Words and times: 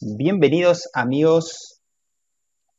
Bienvenidos 0.00 0.88
amigos 0.94 1.80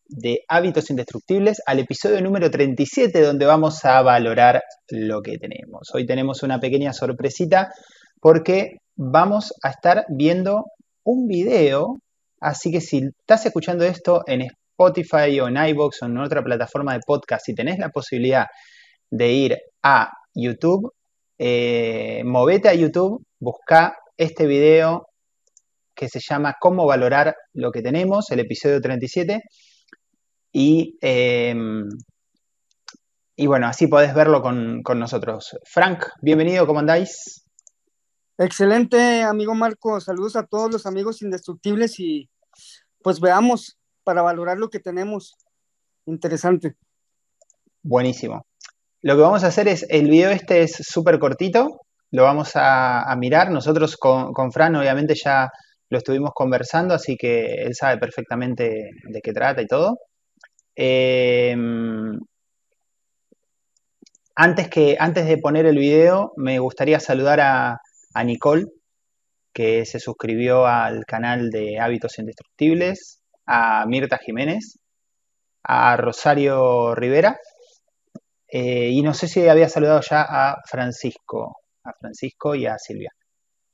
de 0.08 0.40
Hábitos 0.48 0.90
Indestructibles 0.90 1.62
al 1.66 1.80
episodio 1.80 2.22
número 2.22 2.50
37 2.50 3.20
donde 3.22 3.46
vamos 3.46 3.84
a 3.84 4.02
valorar 4.02 4.64
lo 4.88 5.22
que 5.22 5.38
tenemos. 5.38 5.90
Hoy 5.94 6.06
tenemos 6.06 6.44
una 6.44 6.62
pequeña 6.62 6.94
sorpresita 6.94 7.74
porque 8.22 8.78
vamos 8.96 9.52
a 9.62 9.72
estar 9.72 10.06
viendo 10.08 10.64
un 11.04 11.28
video, 11.28 11.98
así 12.40 12.72
que 12.72 12.80
si 12.80 13.10
estás 13.20 13.46
escuchando 13.46 13.84
esto 13.84 14.24
en 14.26 14.44
Spotify 14.44 15.42
o 15.42 15.50
en 15.50 15.58
iVoox 15.58 16.02
o 16.04 16.06
en 16.06 16.20
otra 16.20 16.42
plataforma 16.42 16.94
de 16.94 17.02
podcast 17.06 17.50
y 17.50 17.54
tenés 17.54 17.80
la 17.80 17.90
posibilidad 17.90 18.46
de 19.12 19.34
ir 19.34 19.58
a 19.84 20.10
YouTube, 20.34 20.94
eh, 21.38 22.22
movete 22.24 22.70
a 22.70 22.76
YouTube, 22.76 23.22
busca 23.42 23.98
este 24.16 24.48
video 24.48 25.09
que 26.00 26.08
se 26.08 26.22
llama 26.22 26.56
Cómo 26.58 26.86
valorar 26.86 27.36
lo 27.52 27.74
que 27.74 27.82
tenemos, 27.82 28.32
el 28.32 28.40
episodio 28.40 28.80
37. 28.80 29.42
Y, 30.54 30.98
em, 31.02 31.90
y 33.36 33.48
bueno, 33.48 33.68
así 33.68 33.88
podés 33.88 34.14
verlo 34.14 34.42
con, 34.42 34.82
nosotros. 34.96 35.58
Frank, 35.66 36.06
bienvenido, 36.22 36.66
¿cómo 36.66 36.80
andáis? 36.80 37.44
Excelente, 38.38 39.24
amigo 39.24 39.54
Marco. 39.56 40.00
Saludos 40.00 40.38
a 40.38 40.46
todos 40.46 40.72
los 40.72 40.86
amigos 40.86 41.22
indestructibles 41.22 42.00
y 42.00 42.30
pues 43.04 43.20
veamos 43.20 43.78
para 44.06 44.22
valorar 44.22 44.58
lo 44.58 44.70
que 44.70 44.80
tenemos. 44.80 45.36
Interesante. 46.06 46.76
Buenísimo. 47.84 48.46
Lo 49.02 49.18
que 49.18 49.22
vamos 49.22 49.44
a 49.44 49.48
hacer 49.48 49.68
es, 49.68 49.86
el 49.90 50.10
video 50.10 50.30
este 50.30 50.62
es 50.62 50.78
súper 50.80 51.20
cortito, 51.20 51.82
lo 52.12 52.24
vamos 52.24 52.52
a, 52.56 53.14
mirar. 53.18 53.52
Nosotros 53.52 53.98
con, 53.98 54.32
con 54.32 54.54
Fran 54.54 54.78
obviamente 54.78 55.14
ya 55.14 55.50
lo 55.90 55.98
estuvimos 55.98 56.32
conversando, 56.34 56.94
así 56.94 57.18
que 57.18 57.64
él 57.64 57.76
sabe 57.76 57.98
perfectamente 57.98 58.92
de 59.04 59.22
qué 59.22 59.34
trata 59.34 59.62
y 59.62 59.68
todo. 59.68 59.98
Em, 60.76 62.20
antes, 64.36 64.70
que, 64.70 64.96
antes 65.00 65.26
de 65.28 65.38
poner 65.38 65.66
el 65.66 65.78
video, 65.78 66.32
me 66.38 66.60
gustaría 66.60 67.00
saludar 67.00 67.42
a, 67.42 67.78
Nicole, 68.24 68.66
que 69.54 69.86
se 69.86 70.00
suscribió 70.00 70.66
al 70.66 71.06
canal 71.06 71.50
de 71.50 71.80
Hábitos 71.80 72.20
Indestructibles, 72.20 73.22
a 73.46 73.86
Mirta 73.88 74.18
Jiménez, 74.18 74.78
a 75.64 75.98
Rosario 75.98 76.96
Rivera, 76.96 77.40
eh, 78.48 78.90
y 78.90 79.02
no 79.02 79.14
sé 79.14 79.28
si 79.28 79.48
había 79.48 79.70
saludado 79.70 80.02
ya 80.02 80.22
a 80.28 80.58
Francisco, 80.66 81.58
a 81.84 81.94
Francisco 82.00 82.56
y 82.56 82.66
a 82.66 82.78
Silvia. 82.78 83.12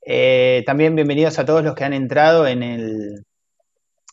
Eh, 0.07 0.61
también 0.67 0.95
bienvenidos 0.95 1.39
a 1.39 1.45
todos 1.45 1.63
los 1.63 1.73
que 1.73 1.83
han 1.83 1.93
entrado 1.93 2.45
en 2.45 2.61
el, 2.61 3.25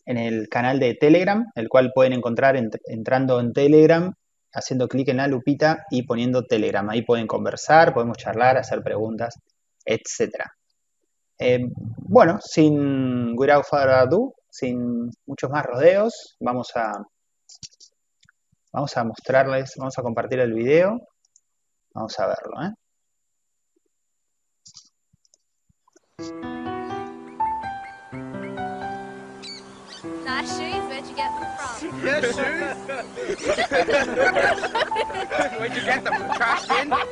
en 0.07 0.17
el 0.17 0.49
canal 0.49 0.81
de 0.81 0.95
Telegram, 0.95 1.45
el 1.55 1.69
cual 1.69 1.93
pueden 1.95 2.15
encontrar 2.15 2.57
entrando 2.87 3.39
en 3.41 3.53
Telegram, 3.53 4.15
haciendo 4.55 4.89
clic 4.89 5.09
en 5.09 5.19
la 5.19 5.27
lupita 5.27 5.85
y 5.91 6.05
poniendo 6.05 6.47
Telegram. 6.47 6.89
Ahí 6.89 7.03
pueden 7.03 7.27
conversar, 7.27 7.93
podemos 7.93 8.17
charlar, 8.17 8.57
hacer 8.57 8.83
preguntas, 8.83 9.39
etc. 9.85 10.47
Eh, 11.39 11.61
bueno, 11.99 12.39
sin 12.41 13.39
without 13.39 13.67
further 13.69 13.91
ado, 13.91 14.35
sin 14.49 15.11
muchos 15.27 15.51
más 15.51 15.67
rodeos, 15.67 16.37
vamos 16.41 16.71
a, 16.75 17.05
vamos 18.73 18.97
a 18.97 19.05
mostrarles, 19.05 19.75
vamos 19.77 19.99
a 19.99 20.03
compartir 20.03 20.41
el 20.41 20.55
video. 20.55 20.99
Vamos 21.95 22.19
a 22.19 22.27
verlo, 22.27 22.63
¿eh? 22.63 22.82
Shoes. 32.03 32.35
Where'd 35.59 35.75
you 35.77 35.83
get 35.83 36.03
them? 36.03 36.15
From 36.15 36.35
trash 36.35 36.67
bin? 36.67 36.91
Ha 36.91 37.07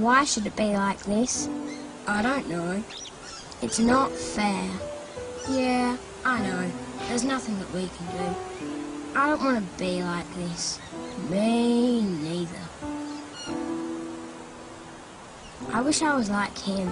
Why 0.08 0.24
should 0.24 0.46
it 0.46 0.56
be 0.56 0.72
like 0.72 0.98
this? 1.00 1.50
I 2.06 2.22
don't 2.22 2.48
know. 2.48 2.82
It's 3.60 3.78
not 3.78 4.10
fair. 4.10 4.70
Yeah, 5.50 5.98
I 6.24 6.40
know. 6.40 6.70
There's 7.08 7.24
nothing 7.24 7.58
that 7.58 7.70
we 7.74 7.90
can 7.94 8.06
do. 8.16 8.34
I 9.14 9.28
don't 9.28 9.44
want 9.44 9.58
to 9.58 9.78
be 9.78 10.02
like 10.02 10.24
this. 10.36 10.80
Me 11.28 12.00
neither. 12.00 12.64
I 15.74 15.82
wish 15.82 16.00
I 16.00 16.16
was 16.16 16.30
like 16.30 16.56
him. 16.56 16.88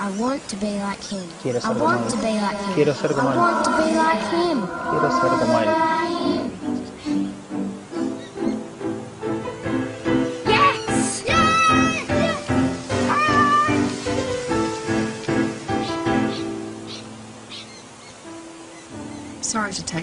I 0.00 0.10
want 0.18 0.42
to 0.48 0.56
be 0.56 0.80
like 0.80 1.04
him. 1.04 1.28
I 1.62 1.72
want 1.78 2.10
to 2.10 2.16
be 2.16 2.40
like 2.42 2.58
him. 2.74 2.92
Ser 2.92 3.14
I 3.14 3.24
want 3.24 3.64
to 3.66 3.70
be 3.70 3.94
like 3.94 4.24
him. 4.34 6.05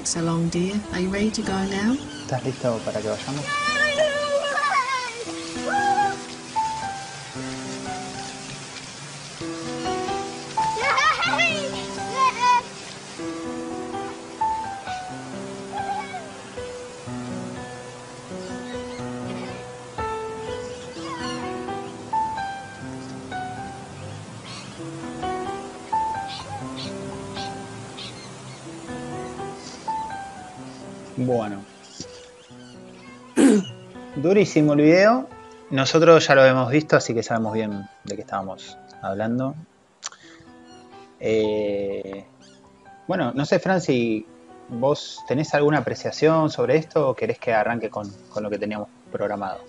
So 0.05 0.21
long, 0.21 0.49
dear. 0.49 0.79
Are 0.93 0.99
you 0.99 1.09
ready 1.09 1.31
to 1.31 1.41
go 1.41 1.53
now? 1.69 1.95
¿Estás 2.21 2.43
para 2.85 3.01
que 3.01 3.09
vayamos? 3.09 3.72
Bueno. 31.17 31.63
Durísimo 34.15 34.73
el 34.73 34.81
video. 34.81 35.27
Nosotros 35.69 36.27
ya 36.27 36.35
lo 36.35 36.45
hemos 36.45 36.71
visto, 36.71 36.95
así 36.95 37.13
que 37.13 37.23
sabemos 37.23 37.53
bien 37.53 37.87
de 38.03 38.15
qué 38.15 38.21
estábamos 38.21 38.77
hablando. 39.01 39.55
Eh, 41.19 42.25
bueno, 43.07 43.31
no 43.33 43.45
sé, 43.45 43.59
Fran, 43.59 43.81
si 43.81 44.25
vos 44.69 45.23
tenés 45.27 45.53
alguna 45.53 45.79
apreciación 45.79 46.49
sobre 46.49 46.77
esto 46.77 47.09
o 47.09 47.15
querés 47.15 47.39
que 47.39 47.53
arranque 47.53 47.89
con, 47.89 48.11
lo 48.41 48.49
que 48.49 48.57
teníamos 48.57 48.89
programado. 49.11 49.59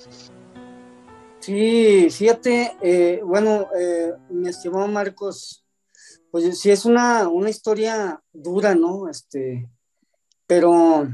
Sí, 1.40 2.08
fíjate, 2.10 2.76
eh, 2.80 3.20
bueno, 3.22 3.68
eh, 3.78 4.14
mi 4.30 4.48
estimado 4.48 4.88
Marcos, 4.88 5.64
pues 6.30 6.58
sí 6.58 6.70
es 6.70 6.86
una, 6.86 7.28
una 7.28 7.50
historia 7.50 8.20
dura, 8.32 8.74
¿no? 8.74 9.08
Este, 9.08 9.68
pero 10.46 11.06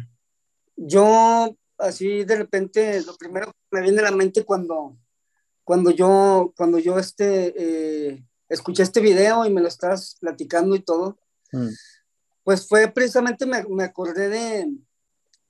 yo 0.82 1.54
así 1.76 2.24
de 2.24 2.36
repente 2.36 3.02
lo 3.02 3.16
primero 3.16 3.46
que 3.46 3.52
me 3.70 3.82
viene 3.82 4.00
a 4.00 4.04
la 4.04 4.10
mente 4.12 4.44
cuando, 4.44 4.96
cuando 5.62 5.90
yo, 5.90 6.54
cuando 6.56 6.78
yo 6.78 6.98
este, 6.98 7.54
eh, 7.56 8.24
escuché 8.48 8.82
este 8.82 9.00
video 9.00 9.44
y 9.44 9.50
me 9.50 9.60
lo 9.60 9.68
estás 9.68 10.16
platicando 10.20 10.74
y 10.74 10.80
todo, 10.80 11.18
mm. 11.52 11.68
pues 12.44 12.66
fue 12.66 12.88
precisamente, 12.88 13.44
me, 13.44 13.62
me 13.64 13.84
acordé 13.84 14.30
de, 14.30 14.72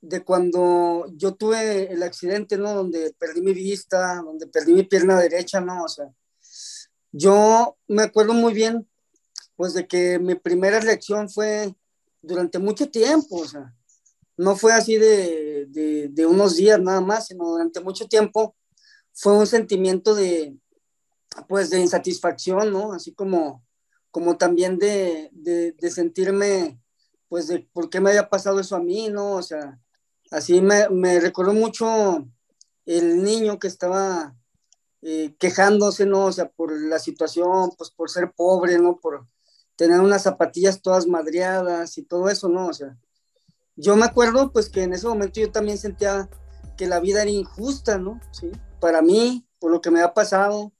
de, 0.00 0.24
cuando 0.24 1.06
yo 1.14 1.34
tuve 1.34 1.92
el 1.92 2.02
accidente, 2.02 2.58
¿no? 2.58 2.74
Donde 2.74 3.14
perdí 3.16 3.40
mi 3.40 3.52
vista, 3.52 4.16
donde 4.16 4.48
perdí 4.48 4.74
mi 4.74 4.82
pierna 4.82 5.18
derecha, 5.20 5.60
¿no? 5.60 5.84
O 5.84 5.88
sea, 5.88 6.12
yo 7.12 7.76
me 7.86 8.02
acuerdo 8.02 8.34
muy 8.34 8.52
bien, 8.52 8.88
pues 9.54 9.74
de 9.74 9.86
que 9.86 10.18
mi 10.18 10.34
primera 10.34 10.80
reacción 10.80 11.30
fue 11.30 11.72
durante 12.20 12.58
mucho 12.58 12.90
tiempo, 12.90 13.36
o 13.36 13.46
sea, 13.46 13.72
no 14.40 14.56
fue 14.56 14.72
así 14.72 14.96
de, 14.96 15.66
de, 15.68 16.26
unos 16.26 16.56
días 16.56 16.80
nada 16.80 17.02
más, 17.02 17.26
sino 17.26 17.44
durante 17.44 17.80
mucho 17.80 18.08
tiempo 18.08 18.56
fue 19.12 19.36
un 19.36 19.46
sentimiento 19.46 20.14
de, 20.14 20.56
pues, 21.46 21.68
de 21.68 21.80
insatisfacción, 21.80 22.72
¿no? 22.72 22.94
Así 22.94 23.12
como, 23.12 23.62
como 24.10 24.38
también 24.38 24.78
de, 24.78 25.28
de, 25.32 25.90
sentirme, 25.90 26.80
pues, 27.28 27.48
de 27.48 27.68
por 27.74 27.90
qué 27.90 28.00
me 28.00 28.10
había 28.10 28.30
pasado 28.30 28.60
eso 28.60 28.76
a 28.76 28.80
mí, 28.80 29.10
¿no? 29.10 29.32
O 29.32 29.42
sea, 29.42 29.78
así 30.30 30.62
me, 30.62 30.88
me 30.88 31.20
recordó 31.20 31.52
mucho 31.52 32.26
el 32.86 33.22
niño 33.22 33.58
que 33.58 33.68
estaba 33.68 34.34
eh, 35.02 35.34
quejándose, 35.38 36.06
¿no? 36.06 36.24
O 36.24 36.32
sea, 36.32 36.48
por 36.48 36.72
la 36.80 36.98
situación, 36.98 37.72
pues 37.76 37.90
por 37.90 38.08
ser 38.08 38.32
pobre, 38.32 38.78
¿no? 38.78 38.98
Por 38.98 39.26
tener 39.76 40.00
unas 40.00 40.22
zapatillas 40.22 40.80
todas 40.80 41.06
madreadas 41.06 41.98
y 41.98 42.04
todo 42.04 42.30
eso, 42.30 42.48
¿no? 42.48 42.68
O 42.68 42.72
sea, 42.72 42.96
yo 43.80 43.96
me 43.96 44.04
acuerdo 44.04 44.52
pues 44.52 44.68
que 44.68 44.82
en 44.82 44.92
ese 44.92 45.06
momento 45.06 45.40
yo 45.40 45.50
también 45.50 45.78
sentía 45.78 46.28
que 46.76 46.86
la 46.86 47.00
vida 47.00 47.22
era 47.22 47.30
injusta, 47.30 47.98
¿no? 47.98 48.20
Sí, 48.30 48.50
para 48.78 49.02
mí, 49.02 49.46
por 49.58 49.70
lo 49.70 49.80
que 49.80 49.90
me 49.90 50.00
había 50.00 50.14
pasado, 50.14 50.72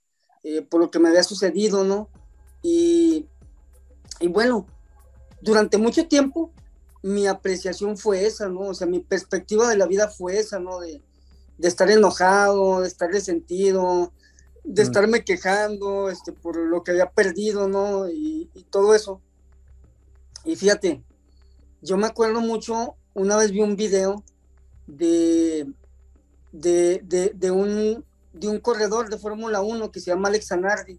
eh, 0.43 0.63
por 0.63 0.81
lo 0.81 0.91
que 0.91 0.99
me 0.99 1.09
había 1.09 1.23
sucedido, 1.23 1.85
¿no? 1.85 2.09
Y, 2.63 3.27
y 4.21 4.29
bueno, 4.29 4.67
durante 5.41 5.79
mucho 5.79 6.07
tiempo 6.07 6.53
mi 7.03 7.27
apreciación 7.27 7.97
fue 7.97 8.27
esa, 8.27 8.49
¿no? 8.49 8.61
O 8.61 8.75
sea, 8.75 8.87
mi 8.87 9.01
perspectiva 9.01 9.69
de 9.69 9.77
la 9.77 9.87
vida 9.87 10.09
fue 10.09 10.39
esa, 10.39 10.59
¿no? 10.59 10.81
De, 10.81 11.03
de 11.57 11.69
estar 11.69 11.91
enojado, 11.91 12.81
de 12.81 12.89
estar 12.89 13.11
resentido, 13.11 14.13
de 14.65 14.83
mm. 14.83 14.87
estarme 14.87 15.25
quejando 15.25 16.11
este, 16.11 16.33
por 16.33 16.57
lo 16.57 16.83
que 16.83 16.93
había 16.93 17.11
perdido, 17.11 17.69
¿no? 17.69 18.09
Y, 18.09 18.51
y 18.55 18.65
todo 18.65 18.95
eso. 18.95 19.21
Y 20.45 20.57
fíjate, 20.57 21.03
yo 21.83 21.97
me 21.97 22.07
acuerdo 22.07 22.41
mucho, 22.41 22.97
una 23.15 23.37
vez 23.37 23.51
vi 23.51 23.61
un 23.61 23.77
video 23.77 24.23
de, 24.87 25.67
de, 26.53 27.51
un, 27.51 28.05
de 28.33 28.49
un 28.49 28.61
corredor 28.61 29.09
de 29.09 29.19
Fórmula 29.19 29.63
1 29.63 29.91
que 29.91 30.01
se 30.01 30.11
llama 30.11 30.29
Alex 30.29 30.49
Zanardi. 30.49 30.99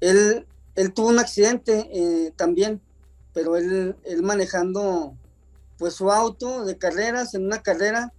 Él, 0.00 0.46
él 0.74 0.92
tuvo 0.92 1.08
un 1.08 1.18
accidente 1.18 1.88
eh, 1.92 2.32
también, 2.36 2.80
pero 3.32 3.56
él, 3.56 3.96
él 4.04 4.22
manejando 4.22 5.16
pues 5.78 5.94
su 5.94 6.10
auto 6.10 6.64
de 6.64 6.78
carreras, 6.78 7.34
en 7.34 7.44
una 7.44 7.62
carrera, 7.62 8.12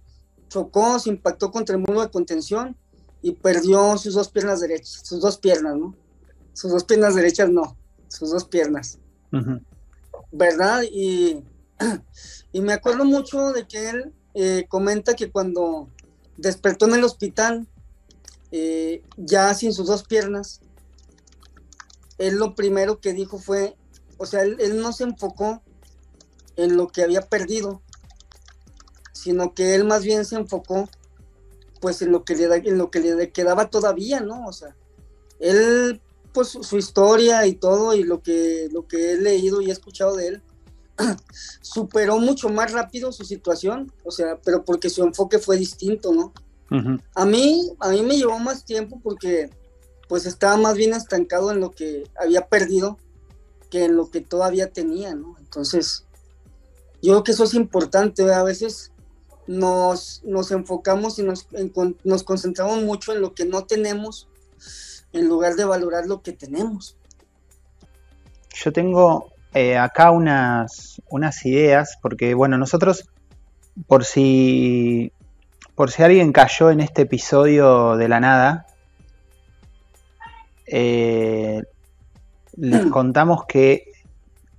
chocó, 0.48 0.98
se 0.98 1.10
impactó 1.10 1.50
contra 1.50 1.76
el 1.76 1.82
muro 1.82 2.02
de 2.02 2.10
contención 2.10 2.76
y 3.22 3.32
perdió 3.32 3.96
sus 3.96 4.14
dos 4.14 4.28
piernas 4.28 4.60
derechas, 4.60 5.00
sus 5.02 5.20
dos 5.20 5.38
piernas, 5.38 5.76
¿no? 5.76 5.96
Sus 6.52 6.70
dos 6.70 6.84
piernas 6.84 7.14
derechas 7.14 7.48
no, 7.48 7.76
sus 8.08 8.30
dos 8.30 8.44
piernas. 8.44 8.98
¿Verdad? 10.34 10.82
Y, 10.90 11.44
y 12.52 12.60
me 12.60 12.72
acuerdo 12.72 13.04
mucho 13.04 13.52
de 13.52 13.66
que 13.66 13.88
él 13.88 14.12
eh, 14.34 14.66
comenta 14.68 15.14
que 15.14 15.30
cuando 15.30 15.88
despertó 16.36 16.86
en 16.86 16.94
el 16.94 17.04
hospital, 17.04 17.68
eh, 18.50 19.02
ya 19.16 19.54
sin 19.54 19.72
sus 19.72 19.86
dos 19.86 20.02
piernas, 20.02 20.60
él 22.18 22.36
lo 22.36 22.54
primero 22.54 23.00
que 23.00 23.12
dijo 23.12 23.38
fue, 23.38 23.76
o 24.18 24.26
sea, 24.26 24.42
él, 24.42 24.80
no 24.80 24.92
se 24.92 25.04
enfocó 25.04 25.62
en 26.56 26.76
lo 26.76 26.88
que 26.88 27.02
había 27.02 27.22
perdido, 27.22 27.80
sino 29.12 29.54
que 29.54 29.76
él 29.76 29.84
más 29.84 30.02
bien 30.02 30.24
se 30.24 30.36
enfocó 30.36 30.88
pues 31.80 32.02
en 32.02 32.10
lo 32.10 32.24
que 32.24 32.34
le, 32.34 32.46
en 32.56 32.78
lo 32.78 32.90
que 32.90 33.00
le 33.00 33.30
quedaba 33.30 33.70
todavía, 33.70 34.20
¿no? 34.20 34.46
O 34.46 34.52
sea, 34.52 34.74
él 35.38 36.00
pues 36.34 36.48
su 36.48 36.76
historia 36.76 37.46
y 37.46 37.54
todo 37.54 37.94
y 37.94 38.02
lo 38.02 38.20
que, 38.20 38.68
lo 38.72 38.86
que 38.86 39.12
he 39.12 39.16
leído 39.16 39.62
y 39.62 39.70
he 39.70 39.72
escuchado 39.72 40.16
de 40.16 40.28
él, 40.28 40.42
superó 41.62 42.18
mucho 42.18 42.48
más 42.48 42.72
rápido 42.72 43.12
su 43.12 43.24
situación, 43.24 43.92
o 44.04 44.10
sea, 44.10 44.38
pero 44.44 44.64
porque 44.64 44.90
su 44.90 45.04
enfoque 45.04 45.38
fue 45.38 45.56
distinto, 45.56 46.12
¿no? 46.12 46.32
A 47.14 47.24
mí, 47.24 47.70
a 47.78 47.90
mí 47.90 48.02
me 48.02 48.16
llevó 48.16 48.36
más 48.40 48.64
tiempo 48.64 48.98
porque 49.00 49.48
pues 50.08 50.26
estaba 50.26 50.56
más 50.56 50.74
bien 50.74 50.92
estancado 50.92 51.52
en 51.52 51.60
lo 51.60 51.70
que 51.70 52.10
había 52.18 52.48
perdido 52.48 52.98
que 53.70 53.84
en 53.84 53.94
lo 53.94 54.10
que 54.10 54.20
todavía 54.20 54.72
tenía, 54.72 55.14
¿no? 55.14 55.36
Entonces, 55.38 56.04
yo 57.00 57.12
creo 57.12 57.22
que 57.22 57.32
eso 57.32 57.44
es 57.44 57.54
importante, 57.54 58.24
a 58.32 58.42
veces 58.42 58.90
nos, 59.46 60.20
nos 60.24 60.50
enfocamos 60.50 61.20
y 61.20 61.22
nos, 61.22 61.46
nos 62.02 62.24
concentramos 62.24 62.82
mucho 62.82 63.12
en 63.12 63.20
lo 63.20 63.34
que 63.34 63.44
no 63.44 63.66
tenemos 63.66 64.26
en 65.14 65.28
lugar 65.28 65.54
de 65.54 65.64
valorar 65.64 66.06
lo 66.06 66.20
que 66.20 66.32
tenemos. 66.32 66.98
Yo 68.52 68.72
tengo 68.72 69.32
eh, 69.54 69.78
acá 69.78 70.10
unas, 70.10 71.00
unas 71.08 71.44
ideas, 71.46 71.96
porque 72.02 72.34
bueno, 72.34 72.58
nosotros, 72.58 73.08
por 73.86 74.04
si, 74.04 75.12
por 75.74 75.90
si 75.90 76.02
alguien 76.02 76.32
cayó 76.32 76.70
en 76.70 76.80
este 76.80 77.02
episodio 77.02 77.96
de 77.96 78.08
la 78.08 78.20
nada, 78.20 78.66
eh, 80.66 81.62
les 82.56 82.86
contamos 82.86 83.44
que 83.46 83.92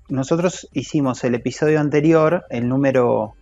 nosotros 0.07 0.69
hicimos 0.73 1.23
el 1.23 1.35
episodio 1.35 1.79
anterior, 1.79 2.45
el 2.49 2.67
número, 2.67 3.33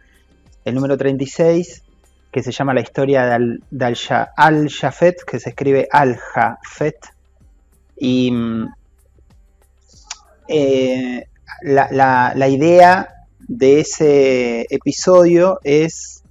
el 0.65 0.75
número 0.75 0.97
36, 0.97 1.82
que 2.33 2.41
se 2.41 2.51
llama 2.51 2.73
La 2.73 2.81
historia 2.81 3.39
de 3.69 3.95
Al-Jafet, 4.35 5.23
que 5.23 5.39
se 5.39 5.49
escribe 5.49 5.87
Al-Jafet. 5.91 6.97
Y 7.95 8.31
mm, 8.31 8.73
eh, 10.47 11.25
la, 11.61 12.47
idea 12.49 13.07
de 13.39 13.81
ese 13.81 14.65
episodio 14.71 15.59
es 15.63 16.23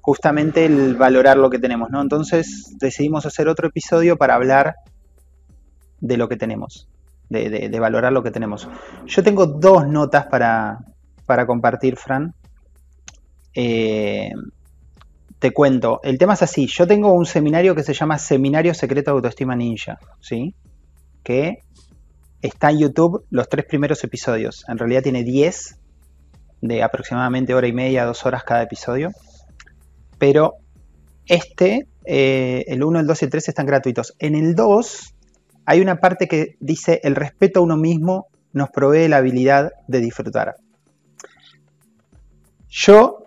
justamente 0.00 0.64
el 0.64 0.94
valorar 0.94 1.38
lo 1.38 1.50
que 1.50 1.58
tenemos, 1.58 1.90
¿no? 1.90 2.00
Entonces 2.00 2.76
decidimos 2.78 3.26
hacer 3.26 3.48
otro 3.48 3.66
episodio 3.66 4.16
para 4.16 4.36
hablar 4.36 4.76
de 6.00 6.16
lo 6.16 6.28
que 6.28 6.36
tenemos, 6.36 6.88
de, 7.30 7.76
valorar 7.80 8.12
lo 8.12 8.22
que 8.22 8.30
tenemos. 8.30 8.68
Yo 9.06 9.24
tengo 9.24 9.46
dos 9.46 9.88
notas 9.88 10.26
para, 10.26 10.78
para 11.26 11.48
compartir, 11.48 11.96
Fran. 11.96 12.32
Eh, 13.54 14.30
te 15.38 15.52
cuento, 15.52 16.00
el 16.02 16.18
tema 16.18 16.34
es 16.34 16.42
así, 16.42 16.66
yo 16.66 16.86
tengo 16.86 17.12
un 17.12 17.26
seminario 17.26 17.74
que 17.74 17.82
se 17.82 17.92
llama 17.92 18.18
Seminario 18.18 18.74
Secreto 18.74 19.10
de 19.10 19.16
Autoestima 19.16 19.54
Ninja, 19.54 19.98
¿sí? 20.20 20.54
Que 21.22 21.58
está 22.40 22.70
en 22.70 22.78
YouTube 22.78 23.24
los 23.30 23.48
tres 23.48 23.66
primeros 23.66 24.02
episodios, 24.04 24.64
en 24.68 24.78
realidad 24.78 25.02
tiene 25.02 25.24
10, 25.24 25.78
de 26.62 26.82
aproximadamente 26.82 27.54
hora 27.54 27.66
y 27.66 27.72
media, 27.72 28.04
dos 28.04 28.24
horas 28.24 28.44
cada 28.44 28.62
episodio, 28.62 29.10
pero 30.18 30.54
este, 31.26 31.86
eh, 32.04 32.64
el 32.68 32.82
1, 32.82 33.00
el 33.00 33.06
2 33.06 33.22
y 33.22 33.24
el 33.24 33.30
3 33.30 33.48
están 33.48 33.66
gratuitos. 33.66 34.14
En 34.18 34.34
el 34.34 34.54
2 34.54 35.14
hay 35.66 35.80
una 35.80 35.96
parte 35.96 36.28
que 36.28 36.56
dice, 36.60 37.00
el 37.02 37.16
respeto 37.16 37.60
a 37.60 37.62
uno 37.62 37.76
mismo 37.76 38.28
nos 38.52 38.70
provee 38.70 39.08
la 39.08 39.18
habilidad 39.18 39.72
de 39.88 40.00
disfrutar. 40.00 40.56
Yo 42.68 43.25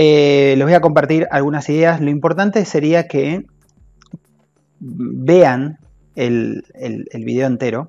eh, 0.00 0.54
les 0.56 0.64
voy 0.64 0.74
a 0.74 0.80
compartir 0.80 1.26
algunas 1.28 1.68
ideas. 1.68 2.00
Lo 2.00 2.08
importante 2.08 2.64
sería 2.64 3.08
que 3.08 3.44
vean 4.78 5.78
el, 6.14 6.62
video 7.14 7.48
entero, 7.48 7.88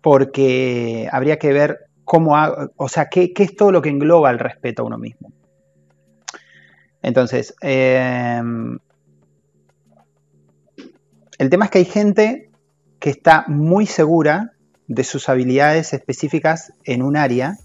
porque 0.00 1.10
habría 1.12 1.38
que 1.38 1.52
ver 1.52 1.80
cómo 2.06 2.38
hago, 2.38 2.70
o 2.76 2.88
sea, 2.88 3.10
qué, 3.10 3.34
es 3.36 3.54
todo 3.54 3.70
lo 3.70 3.82
que 3.82 3.90
engloba 3.90 4.30
el 4.30 4.38
respeto 4.38 4.80
a 4.80 4.86
uno 4.86 4.96
mismo. 4.96 5.30
Entonces, 7.02 7.54
eh, 7.60 8.40
el 11.36 11.50
tema 11.50 11.66
es 11.66 11.70
que 11.70 11.78
hay 11.78 11.84
gente 11.84 12.50
que 12.98 13.10
está 13.10 13.44
muy 13.46 13.84
segura 13.84 14.52
de 14.86 15.04
sus 15.04 15.28
habilidades 15.28 15.92
específicas 15.92 16.72
en 16.84 17.02
un 17.02 17.18
área, 17.18 17.58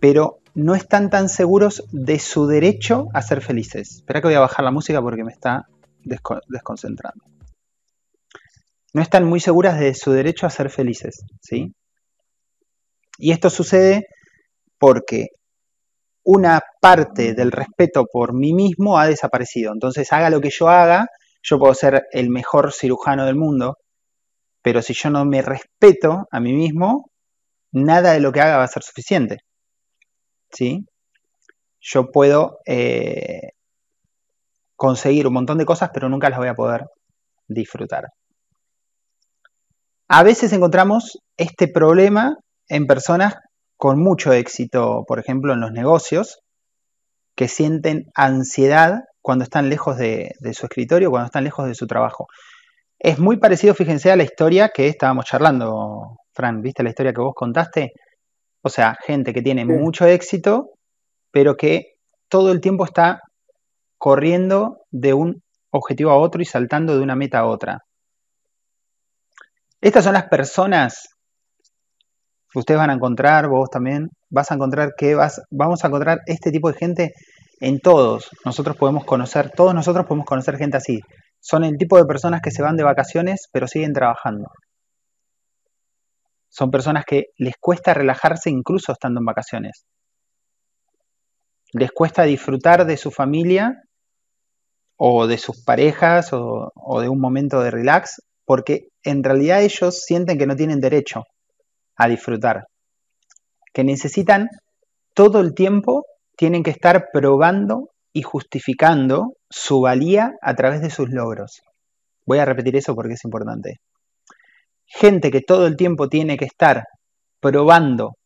pero 0.00 0.40
no 0.58 0.74
están 0.74 1.08
tan 1.08 1.28
seguros 1.28 1.84
de 1.92 2.18
su 2.18 2.48
derecho 2.48 3.06
a 3.14 3.22
ser 3.22 3.42
felices. 3.42 3.98
Espera 3.98 4.20
que 4.20 4.26
voy 4.26 4.34
a 4.34 4.40
bajar 4.40 4.64
la 4.64 4.72
música 4.72 5.00
porque 5.00 5.22
me 5.22 5.30
está 5.30 5.68
desconcentrando. 6.48 7.24
No 8.92 9.00
están 9.00 9.24
muy 9.24 9.38
seguras 9.38 9.78
de 9.78 9.94
su 9.94 10.10
derecho 10.10 10.46
a 10.46 10.50
ser 10.50 10.68
felices, 10.70 11.22
¿sí? 11.40 11.72
Y 13.18 13.30
esto 13.30 13.50
sucede 13.50 14.08
porque 14.78 15.28
una 16.24 16.60
parte 16.80 17.34
del 17.34 17.52
respeto 17.52 18.06
por 18.12 18.34
mí 18.34 18.52
mismo 18.52 18.98
ha 18.98 19.06
desaparecido. 19.06 19.72
Entonces, 19.72 20.12
haga 20.12 20.28
lo 20.28 20.40
que 20.40 20.50
yo 20.50 20.68
haga, 20.68 21.06
yo 21.40 21.60
puedo 21.60 21.72
ser 21.72 22.02
el 22.10 22.30
mejor 22.30 22.72
cirujano 22.72 23.26
del 23.26 23.36
mundo, 23.36 23.76
pero 24.62 24.82
si 24.82 24.92
yo 24.92 25.08
no 25.10 25.24
me 25.24 25.40
respeto 25.40 26.26
a 26.32 26.40
mí 26.40 26.52
mismo, 26.52 27.12
nada 27.70 28.12
de 28.12 28.18
lo 28.18 28.32
que 28.32 28.40
haga 28.40 28.56
va 28.56 28.64
a 28.64 28.68
ser 28.68 28.82
suficiente. 28.82 29.38
¿Sí? 30.50 30.86
Yo 31.80 32.10
puedo 32.10 32.58
eh, 32.66 33.50
conseguir 34.76 35.26
un 35.26 35.34
montón 35.34 35.58
de 35.58 35.64
cosas, 35.64 35.90
pero 35.92 36.08
nunca 36.08 36.30
las 36.30 36.38
voy 36.38 36.48
a 36.48 36.54
poder 36.54 36.86
disfrutar. 37.46 38.08
A 40.08 40.22
veces 40.22 40.52
encontramos 40.52 41.18
este 41.36 41.68
problema 41.68 42.36
en 42.68 42.86
personas 42.86 43.36
con 43.76 44.02
mucho 44.02 44.32
éxito, 44.32 45.04
por 45.06 45.18
ejemplo, 45.18 45.52
en 45.52 45.60
los 45.60 45.72
negocios, 45.72 46.40
que 47.36 47.46
sienten 47.46 48.10
ansiedad 48.14 49.04
cuando 49.20 49.44
están 49.44 49.68
lejos 49.68 49.96
de, 49.96 50.34
su 50.52 50.66
escritorio, 50.66 51.10
cuando 51.10 51.26
están 51.26 51.44
lejos 51.44 51.66
de 51.66 51.74
su 51.74 51.86
trabajo. 51.86 52.26
Es 52.98 53.18
muy 53.18 53.36
parecido, 53.36 53.74
fíjense, 53.74 54.10
a 54.10 54.16
la 54.16 54.24
historia 54.24 54.70
que 54.74 54.88
estábamos 54.88 55.26
charlando, 55.26 56.16
Fran, 56.32 56.62
¿viste 56.62 56.82
la 56.82 56.88
historia 56.88 57.12
que 57.12 57.20
vos 57.20 57.34
contaste? 57.34 57.92
O 58.68 58.70
sea, 58.70 58.96
gente 59.06 59.32
que 59.32 59.40
tiene 59.40 59.64
mucho 59.64 60.04
éxito, 60.06 60.72
pero 61.30 61.56
que 61.56 61.94
todo 62.28 62.52
el 62.52 62.60
tiempo 62.60 62.84
está 62.84 63.22
corriendo 63.96 64.82
de 64.90 65.14
un 65.14 65.42
objetivo 65.70 66.10
a 66.10 66.18
otro 66.18 66.42
y 66.42 66.44
saltando 66.44 66.94
de 66.94 67.02
una 67.02 67.16
meta 67.16 67.38
a 67.38 67.46
otra. 67.46 67.84
Estas 69.80 70.04
son 70.04 70.12
las 70.12 70.28
personas 70.28 71.08
ustedes 72.54 72.78
van 72.78 72.90
a 72.90 72.94
encontrar, 72.94 73.48
vos 73.48 73.70
también, 73.70 74.10
vas 74.30 74.50
a 74.50 74.54
encontrar 74.54 74.90
que 74.96 75.14
vas, 75.14 75.40
vamos 75.50 75.84
a 75.84 75.88
encontrar 75.88 76.20
este 76.26 76.50
tipo 76.50 76.70
de 76.70 76.78
gente 76.78 77.12
en 77.60 77.80
todos. 77.80 78.28
Nosotros 78.44 78.76
podemos 78.76 79.04
conocer, 79.04 79.50
todos 79.50 79.74
nosotros 79.74 80.06
podemos 80.06 80.26
conocer 80.26 80.56
gente 80.56 80.76
así. 80.76 81.00
Son 81.40 81.64
el 81.64 81.76
tipo 81.78 81.96
de 81.96 82.04
personas 82.04 82.40
que 82.42 82.50
se 82.50 82.62
van 82.62 82.76
de 82.76 82.84
vacaciones 82.84 83.48
pero 83.52 83.66
siguen 83.66 83.92
trabajando. 83.92 84.48
Son 86.58 86.72
personas 86.72 87.04
que 87.04 87.26
les 87.36 87.54
cuesta 87.60 87.94
relajarse 87.94 88.50
incluso 88.50 88.90
estando 88.90 89.20
en 89.20 89.26
vacaciones. 89.26 89.84
Les 91.72 91.92
cuesta 91.92 92.24
disfrutar 92.24 92.84
de 92.84 92.96
su 92.96 93.12
familia 93.12 93.80
o 94.96 95.28
de 95.28 95.38
sus 95.38 95.62
parejas 95.62 96.32
o, 96.32 96.72
o 96.74 97.00
de 97.00 97.08
un 97.08 97.20
momento 97.20 97.60
de 97.60 97.70
relax 97.70 98.22
porque 98.44 98.88
en 99.04 99.22
realidad 99.22 99.62
ellos 99.62 100.02
sienten 100.02 100.36
que 100.36 100.48
no 100.48 100.56
tienen 100.56 100.80
derecho 100.80 101.22
a 101.94 102.08
disfrutar. 102.08 102.64
Que 103.72 103.84
necesitan 103.84 104.48
todo 105.14 105.40
el 105.40 105.54
tiempo, 105.54 106.06
tienen 106.36 106.64
que 106.64 106.72
estar 106.72 107.10
probando 107.12 107.90
y 108.12 108.22
justificando 108.22 109.34
su 109.48 109.80
valía 109.80 110.32
a 110.42 110.56
través 110.56 110.80
de 110.80 110.90
sus 110.90 111.08
logros. 111.08 111.62
Voy 112.26 112.38
a 112.38 112.44
repetir 112.44 112.74
eso 112.74 112.96
porque 112.96 113.14
es 113.14 113.24
importante. 113.24 113.76
Gente 114.88 115.30
que 115.30 115.42
todo 115.42 115.66
el 115.66 115.76
tiempo 115.76 116.08
tiene 116.08 116.36
que 116.36 116.46
estar 116.46 116.84
probando 117.40 118.16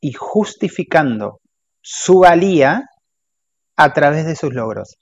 y 0.00 0.12
justificando 0.12 1.40
su 1.82 2.20
valía 2.20 2.84
a 3.76 3.92
través 3.92 4.26
de 4.26 4.36
sus 4.36 4.52
logros. 4.54 4.96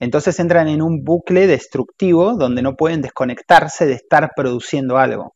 Entonces 0.00 0.38
entran 0.38 0.68
en 0.68 0.82
un 0.82 1.02
bucle 1.04 1.46
destructivo 1.46 2.34
donde 2.34 2.62
no 2.62 2.76
pueden 2.76 3.00
desconectarse 3.00 3.86
de 3.86 3.94
estar 3.94 4.30
produciendo 4.36 4.96
algo. 4.98 5.34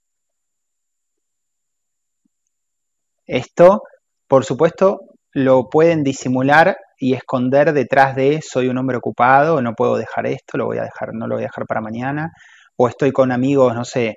Esto, 3.27 3.83
por 4.29 4.45
supuesto, 4.45 5.01
lo 5.33 5.69
pueden 5.69 6.03
disimular 6.05 6.77
y 6.99 7.15
esconder 7.15 7.73
detrás 7.73 8.15
de 8.17 8.41
soy 8.43 8.69
un 8.69 8.79
hombre 8.79 8.97
ocupado, 8.97 9.61
no 9.63 9.75
puedo 9.75 9.97
dejar 9.97 10.27
esto, 10.27 10.59
lo 10.59 10.67
voy 10.67 10.79
a 10.79 10.83
dejar, 10.83 11.11
no 11.15 11.27
lo 11.27 11.37
voy 11.37 11.45
a 11.45 11.47
dejar 11.47 11.67
para 11.67 11.81
mañana, 11.81 12.31
o 12.77 12.89
estoy 12.89 13.13
con 13.13 13.33
amigos, 13.33 13.75
no 13.75 13.85
sé, 13.85 14.17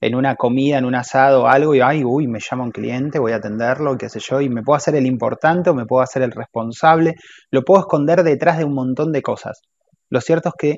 en 0.00 0.14
una 0.14 0.34
comida, 0.36 0.78
en 0.78 0.86
un 0.86 0.94
asado 0.94 1.46
algo, 1.46 1.74
y 1.74 1.80
ay, 1.80 2.04
uy, 2.04 2.26
me 2.26 2.38
llama 2.40 2.64
un 2.64 2.70
cliente, 2.70 3.18
voy 3.18 3.32
a 3.32 3.36
atenderlo, 3.36 3.98
qué 3.98 4.08
sé 4.08 4.18
yo, 4.20 4.40
y 4.40 4.48
me 4.48 4.62
puedo 4.62 4.76
hacer 4.76 4.94
el 4.94 5.06
importante 5.06 5.70
o 5.70 5.74
me 5.74 5.84
puedo 5.84 6.02
hacer 6.02 6.22
el 6.22 6.32
responsable, 6.32 7.16
lo 7.50 7.62
puedo 7.62 7.80
esconder 7.80 8.22
detrás 8.22 8.58
de 8.58 8.64
un 8.64 8.74
montón 8.74 9.12
de 9.12 9.20
cosas. 9.22 9.60
Lo 10.08 10.20
cierto 10.20 10.48
es 10.50 10.54
que 10.58 10.76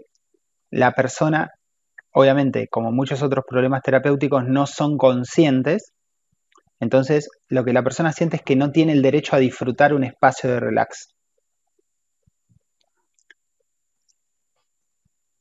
la 0.71 0.93
persona, 0.93 1.51
obviamente, 2.13 2.67
como 2.69 2.91
muchos 2.91 3.23
otros 3.23 3.45
problemas 3.49 3.83
terapéuticos, 3.83 4.45
no 4.47 4.67
son 4.67 4.97
conscientes, 4.97 5.93
entonces 6.83 7.29
lo 7.49 7.65
que 7.65 7.73
la 7.73 7.85
persona 7.85 8.11
siente 8.11 8.39
es 8.39 8.43
que 8.43 8.57
no 8.57 8.73
tiene 8.73 8.91
el 8.91 9.03
derecho 9.03 9.37
a 9.37 9.39
disfrutar 9.39 9.95
un 9.95 10.03
espacio 10.03 10.51
de 10.51 10.59
relax. 10.59 11.15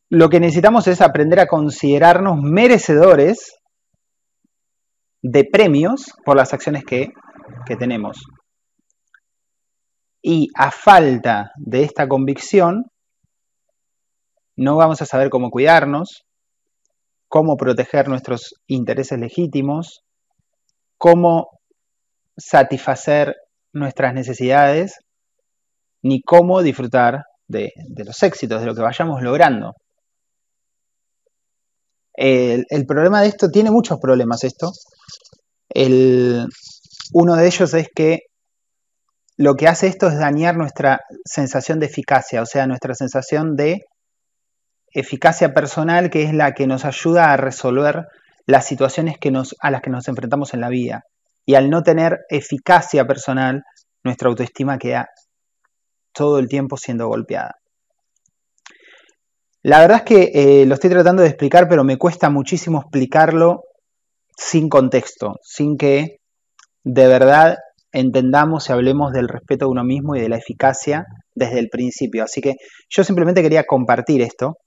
Lo 0.08 0.30
que 0.30 0.40
necesitamos 0.40 0.88
es 0.88 1.02
aprender 1.02 1.40
a 1.40 1.48
considerarnos 1.48 2.38
merecedores 2.40 3.56
de 5.24 5.44
premios 5.52 6.14
por 6.24 6.38
las 6.38 6.54
acciones 6.54 6.84
que, 6.86 7.08
tenemos. 7.80 8.24
Y 10.22 10.50
a 10.56 10.70
falta 10.70 11.54
de 11.58 11.82
esta 11.82 12.08
convicción, 12.08 12.92
no 14.56 14.76
vamos 14.76 15.02
a 15.02 15.08
saber 15.08 15.32
cómo 15.32 15.50
cuidarnos, 15.50 16.24
cómo 17.28 17.58
proteger 17.58 18.10
nuestros 18.10 18.54
intereses 18.68 19.18
legítimos, 19.18 20.04
cómo 21.02 21.50
satisfacer 22.38 23.36
nuestras 23.74 24.14
necesidades, 24.14 25.00
ni 26.04 26.22
cómo 26.22 26.62
disfrutar 26.62 27.24
de, 27.48 27.72
los 28.06 28.22
éxitos, 28.22 28.60
de 28.62 28.68
lo 28.68 28.76
que 28.76 28.84
vayamos 28.84 29.24
logrando. 29.24 29.74
El, 32.14 32.86
problema 32.88 33.22
de 33.22 33.30
esto 33.30 33.50
tiene 33.50 33.72
muchos 33.72 34.00
problemas 34.00 34.44
esto, 34.44 34.72
uno 37.14 37.36
de 37.36 37.48
ellos 37.48 37.74
es 37.74 37.88
que 37.96 38.20
lo 39.38 39.56
que 39.56 39.68
hace 39.68 39.88
esto 39.88 40.08
es 40.08 40.20
dañar 40.20 40.56
nuestra 40.56 41.00
sensación 41.26 41.80
de 41.80 41.88
eficacia, 41.88 42.44
o 42.44 42.46
sea, 42.46 42.68
nuestra 42.68 42.94
sensación 42.94 43.56
de 43.56 43.80
eficacia 44.94 45.52
personal, 45.52 46.12
que 46.12 46.22
es 46.26 46.34
la 46.36 46.52
que 46.52 46.68
nos 46.68 46.86
ayuda 46.86 47.34
a 47.34 47.38
resolver 47.38 48.06
las 48.46 48.66
situaciones 48.66 49.18
a 49.60 49.72
las 49.72 49.82
que 49.82 49.90
nos 49.90 50.08
enfrentamos 50.08 50.54
en 50.54 50.62
la 50.62 50.70
vida. 50.70 51.04
Y 51.46 51.56
al 51.56 51.70
no 51.70 51.84
tener 51.84 52.20
eficacia 52.30 53.06
personal, 53.06 53.64
nuestra 54.04 54.30
autoestima 54.30 54.78
queda 54.78 55.10
todo 56.14 56.40
el 56.40 56.48
tiempo 56.48 56.78
siendo 56.78 57.08
golpeada. 57.08 57.56
La 59.64 59.80
verdad 59.80 59.98
es 59.98 60.04
que 60.04 60.32
eh, 60.34 60.66
lo 60.66 60.74
estoy 60.74 60.90
tratando 60.90 61.22
de 61.22 61.30
explicar, 61.30 61.68
pero 61.70 61.84
me 61.84 61.98
cuesta 61.98 62.30
muchísimo 62.30 62.80
explicarlo 62.80 63.64
sin 64.36 64.70
contexto, 64.70 65.36
sin 65.44 65.78
que 65.78 66.18
de 66.84 67.08
verdad 67.08 67.58
entendamos 67.92 68.70
y 68.70 68.74
hablemos 68.74 69.12
del 69.12 69.28
respeto 69.28 69.66
a 69.66 69.70
uno 69.70 69.84
mismo 69.84 70.16
y 70.16 70.22
de 70.22 70.30
la 70.30 70.38
eficacia 70.38 71.06
desde 71.36 71.60
el 71.60 71.70
principio. 71.70 72.24
Así 72.24 72.42
que 72.42 72.56
yo 72.90 73.04
simplemente 73.04 73.44
quería 73.44 73.66
compartir 73.66 74.22
esto 74.22 74.58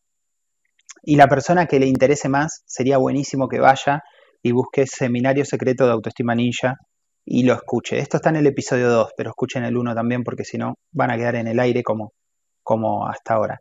y 1.05 1.17
la 1.17 1.29
persona 1.29 1.67
que 1.67 1.79
le 1.79 1.87
interese 1.87 2.29
más 2.29 2.63
sería 2.67 2.99
buenísimo 2.99 3.49
que 3.49 3.61
vaya 3.61 4.03
y 4.43 4.53
busque 4.53 4.87
Seminario 4.87 5.45
Secreto 5.45 5.87
de 5.87 5.93
Autoestima 5.93 6.35
Ninja 6.35 6.77
y 7.25 7.45
lo 7.45 7.55
escuche. 7.55 7.99
Esto 7.99 8.19
está 8.19 8.31
en 8.31 8.37
el 8.37 8.47
episodio 8.47 8.91
2, 8.91 9.13
pero 9.17 9.31
escuchen 9.31 9.65
el 9.65 9.77
1 9.77 9.95
también 9.95 10.23
porque 10.25 10.45
si 10.45 10.59
no 10.59 10.75
van 10.93 11.11
a 11.11 11.17
quedar 11.17 11.37
en 11.37 11.49
el 11.49 11.61
aire 11.61 11.83
como, 11.83 12.13
como 12.63 13.07
hasta 13.07 13.35
ahora. 13.35 13.61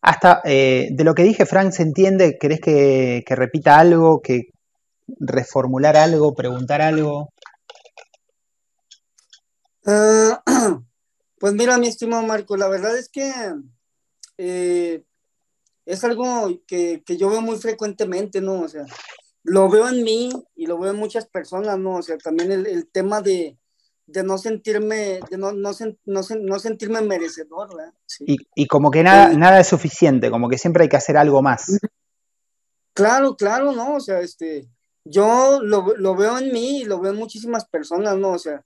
Hasta 0.00 0.40
eh, 0.44 0.88
de 0.92 1.04
lo 1.04 1.14
que 1.14 1.22
dije, 1.22 1.46
Frank, 1.46 1.72
¿se 1.72 1.82
entiende? 1.82 2.36
¿Querés 2.40 2.60
que, 2.60 3.22
que 3.26 3.36
repita 3.36 3.78
algo? 3.78 4.20
Que, 4.20 4.52
reformular 5.20 5.96
algo, 5.96 6.34
preguntar 6.34 6.82
algo? 6.82 7.28
Ah, 9.86 10.42
pues 11.38 11.54
mira, 11.54 11.78
mi 11.78 11.88
estimado 11.88 12.22
Marco, 12.22 12.56
la 12.56 12.68
verdad 12.68 12.96
es 12.96 13.08
que 13.08 13.32
eh, 14.38 15.04
es 15.86 16.04
algo 16.04 16.60
que, 16.66 17.02
yo 17.06 17.30
veo 17.30 17.40
muy 17.40 17.58
frecuentemente, 17.58 18.40
¿no? 18.40 18.60
O 18.60 18.68
sea, 18.68 18.84
lo 19.42 19.68
veo 19.68 19.88
en 19.88 20.02
mí 20.02 20.30
y 20.54 20.66
lo 20.66 20.78
veo 20.78 20.92
en 20.92 20.98
muchas 20.98 21.26
personas, 21.26 21.78
¿no? 21.78 21.96
O 21.96 22.02
sea, 22.02 22.16
también 22.18 22.52
el, 22.52 22.88
tema 22.90 23.20
de, 23.20 23.58
no 24.06 24.38
sentirme, 24.38 25.20
de 25.30 25.38
no, 25.38 25.52
no, 25.52 25.72
no, 26.04 26.58
sentirme 26.58 27.00
merecedor, 27.02 27.76
¿verdad? 27.76 27.94
Y, 28.20 28.66
como 28.66 28.90
que 28.90 29.02
nada, 29.02 29.32
nada 29.34 29.60
es 29.60 29.68
suficiente, 29.68 30.30
como 30.30 30.48
que 30.48 30.58
siempre 30.58 30.84
hay 30.84 30.88
que 30.88 30.96
hacer 30.96 31.16
algo 31.16 31.42
más. 31.42 31.78
Claro, 32.94 33.36
claro, 33.36 33.72
¿no? 33.72 33.96
O 33.96 34.00
sea, 34.00 34.20
este, 34.20 34.68
yo 35.04 35.60
lo, 35.62 35.96
lo 35.96 36.14
veo 36.14 36.38
en 36.38 36.52
mí 36.52 36.80
y 36.80 36.84
lo 36.84 37.00
veo 37.00 37.12
en 37.12 37.18
muchísimas 37.18 37.64
personas, 37.64 38.16
¿no? 38.16 38.32
O 38.32 38.38
sea, 38.38 38.64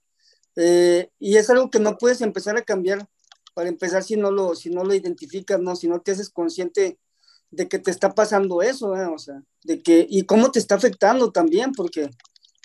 eh, 0.55 1.09
y 1.19 1.37
es 1.37 1.49
algo 1.49 1.69
que 1.69 1.79
no 1.79 1.97
puedes 1.97 2.21
empezar 2.21 2.57
a 2.57 2.63
cambiar 2.63 3.07
para 3.53 3.69
empezar 3.69 4.03
si 4.03 4.17
no 4.17 4.31
lo, 4.31 4.55
si 4.55 4.69
no 4.69 4.83
lo 4.83 4.93
identificas, 4.93 5.59
¿no? 5.59 5.75
Si 5.75 5.87
no 5.87 6.01
te 6.01 6.11
haces 6.11 6.29
consciente 6.29 6.99
de 7.49 7.67
que 7.67 7.79
te 7.79 7.91
está 7.91 8.13
pasando 8.13 8.61
eso, 8.61 8.95
¿eh? 8.95 9.05
o 9.05 9.17
sea, 9.17 9.41
de 9.63 9.81
que, 9.81 10.05
y 10.09 10.23
cómo 10.23 10.51
te 10.51 10.59
está 10.59 10.75
afectando 10.75 11.31
también, 11.31 11.71
porque 11.71 12.09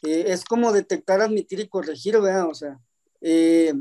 eh, 0.03 0.25
es 0.29 0.45
como 0.45 0.73
detectar, 0.73 1.21
admitir 1.21 1.61
y 1.61 1.69
corregir, 1.69 2.21
¿verdad? 2.21 2.49
O 2.49 2.55
sea, 2.55 2.81
eh, 3.21 3.73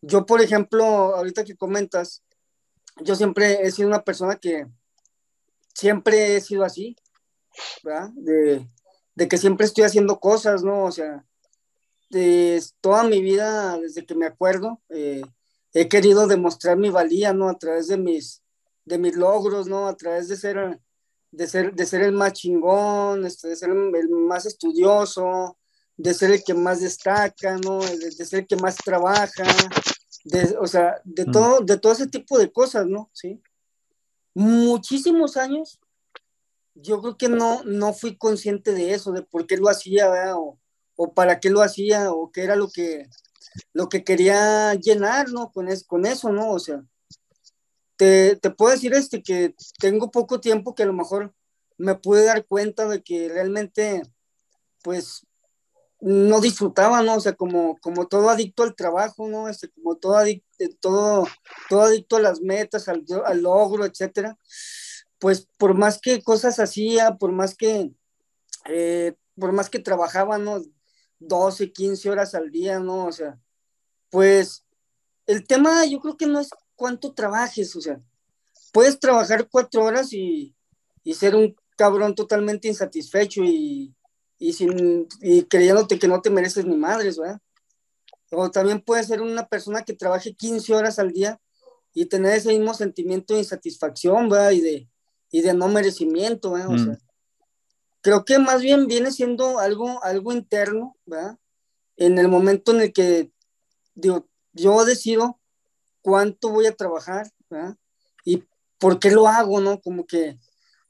yo, 0.00 0.24
por 0.26 0.40
ejemplo, 0.40 0.84
ahorita 0.84 1.44
que 1.44 1.56
comentas, 1.56 2.22
yo 3.02 3.14
siempre 3.14 3.66
he 3.66 3.70
sido 3.70 3.88
una 3.88 4.04
persona 4.04 4.36
que 4.36 4.66
siempre 5.74 6.36
he 6.36 6.40
sido 6.40 6.64
así, 6.64 6.96
¿verdad? 7.82 8.10
De, 8.14 8.68
de 9.14 9.28
que 9.28 9.38
siempre 9.38 9.66
estoy 9.66 9.84
haciendo 9.84 10.20
cosas, 10.20 10.62
¿no? 10.62 10.84
O 10.84 10.92
sea, 10.92 11.24
de, 12.10 12.62
toda 12.80 13.04
mi 13.04 13.20
vida, 13.20 13.78
desde 13.78 14.06
que 14.06 14.14
me 14.14 14.26
acuerdo, 14.26 14.80
he 14.88 15.88
querido 15.88 16.26
demostrar 16.26 16.76
mi 16.76 16.90
valía, 16.90 17.32
¿no? 17.32 17.48
A 17.48 17.58
través 17.58 17.88
de 17.88 17.98
mis, 17.98 18.43
de 18.84 18.98
mis 18.98 19.16
logros, 19.16 19.66
¿no? 19.66 19.86
A 19.86 19.96
través 19.96 20.28
de 20.28 20.36
ser, 20.36 20.80
de 21.30 21.46
ser, 21.46 21.74
de 21.74 21.86
ser 21.86 22.02
el 22.02 22.12
más 22.12 22.34
chingón, 22.34 23.24
este, 23.26 23.48
de 23.48 23.56
ser 23.56 23.70
el, 23.70 24.08
más 24.08 24.46
estudioso, 24.46 25.56
de 25.96 26.14
ser 26.14 26.32
el 26.32 26.44
que 26.44 26.54
más 26.54 26.80
destaca, 26.80 27.56
¿no? 27.58 27.80
De, 27.80 28.12
ser 28.12 28.40
el 28.40 28.46
que 28.46 28.56
más 28.56 28.76
trabaja, 28.76 29.44
de, 30.24 30.56
o 30.60 30.66
sea, 30.66 31.00
de 31.04 31.26
mm. 31.26 31.30
todo, 31.30 31.60
de 31.60 31.78
todo 31.78 31.92
ese 31.92 32.06
tipo 32.06 32.38
de 32.38 32.52
cosas, 32.52 32.86
¿no? 32.86 33.10
Sí. 33.12 33.40
Muchísimos 34.34 35.36
años, 35.36 35.78
yo 36.74 37.00
creo 37.00 37.16
que 37.16 37.28
no, 37.28 37.62
no 37.64 37.92
fui 37.92 38.16
consciente 38.16 38.72
de 38.72 38.94
eso, 38.94 39.12
de 39.12 39.22
por 39.22 39.46
qué 39.46 39.56
lo 39.56 39.68
hacía, 39.68 40.10
¿verdad? 40.10 40.34
O, 40.36 40.58
o 40.96 41.14
para 41.14 41.40
qué 41.40 41.50
lo 41.50 41.62
hacía, 41.62 42.12
o 42.12 42.30
qué 42.32 42.42
era 42.42 42.56
lo 42.56 42.68
que, 42.68 43.08
lo 43.72 43.88
que 43.88 44.04
quería 44.04 44.74
llenar, 44.74 45.30
¿no? 45.30 45.52
Con, 45.52 45.68
con 45.86 46.06
eso, 46.06 46.32
¿no? 46.32 46.50
O 46.50 46.58
sea, 46.58 46.84
te, 47.96 48.36
puedo 48.56 48.72
decir 48.72 48.92
este 48.94 49.22
que 49.22 49.54
tengo 49.78 50.10
poco 50.10 50.40
tiempo 50.40 50.74
que 50.74 50.82
a 50.82 50.86
lo 50.86 50.92
mejor 50.92 51.34
me 51.76 51.94
pude 51.94 52.24
dar 52.24 52.46
cuenta 52.46 52.88
de 52.88 53.02
que 53.02 53.28
realmente, 53.28 54.02
pues, 54.82 55.26
no 56.00 56.40
disfrutaba, 56.40 57.02
¿no? 57.02 57.14
O 57.16 57.20
sea, 57.20 57.34
como, 57.34 57.78
como 57.78 58.06
todo 58.06 58.28
adicto 58.28 58.62
al 58.62 58.74
trabajo, 58.74 59.28
¿no? 59.28 59.48
Este, 59.48 59.70
como 59.70 59.96
todo 59.96 60.16
adicto, 60.16 60.46
todo, 60.80 61.26
todo 61.68 61.82
adicto 61.82 62.16
a 62.16 62.20
las 62.20 62.40
metas, 62.40 62.88
al, 62.88 63.04
al 63.24 63.42
logro, 63.42 63.86
etcétera. 63.86 64.38
Pues 65.18 65.48
por 65.56 65.74
más 65.74 66.00
que 66.00 66.22
cosas 66.22 66.60
hacía, 66.60 67.16
por 67.16 67.32
más 67.32 67.56
que, 67.56 67.92
eh, 68.66 69.14
por 69.36 69.52
más 69.52 69.70
que 69.70 69.78
trabajaba, 69.78 70.38
¿no? 70.38 70.62
12, 71.20 71.72
15 71.72 72.10
horas 72.10 72.34
al 72.34 72.50
día, 72.50 72.80
¿no? 72.80 73.06
O 73.06 73.12
sea, 73.12 73.38
pues 74.10 74.66
el 75.26 75.46
tema 75.46 75.86
yo 75.86 76.00
creo 76.00 76.16
que 76.16 76.26
no 76.26 76.40
es 76.40 76.50
cuánto 76.76 77.12
trabajes, 77.12 77.74
o 77.76 77.80
sea, 77.80 78.00
puedes 78.72 78.98
trabajar 78.98 79.48
cuatro 79.50 79.84
horas 79.84 80.12
y, 80.12 80.54
ser 81.14 81.36
un 81.36 81.54
cabrón 81.76 82.14
totalmente 82.14 82.68
insatisfecho 82.68 83.42
y, 83.44 83.94
sin, 84.52 85.06
y 85.20 85.42
creyéndote 85.44 85.98
que 85.98 86.08
no 86.08 86.20
te 86.20 86.30
mereces 86.30 86.64
ni 86.64 86.76
madres, 86.76 87.18
¿verdad? 87.18 87.40
O 88.30 88.50
también 88.50 88.80
puedes 88.80 89.06
ser 89.06 89.22
una 89.22 89.46
persona 89.46 89.82
que 89.82 89.92
trabaje 89.92 90.34
15 90.34 90.74
horas 90.74 90.98
al 90.98 91.12
día 91.12 91.40
y 91.92 92.06
tener 92.06 92.32
ese 92.32 92.48
mismo 92.48 92.74
sentimiento 92.74 93.34
de 93.34 93.40
insatisfacción, 93.40 94.28
¿verdad? 94.28 94.50
Y 94.50 94.60
de, 94.60 94.88
y 95.30 95.42
de 95.42 95.54
no 95.54 95.68
merecimiento, 95.68 96.52
¿verdad? 96.52 96.70
O 96.70 96.72
mm. 96.72 96.84
sea, 96.84 96.98
creo 98.00 98.24
que 98.24 98.38
más 98.38 98.60
bien 98.60 98.86
viene 98.86 99.12
siendo 99.12 99.58
algo, 99.58 100.02
algo 100.02 100.32
interno, 100.32 100.96
¿verdad? 101.06 101.38
En 101.96 102.18
el 102.18 102.28
momento 102.28 102.72
en 102.72 102.80
el 102.80 102.92
que, 102.92 103.30
digo, 103.94 104.28
yo 104.52 104.84
decido 104.84 105.40
cuánto 106.04 106.50
voy 106.50 106.66
a 106.66 106.76
trabajar, 106.76 107.32
¿verdad? 107.48 107.76
Y 108.26 108.44
por 108.78 109.00
qué 109.00 109.10
lo 109.10 109.26
hago, 109.26 109.60
¿no? 109.60 109.80
Como 109.80 110.06
que, 110.06 110.38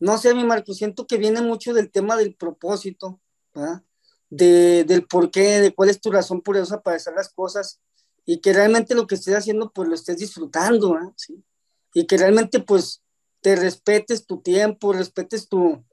no 0.01 0.19
sé, 0.19 0.35
mi 0.35 0.43
Marco, 0.43 0.75
siento 0.75 1.07
que 1.07 1.19
viene 1.19 1.41
mucho 1.41 1.73
del 1.73 1.93
tema 1.93 2.17
del 2.17 2.35
propósito. 2.35 3.21
De, 4.29 4.83
del 4.83 5.07
por 5.07 5.31
qué, 5.31 5.61
de 5.61 5.73
cuál 5.73 5.91
es 5.91 6.01
tu 6.01 6.11
razón 6.11 6.43
por 6.43 6.57
eso 6.57 6.83
para 6.83 6.97
hacer 6.97 7.15
las 7.15 7.33
cosas 7.33 7.81
y 8.27 8.41
que 8.41 8.53
realmente 8.53 8.97
lo 8.97 9.07
que 9.07 9.15
estés 9.15 9.37
haciendo, 9.37 9.71
pues 9.73 9.89
lo 9.89 9.95
estés 9.95 10.17
disfrutando, 10.17 10.95
¿verdad? 10.95 11.13
Y 11.93 12.07
que 12.07 12.17
realmente, 12.17 12.59
pues, 12.59 13.05
te 13.43 13.55
respetes 13.55 14.27
tu 14.27 14.41
tiempo, 14.41 14.93
respetes 14.93 15.49
tu, 15.49 15.85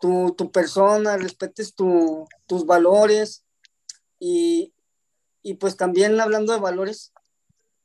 tu, 0.00 0.34
tu 0.36 0.52
persona, 0.52 1.16
respetes 1.16 1.74
tu, 1.74 2.26
tus 2.46 2.66
valores 2.66 3.44
y, 4.18 4.74
y 5.42 5.54
pues 5.54 5.76
también 5.76 6.20
hablando 6.20 6.52
de 6.52 6.60
valores, 6.60 7.12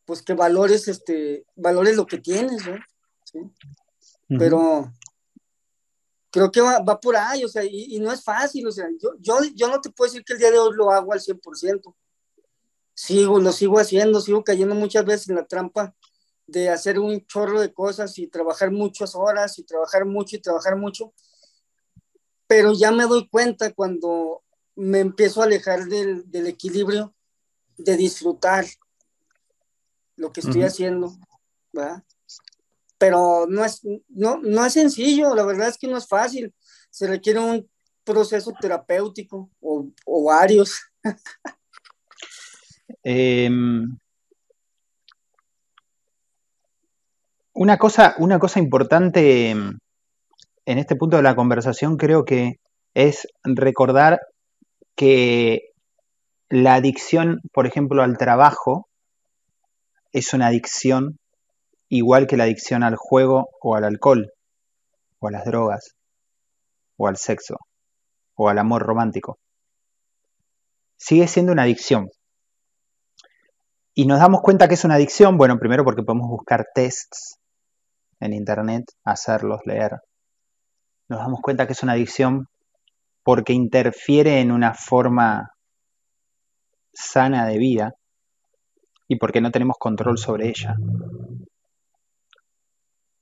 pues 0.06 0.22
que 0.22 0.34
valores, 0.34 0.88
este, 0.88 1.46
valores 1.56 1.96
lo 1.96 2.06
que 2.06 2.20
tienes, 2.20 2.66
¿no? 2.68 2.76
¿Sí? 3.24 3.39
Pero 4.28 4.92
creo 6.32 6.52
que 6.52 6.62
va, 6.62 6.80
va, 6.80 7.00
por 7.00 7.16
ahí, 7.16 7.44
o 7.44 7.48
sea, 7.48 7.63
y, 7.63 7.96
y, 7.96 8.00
no 8.00 8.12
es 8.12 8.24
fácil, 8.24 8.68
o 8.68 8.72
sea, 8.72 8.88
yo, 9.00 9.12
yo, 9.20 9.38
yo 9.54 9.68
no 9.68 9.80
te 9.80 9.92
puedo 9.92 10.10
decir 10.10 10.26
que 10.26 10.34
el 10.34 10.39
día 10.39 10.52
de 10.52 10.58
hoy 10.58 10.76
lo 10.76 10.89
hago 10.89 11.13
al 11.13 11.20
100%. 11.20 11.96
Sigo, 12.96 13.39
lo 13.39 13.52
sigo 13.52 13.80
haciendo, 13.80 14.20
sigo 14.20 14.44
cayendo 14.44 14.76
muchas 14.76 15.06
veces 15.06 15.30
en 15.30 15.36
la 15.36 15.46
trampa 15.46 15.96
de 16.48 16.70
hacer 16.70 17.00
un 17.00 17.26
chorro 17.26 17.62
de 17.62 17.74
cosas 17.74 18.18
y 18.18 18.28
trabajar 18.28 18.72
muchas 18.72 19.16
horas 19.16 19.58
y 19.60 19.63
trabajar 19.63 20.06
mucho 20.06 20.36
y 20.36 20.42
trabajar 20.42 20.76
mucho. 20.76 21.13
Pero 22.48 22.74
ya 22.74 22.92
me 22.92 23.06
doy 23.06 23.28
cuenta 23.30 23.72
cuando 23.74 24.44
me 24.76 25.00
empiezo 25.00 25.42
a 25.42 25.46
alejar 25.46 25.86
del, 25.86 26.30
del 26.30 26.48
equilibrio 26.48 27.13
de 27.78 27.96
disfrutar 27.96 28.66
lo 30.15 30.32
que 30.32 30.41
estoy 30.41 30.63
haciendo, 30.63 31.13
¿verdad? 31.71 32.04
Pero 32.97 33.45
no 33.49 33.65
es, 33.65 33.82
no, 34.10 34.38
no 34.38 34.65
es 34.65 34.73
sencillo, 34.73 35.36
la 35.36 35.43
verdad 35.43 35.69
es 35.69 35.78
que 35.78 35.88
no 35.88 35.97
es 35.97 36.08
fácil, 36.08 36.54
se 36.89 37.08
requiere 37.08 37.39
un 37.39 37.69
proceso 38.04 38.54
terapéutico 38.60 39.49
o, 39.62 40.23
varios. 40.26 40.82
Em, 43.06 43.97
una, 47.54 47.78
cosa, 47.78 48.15
una 48.17 48.39
cosa 48.39 48.60
importante 48.60 49.49
em, 49.49 49.78
en 50.65 50.78
este 50.78 50.95
punto 50.95 51.17
de 51.17 51.23
la 51.23 51.36
conversación 51.36 51.97
creo 51.97 52.23
que 52.23 52.60
es 52.93 53.28
recordar 53.43 54.21
que 54.95 55.73
la 56.49 56.76
adicción, 56.76 57.41
por 57.52 57.65
ejemplo, 57.65 58.04
al 58.04 58.17
trabajo, 58.17 58.88
es 60.13 60.34
una 60.34 60.47
adicción 60.47 61.19
igual 61.89 62.28
que 62.28 62.38
la 62.38 62.45
adicción 62.45 62.84
al 62.84 62.95
juego 62.95 63.49
o 63.62 63.76
al 63.76 63.84
alcohol, 63.84 64.32
o 65.19 65.28
a 65.28 65.32
las 65.32 65.45
drogas, 65.45 65.95
o 66.97 67.08
al 67.08 67.17
sexo, 67.17 67.58
o 68.36 68.47
al 68.47 68.60
amor 68.60 68.84
romántico. 68.84 69.38
Sigue 70.97 71.28
siendo 71.28 71.52
una 71.52 71.63
adicción. 71.63 72.10
Y 73.95 74.06
nos 74.06 74.19
damos 74.19 74.41
cuenta 74.41 74.67
que 74.67 74.76
es 74.76 74.86
una 74.86 74.95
adicción, 74.95 75.38
bueno, 75.38 75.60
primero 75.60 75.84
porque 75.84 76.04
podemos 76.04 76.30
buscar 76.30 76.67
tests 76.73 77.38
en 78.19 78.34
internet, 78.34 78.86
hacerlos, 79.04 79.60
leer. 79.65 79.99
Nos 81.10 81.19
damos 81.19 81.41
cuenta 81.41 81.67
que 81.67 81.73
es 81.73 81.84
una 81.84 81.93
adicción 81.93 82.47
porque 83.23 83.54
interfiere 83.54 84.39
en 84.39 84.52
una 84.52 84.73
forma 84.73 85.52
sana 86.93 87.45
de 87.45 87.58
vida 87.58 87.93
y 89.13 89.17
porque 89.17 89.41
no 89.41 89.52
tenemos 89.52 89.78
control 89.80 90.17
sobre 90.17 90.49
ella. 90.49 90.76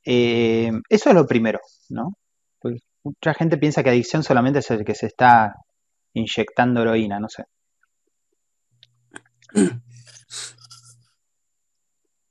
Eh, 0.06 0.72
eso 0.90 1.10
es 1.10 1.16
lo 1.16 1.28
primero, 1.28 1.60
¿no? 1.90 2.14
Pues 2.60 2.82
mucha 3.04 3.34
gente 3.34 3.58
piensa 3.58 3.84
que 3.84 3.90
adicción 3.92 4.24
solamente 4.24 4.60
es 4.60 4.72
el 4.72 4.84
que 4.84 4.96
se 4.96 5.08
está 5.08 5.56
inyectando 6.14 6.82
heroína, 6.82 7.20
no 7.20 7.30
sé. 7.30 7.44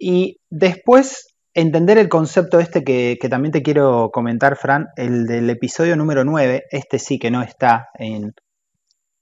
Y 0.02 0.38
después 0.48 1.26
entender 1.52 1.98
el 1.98 2.08
concepto 2.08 2.58
este 2.58 2.82
que, 2.82 3.18
también 3.28 3.52
te 3.52 3.62
quiero 3.62 4.08
comentar, 4.10 4.56
Fran, 4.56 4.86
el 4.96 5.26
del 5.26 5.50
episodio 5.50 5.94
número 5.94 6.24
9, 6.24 6.64
este 6.70 6.98
sí 6.98 7.18
que 7.18 7.30
no 7.30 7.42
está 7.42 7.90
en, 7.98 8.32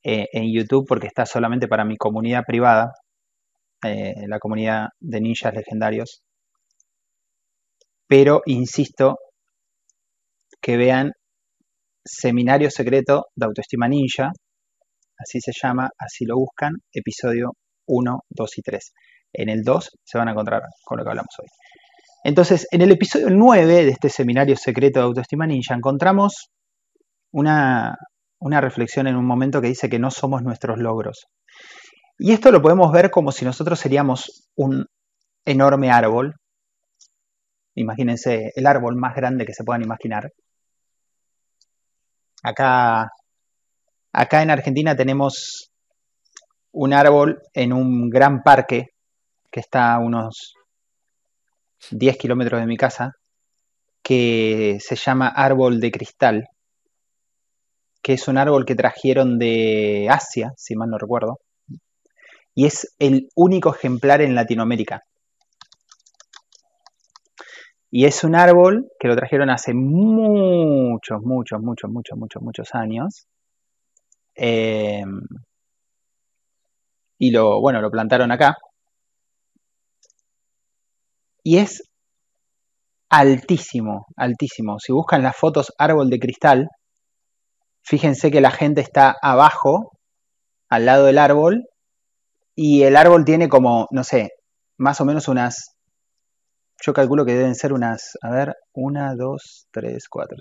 eh, 0.04 0.28
en 0.32 0.54
YouTube 0.54 0.86
porque 0.86 1.08
está 1.08 1.26
solamente 1.26 1.66
para 1.66 1.84
mi 1.84 1.96
comunidad 1.96 2.44
privada, 2.46 2.92
eh, 3.84 4.14
la 4.26 4.38
comunidad 4.38 4.88
de 5.00 5.20
ninjas 5.20 5.54
legendarios. 5.54 6.22
Pero 8.06 8.42
insisto 8.46 9.18
que 10.60 10.76
vean 10.76 11.12
Seminario 12.04 12.70
Secreto 12.70 13.26
de 13.34 13.46
Autoestima 13.46 13.86
Ninja, 13.88 14.32
así 15.18 15.40
se 15.40 15.52
llama, 15.52 15.90
así 15.98 16.24
lo 16.24 16.36
buscan, 16.36 16.72
episodio 16.92 17.52
1, 17.86 18.20
2 18.30 18.58
y 18.58 18.62
3. 18.62 18.92
En 19.34 19.48
el 19.50 19.62
2 19.62 19.90
se 20.04 20.18
van 20.18 20.28
a 20.28 20.30
encontrar 20.32 20.62
con 20.84 20.98
lo 20.98 21.04
que 21.04 21.10
hablamos 21.10 21.34
hoy. 21.38 21.48
Entonces, 22.24 22.66
en 22.70 22.82
el 22.82 22.92
episodio 22.92 23.28
9 23.30 23.84
de 23.84 23.90
este 23.90 24.08
Seminario 24.08 24.56
Secreto 24.56 25.00
de 25.00 25.06
Autoestima 25.06 25.46
Ninja 25.46 25.74
encontramos 25.74 26.48
una, 27.32 27.96
una 28.40 28.60
reflexión 28.60 29.06
en 29.06 29.16
un 29.16 29.26
momento 29.26 29.60
que 29.60 29.68
dice 29.68 29.88
que 29.88 29.98
no 29.98 30.10
somos 30.10 30.42
nuestros 30.42 30.78
logros. 30.78 31.26
Y 32.18 32.32
esto 32.32 32.50
lo 32.50 32.60
podemos 32.60 32.90
ver 32.92 33.10
como 33.10 33.30
si 33.30 33.44
nosotros 33.44 33.78
seríamos 33.78 34.48
un 34.56 34.86
enorme 35.44 35.90
árbol. 35.90 36.34
Imagínense 37.76 38.52
el 38.56 38.66
árbol 38.66 38.96
más 38.96 39.14
grande 39.14 39.46
que 39.46 39.54
se 39.54 39.62
puedan 39.62 39.84
imaginar. 39.84 40.32
Acá, 42.42 43.08
acá 44.12 44.42
en 44.42 44.50
Argentina 44.50 44.96
tenemos 44.96 45.70
un 46.72 46.92
árbol 46.92 47.40
en 47.54 47.72
un 47.72 48.10
gran 48.10 48.42
parque 48.42 48.88
que 49.50 49.60
está 49.60 49.94
a 49.94 50.00
unos 50.00 50.54
10 51.92 52.18
kilómetros 52.18 52.60
de 52.60 52.66
mi 52.66 52.76
casa, 52.76 53.12
que 54.02 54.78
se 54.80 54.96
llama 54.96 55.28
árbol 55.28 55.78
de 55.78 55.92
cristal, 55.92 56.48
que 58.02 58.14
es 58.14 58.26
un 58.26 58.38
árbol 58.38 58.64
que 58.66 58.74
trajeron 58.74 59.38
de 59.38 60.08
Asia, 60.10 60.52
si 60.56 60.74
mal 60.74 60.90
no 60.90 60.98
recuerdo, 60.98 61.38
y 62.58 62.66
es 62.66 62.92
el 62.98 63.28
único 63.36 63.72
ejemplar 63.72 64.20
en 64.20 64.34
Latinoamérica. 64.34 65.04
Y 67.88 68.04
es 68.04 68.24
un 68.24 68.34
árbol 68.34 68.90
que 68.98 69.06
lo 69.06 69.14
trajeron 69.14 69.48
hace 69.48 69.74
muchos, 69.74 71.22
muchos, 71.22 71.60
muchos, 71.62 71.88
muchos, 71.88 72.18
muchos, 72.18 72.42
muchos 72.42 72.74
años. 72.74 73.28
Eh, 74.34 75.04
y 77.18 77.30
lo, 77.30 77.60
bueno, 77.60 77.80
lo 77.80 77.92
plantaron 77.92 78.32
acá. 78.32 78.56
Y 81.44 81.58
es 81.58 81.84
altísimo, 83.08 84.06
altísimo. 84.16 84.80
Si 84.80 84.92
buscan 84.92 85.22
las 85.22 85.36
fotos 85.36 85.72
árbol 85.78 86.10
de 86.10 86.18
cristal, 86.18 86.68
fíjense 87.82 88.32
que 88.32 88.40
la 88.40 88.50
gente 88.50 88.80
está 88.80 89.14
abajo, 89.22 89.92
al 90.68 90.86
lado 90.86 91.04
del 91.04 91.18
árbol, 91.18 91.68
y 92.60 92.82
el 92.82 92.96
árbol 92.96 93.24
tiene 93.24 93.48
como, 93.48 93.86
no 93.92 94.02
sé, 94.02 94.32
más 94.78 95.00
o 95.00 95.04
menos 95.04 95.28
unas, 95.28 95.76
yo 96.84 96.92
calculo 96.92 97.24
que 97.24 97.34
deben 97.34 97.54
ser 97.54 97.72
unas, 97.72 98.18
a 98.20 98.32
ver, 98.32 98.56
una, 98.72 99.14
dos, 99.14 99.68
tres, 99.70 100.08
cuatro, 100.10 100.38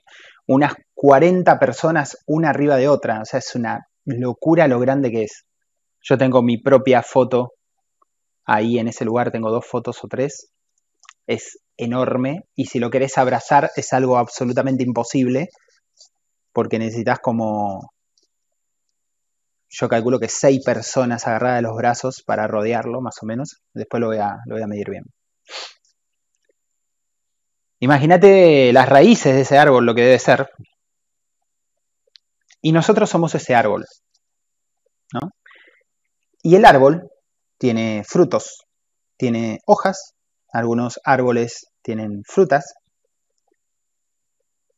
unas 0.47 0.73
40 0.95 1.59
personas 1.59 2.17
una 2.25 2.49
arriba 2.49 2.75
de 2.75 2.87
otra. 2.89 3.21
O 3.21 3.25
sea, 3.25 3.37
es 3.37 3.53
una 3.53 3.87
locura 4.05 4.67
lo 4.67 4.79
grande 4.79 5.11
que 5.11 5.25
es. 5.25 5.45
Yo 6.01 6.17
tengo 6.17 6.41
mi 6.41 6.57
propia 6.57 7.03
foto 7.03 7.51
ahí 8.45 8.79
en 8.79 8.87
ese 8.87 9.05
lugar, 9.05 9.29
tengo 9.29 9.51
dos 9.51 9.67
fotos 9.67 10.03
o 10.03 10.07
tres. 10.07 10.49
Es 11.27 11.59
enorme 11.77 12.45
y 12.55 12.65
si 12.65 12.79
lo 12.79 12.89
querés 12.89 13.19
abrazar 13.19 13.69
es 13.75 13.93
algo 13.93 14.17
absolutamente 14.17 14.83
imposible 14.83 15.49
porque 16.51 16.79
necesitas 16.79 17.19
como, 17.19 17.91
yo 19.69 19.89
calculo 19.89 20.19
que 20.19 20.29
seis 20.29 20.63
personas 20.63 21.27
agarradas 21.27 21.57
de 21.57 21.61
los 21.63 21.75
brazos 21.75 22.23
para 22.25 22.47
rodearlo, 22.47 23.01
más 23.01 23.15
o 23.21 23.25
menos. 23.25 23.61
Después 23.73 24.01
lo 24.01 24.07
voy 24.07 24.17
a, 24.17 24.37
lo 24.45 24.55
voy 24.55 24.63
a 24.63 24.67
medir 24.67 24.89
bien. 24.89 25.03
Imagínate 27.79 28.73
las 28.73 28.89
raíces 28.89 29.35
de 29.35 29.41
ese 29.41 29.57
árbol, 29.57 29.85
lo 29.85 29.93
que 29.93 30.01
debe 30.01 30.19
ser. 30.19 30.49
Y 32.61 32.71
nosotros 32.71 33.09
somos 33.09 33.35
ese 33.35 33.53
árbol. 33.53 33.85
¿no? 35.13 35.31
Y 36.41 36.55
el 36.55 36.65
árbol 36.65 37.09
tiene 37.57 38.03
frutos, 38.07 38.63
tiene 39.17 39.59
hojas, 39.65 40.13
algunos 40.51 40.99
árboles 41.03 41.67
tienen 41.81 42.23
frutas. 42.25 42.73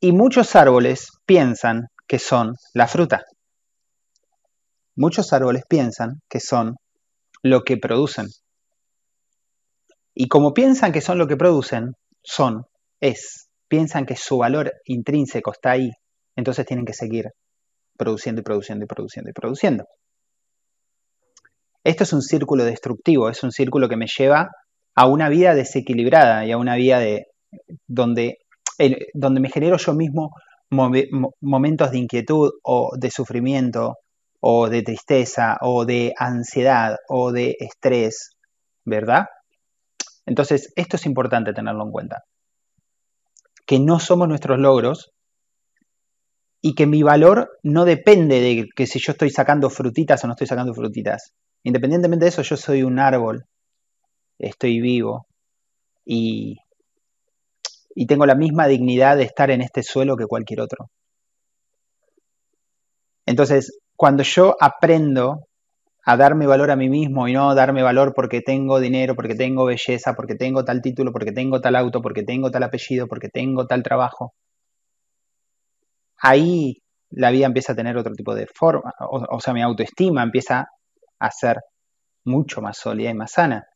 Y 0.02 0.12
muchos 0.12 0.56
árboles 0.56 1.10
piensan 1.26 1.88
que 2.08 2.20
son 2.20 2.56
la 2.74 2.88
fruta. 2.88 3.24
Muchos 5.00 5.32
árboles 5.32 5.64
piensan 5.66 6.20
que 6.28 6.42
son 6.42 6.76
lo 7.42 7.62
que 7.62 7.78
producen. 7.78 8.26
Y 10.14 10.28
como 10.28 10.54
piensan 10.54 10.92
que 10.92 11.00
son 11.00 11.18
lo 11.18 11.26
que 11.26 11.38
producen, 11.38 11.94
son, 12.22 12.66
es, 13.00 13.48
piensan 13.70 14.06
que 14.06 14.18
su 14.18 14.40
valor 14.40 14.74
intrínseco 14.84 15.54
está 15.54 15.72
ahí, 15.72 15.90
entonces 16.36 16.66
tienen 16.66 16.86
que 16.86 16.92
seguir 16.92 17.30
produciendo 17.98 18.42
y 18.42 18.44
produciendo 18.44 18.84
y 18.84 18.88
produciendo 18.88 19.30
y 19.30 19.34
produciendo. 19.34 19.86
Esto 21.86 22.04
es 22.04 22.12
un 22.12 22.22
círculo 22.22 22.66
destructivo, 22.66 23.30
es 23.30 23.42
un 23.42 23.54
círculo 23.54 23.88
que 23.88 23.96
me 23.96 24.08
lleva 24.08 24.50
a 24.96 25.08
una 25.08 25.30
vida 25.30 25.56
desequilibrada 25.56 26.46
y 26.46 26.52
a 26.52 26.58
una 26.58 26.76
vida 26.76 27.00
de, 27.00 27.28
donde, 27.88 28.40
donde 29.14 29.40
me 29.40 29.50
genero 29.50 29.78
yo 29.78 29.94
mismo 29.94 30.32
momentos 31.40 31.92
de 31.92 32.00
inquietud 32.00 32.52
o 32.64 32.92
de 33.00 33.10
sufrimiento 33.10 33.96
o 34.40 34.70
de 34.70 34.84
tristeza 34.84 35.58
o 35.62 35.86
de 35.86 36.14
ansiedad 36.18 36.98
o 37.08 37.32
de 37.32 37.58
estrés, 37.60 38.38
¿verdad? 38.86 39.28
Entonces, 40.26 40.72
esto 40.76 40.96
es 40.96 41.06
importante 41.06 41.54
tenerlo 41.54 41.84
en 41.84 41.92
cuenta. 41.92 42.24
Que 43.66 43.80
no 43.80 44.00
somos 44.00 44.28
nuestros 44.28 44.60
logros 44.60 45.12
y 46.62 46.76
que 46.76 46.86
mi 46.86 47.04
valor 47.04 47.58
no 47.64 47.86
depende 47.86 48.40
de 48.40 48.68
que 48.76 48.86
si 48.86 49.00
yo 49.00 49.14
estoy 49.14 49.30
sacando 49.30 49.70
frutitas 49.70 50.24
o 50.24 50.28
no 50.28 50.34
estoy 50.34 50.48
sacando 50.48 50.74
frutitas. 50.74 51.34
Independientemente 51.64 52.26
de 52.26 52.30
eso, 52.30 52.42
yo 52.42 52.58
soy 52.58 52.84
un 52.84 53.00
árbol, 53.00 53.46
estoy 54.38 54.80
vivo 54.80 55.28
y, 56.06 56.58
y 57.96 58.08
tengo 58.08 58.26
la 58.26 58.36
misma 58.36 58.68
dignidad 58.68 59.18
de 59.18 59.24
estar 59.24 59.52
en 59.52 59.62
este 59.62 59.84
suelo 59.84 60.16
que 60.16 60.26
cualquier 60.26 60.62
otro. 60.62 60.90
Entonces, 63.26 63.78
cuando 64.00 64.24
yo 64.24 64.56
aprendo 64.62 65.50
a 66.06 66.16
darme 66.16 66.48
valor 66.48 66.72
a 66.72 66.78
mí 66.78 66.88
mismo 66.88 67.28
y 67.28 67.34
no 67.34 67.54
darme 67.54 67.84
valor 67.84 68.14
porque 68.16 68.40
tengo 68.40 68.80
dinero, 68.80 69.14
porque 69.14 69.36
tengo 69.36 69.66
belleza, 69.66 70.14
porque 70.14 70.36
tengo 70.36 70.64
tal 70.64 70.82
título, 70.82 71.12
porque 71.12 71.34
tengo 71.34 71.60
tal 71.60 71.76
auto, 71.76 72.02
porque 72.02 72.24
tengo 72.24 72.50
tal 72.50 72.64
apellido, 72.64 73.08
porque 73.08 73.28
tengo 73.28 73.68
tal 73.68 73.84
trabajo, 73.84 74.36
ahí 76.22 76.82
la 77.10 77.30
vida 77.30 77.48
empieza 77.48 77.74
a 77.74 77.76
tener 77.76 77.98
otro 77.98 78.14
tipo 78.14 78.34
de 78.34 78.48
forma, 78.48 78.94
o, 79.02 79.42
sea, 79.42 79.54
mi 79.54 79.62
autoestima 79.62 80.24
empieza 80.24 80.70
a 81.20 81.32
ser 81.32 81.58
mucho 82.24 82.62
más 82.62 82.78
sólida 82.78 83.10
y 83.10 83.16
más 83.16 83.34
sana. 83.34 83.68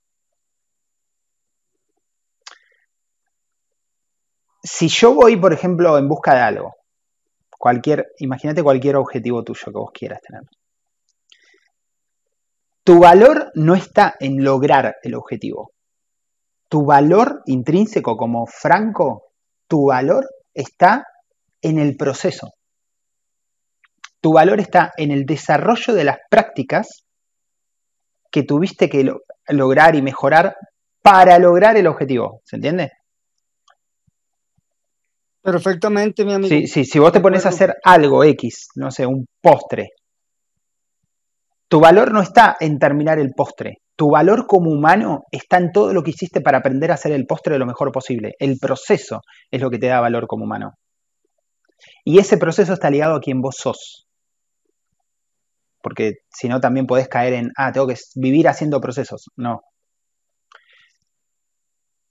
Si 4.63 4.87
yo 4.87 5.15
voy, 5.15 5.35
por 5.35 5.51
ejemplo, 5.51 5.97
en 5.97 6.07
busca 6.07 6.33
de 6.33 6.39
algo, 6.39 6.75
Cualquier, 7.63 8.07
imagínate 8.17 8.61
cualquier 8.61 8.97
objetivo 8.97 9.41
tuyo 9.41 9.71
que 9.71 9.79
vos 9.79 9.91
quieras 9.93 10.19
tener. 10.19 10.41
Tu 12.83 12.99
valor 12.99 13.53
no 13.55 13.73
está 13.73 14.15
en 14.19 14.43
lograr 14.43 14.97
el 15.01 15.15
objetivo. 15.15 15.71
Tu 16.67 16.83
valor 16.83 17.41
intrínseco 17.45 18.17
como 18.17 18.47
Franco, 18.47 19.27
tu 19.69 19.85
valor 19.85 20.27
está 20.53 21.05
en 21.61 21.79
el 21.79 21.95
proceso. 21.95 22.51
Tu 24.19 24.33
valor 24.33 24.59
está 24.59 24.91
en 24.97 25.11
el 25.11 25.25
desarrollo 25.25 25.93
de 25.93 26.03
las 26.03 26.17
prácticas 26.29 27.05
que 28.29 28.43
tuviste 28.43 28.89
que 28.89 29.09
lograr 29.47 29.95
y 29.95 30.01
mejorar 30.01 30.57
para 31.01 31.39
lograr 31.39 31.77
el 31.77 31.87
objetivo. 31.87 32.41
¿Se 32.43 32.57
entiende? 32.57 32.91
Perfectamente, 35.43 36.23
mi 36.23 36.33
amigo. 36.33 36.49
Sí, 36.49 36.67
sí, 36.67 36.85
si 36.85 36.99
vos 36.99 37.11
te 37.11 37.19
pones 37.19 37.45
a 37.45 37.49
hacer 37.49 37.75
algo 37.83 38.23
X, 38.23 38.69
no 38.75 38.89
sé, 38.91 39.05
un 39.05 39.25
postre, 39.41 39.89
tu 41.67 41.79
valor 41.79 42.13
no 42.13 42.21
está 42.21 42.55
en 42.59 42.79
terminar 42.79 43.19
el 43.19 43.33
postre. 43.35 43.79
Tu 43.95 44.09
valor 44.09 44.45
como 44.47 44.71
humano 44.71 45.23
está 45.31 45.57
en 45.57 45.71
todo 45.71 45.91
lo 45.91 46.03
que 46.03 46.11
hiciste 46.11 46.39
para 46.39 46.59
aprender 46.59 46.91
a 46.91 46.93
hacer 46.93 47.11
el 47.11 47.25
postre 47.25 47.57
lo 47.57 47.65
mejor 47.65 47.91
posible. 47.91 48.35
El 48.39 48.57
proceso 48.59 49.21
es 49.51 49.59
lo 49.59 49.69
que 49.69 49.79
te 49.79 49.87
da 49.87 49.99
valor 49.99 50.27
como 50.27 50.45
humano. 50.45 50.73
Y 52.05 52.19
ese 52.19 52.37
proceso 52.37 52.73
está 52.73 52.89
ligado 52.89 53.15
a 53.15 53.19
quien 53.19 53.41
vos 53.41 53.55
sos. 53.57 54.07
Porque 55.81 56.13
si 56.29 56.47
no, 56.47 56.61
también 56.61 56.85
podés 56.85 57.07
caer 57.07 57.33
en, 57.33 57.51
ah, 57.57 57.71
tengo 57.71 57.87
que 57.87 57.95
vivir 58.15 58.47
haciendo 58.47 58.79
procesos. 58.79 59.25
No. 59.35 59.61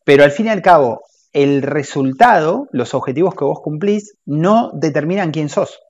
Pero 0.04 0.24
al 0.24 0.32
fin 0.32 0.46
y 0.46 0.50
al 0.50 0.60
cabo, 0.60 1.02
el 1.32 1.62
resultado, 1.62 2.68
los 2.72 2.94
objetivos 2.94 3.34
que 3.34 3.44
vos 3.44 3.60
cumplís, 3.62 4.14
no 4.26 4.70
determinan 4.74 5.30
quién 5.30 5.48
sos. 5.48 5.80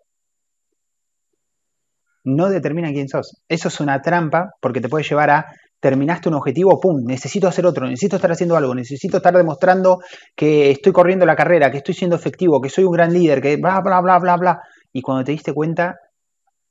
No 2.24 2.48
determinan 2.48 2.92
quién 2.92 3.08
sos. 3.08 3.42
Eso 3.48 3.68
es 3.68 3.80
una 3.80 4.00
trampa 4.00 4.52
porque 4.60 4.80
te 4.80 4.88
puede 4.88 5.04
llevar 5.04 5.30
a 5.30 5.46
terminaste 5.80 6.28
un 6.28 6.36
objetivo, 6.36 6.78
pum, 6.80 7.02
necesito 7.04 7.48
hacer 7.48 7.66
otro, 7.66 7.86
necesito 7.86 8.14
estar 8.14 8.30
haciendo 8.30 8.56
algo, 8.56 8.72
necesito 8.72 9.16
estar 9.16 9.36
demostrando 9.36 9.98
que 10.36 10.70
estoy 10.70 10.92
corriendo 10.92 11.26
la 11.26 11.34
carrera, 11.34 11.72
que 11.72 11.78
estoy 11.78 11.94
siendo 11.94 12.14
efectivo, 12.14 12.60
que 12.60 12.68
soy 12.68 12.84
un 12.84 12.92
gran 12.92 13.12
líder, 13.12 13.40
que 13.40 13.56
bla, 13.56 13.80
bla, 13.80 14.00
bla, 14.00 14.20
bla, 14.20 14.36
bla. 14.36 14.60
y 14.92 15.02
cuando 15.02 15.24
te 15.24 15.32
diste 15.32 15.52
cuenta 15.52 15.96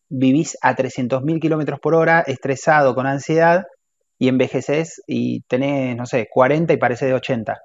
vivís 0.07 0.57
a 0.61 0.75
300.000 0.75 1.41
kilómetros 1.41 1.79
por 1.81 1.93
hora, 1.95 2.21
estresado, 2.21 2.95
con 2.95 3.05
ansiedad, 3.05 3.63
y 4.21 4.27
envejeces 4.27 5.01
y 5.07 5.41
tenés, 5.47 5.97
no 5.97 6.05
sé, 6.05 6.27
40 6.31 6.71
y 6.73 6.77
parece 6.77 7.07
de 7.07 7.15
80. 7.15 7.57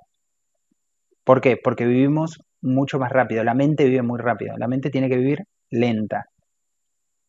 ¿Por 1.27 1.41
qué? 1.41 1.57
Porque 1.62 1.85
vivimos 1.85 2.39
mucho 2.62 3.01
más 3.01 3.11
rápido, 3.11 3.43
la 3.43 3.55
mente 3.55 3.85
vive 3.85 4.03
muy 4.03 4.21
rápido, 4.21 4.57
la 4.59 4.69
mente 4.69 4.91
tiene 4.91 5.09
que 5.09 5.17
vivir 5.17 5.41
lenta. 5.71 6.27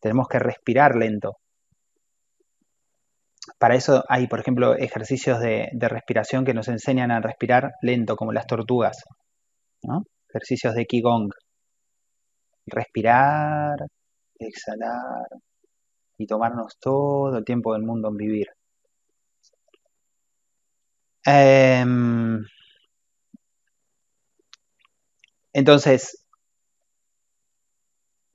Tenemos 0.00 0.28
que 0.28 0.38
respirar 0.38 0.94
lento. 0.94 1.32
Para 3.58 3.74
eso 3.74 4.04
hay, 4.08 4.28
por 4.28 4.38
ejemplo, 4.38 4.76
ejercicios 4.76 5.40
de, 5.40 5.68
respiración 5.80 6.44
que 6.44 6.54
nos 6.54 6.68
enseñan 6.68 7.10
a 7.10 7.20
respirar 7.20 7.72
lento, 7.82 8.14
como 8.14 8.32
las 8.32 8.46
tortugas. 8.46 9.02
Ejercicios 10.28 10.74
de 10.76 10.86
Qigong. 10.86 11.30
Respirar, 12.66 13.78
exhalar 14.38 15.26
y 16.18 16.26
tomarnos 16.26 16.78
todo 16.78 17.38
el 17.38 17.44
tiempo 17.44 17.72
del 17.72 17.82
mundo 17.82 18.10
en 18.10 18.16
vivir. 18.16 18.46
Em, 21.24 22.44
entonces, 25.58 26.24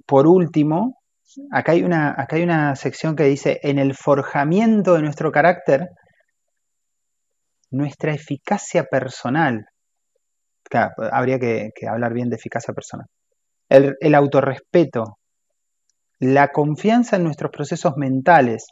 por 0.06 0.28
último, 0.28 1.02
acá 1.52 1.72
hay, 1.72 1.84
una, 1.84 2.10
acá 2.10 2.36
hay 2.36 2.44
una 2.44 2.76
sección 2.76 3.16
que 3.16 3.24
dice, 3.24 3.62
en 3.64 3.80
el 3.80 3.96
forjamiento 3.96 4.96
de 4.96 5.04
nuestro 5.04 5.32
carácter, 5.32 5.88
nuestra 7.72 8.14
eficacia 8.14 8.84
personal. 8.84 9.66
Habría 11.14 11.40
que, 11.40 11.72
hablar 11.90 12.14
bien 12.14 12.30
de 12.30 12.36
eficacia 12.36 12.74
personal. 12.74 13.08
El, 13.70 13.96
el 14.02 14.16
autorrespeto, 14.16 15.18
la 16.20 16.50
confianza 16.50 17.16
en 17.16 17.24
nuestros 17.24 17.52
procesos 17.52 17.94
mentales, 17.96 18.68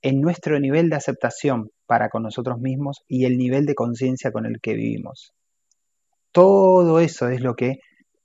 en 0.00 0.20
nuestro 0.20 0.60
nivel 0.60 0.90
de 0.90 0.96
aceptación 0.96 1.70
para 1.86 2.08
con 2.08 2.22
nosotros 2.22 2.60
mismos 2.60 3.02
y 3.08 3.24
el 3.24 3.36
nivel 3.36 3.66
de 3.66 3.74
conciencia 3.74 4.30
con 4.30 4.46
el 4.46 4.60
que 4.62 4.74
vivimos. 4.74 5.32
Todo 6.32 7.00
eso 7.00 7.28
es 7.28 7.40
lo 7.40 7.54
que 7.54 7.76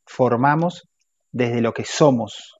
formamos 0.06 0.88
desde 1.32 1.62
lo 1.62 1.74
que 1.74 1.86
somos, 1.86 2.56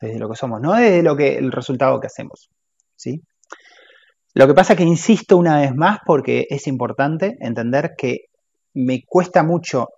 desde 0.00 0.18
lo 0.18 0.28
que 0.28 0.36
somos, 0.36 0.60
no 0.60 0.74
desde 0.74 1.02
lo 1.02 1.16
que 1.16 1.36
el 1.36 1.52
resultado 1.52 2.00
que 2.00 2.06
hacemos, 2.06 2.48
¿sí? 2.94 3.22
Lo 4.34 4.46
que 4.46 4.54
pasa 4.54 4.74
es 4.74 4.76
que 4.76 4.84
insisto 4.84 5.36
una 5.36 5.60
vez 5.60 5.74
más 5.74 5.98
porque 6.04 6.46
es 6.50 6.66
importante 6.66 7.36
entender 7.40 7.94
que 7.96 8.26
me 8.74 9.02
cuesta 9.06 9.42
mucho 9.42 9.88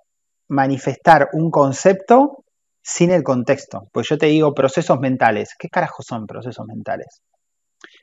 manifestar 0.48 1.28
un 1.32 1.50
concepto 1.50 2.44
sin 2.80 3.11
el 3.11 3.22
contexto. 3.22 3.88
Pues 3.92 4.08
yo 4.08 4.16
te 4.16 4.26
digo 4.26 4.54
procesos 4.54 4.98
mentales. 5.00 5.54
¿Qué 5.58 5.68
carajo 5.68 6.02
son 6.02 6.26
procesos 6.26 6.64
mentales? 6.66 7.20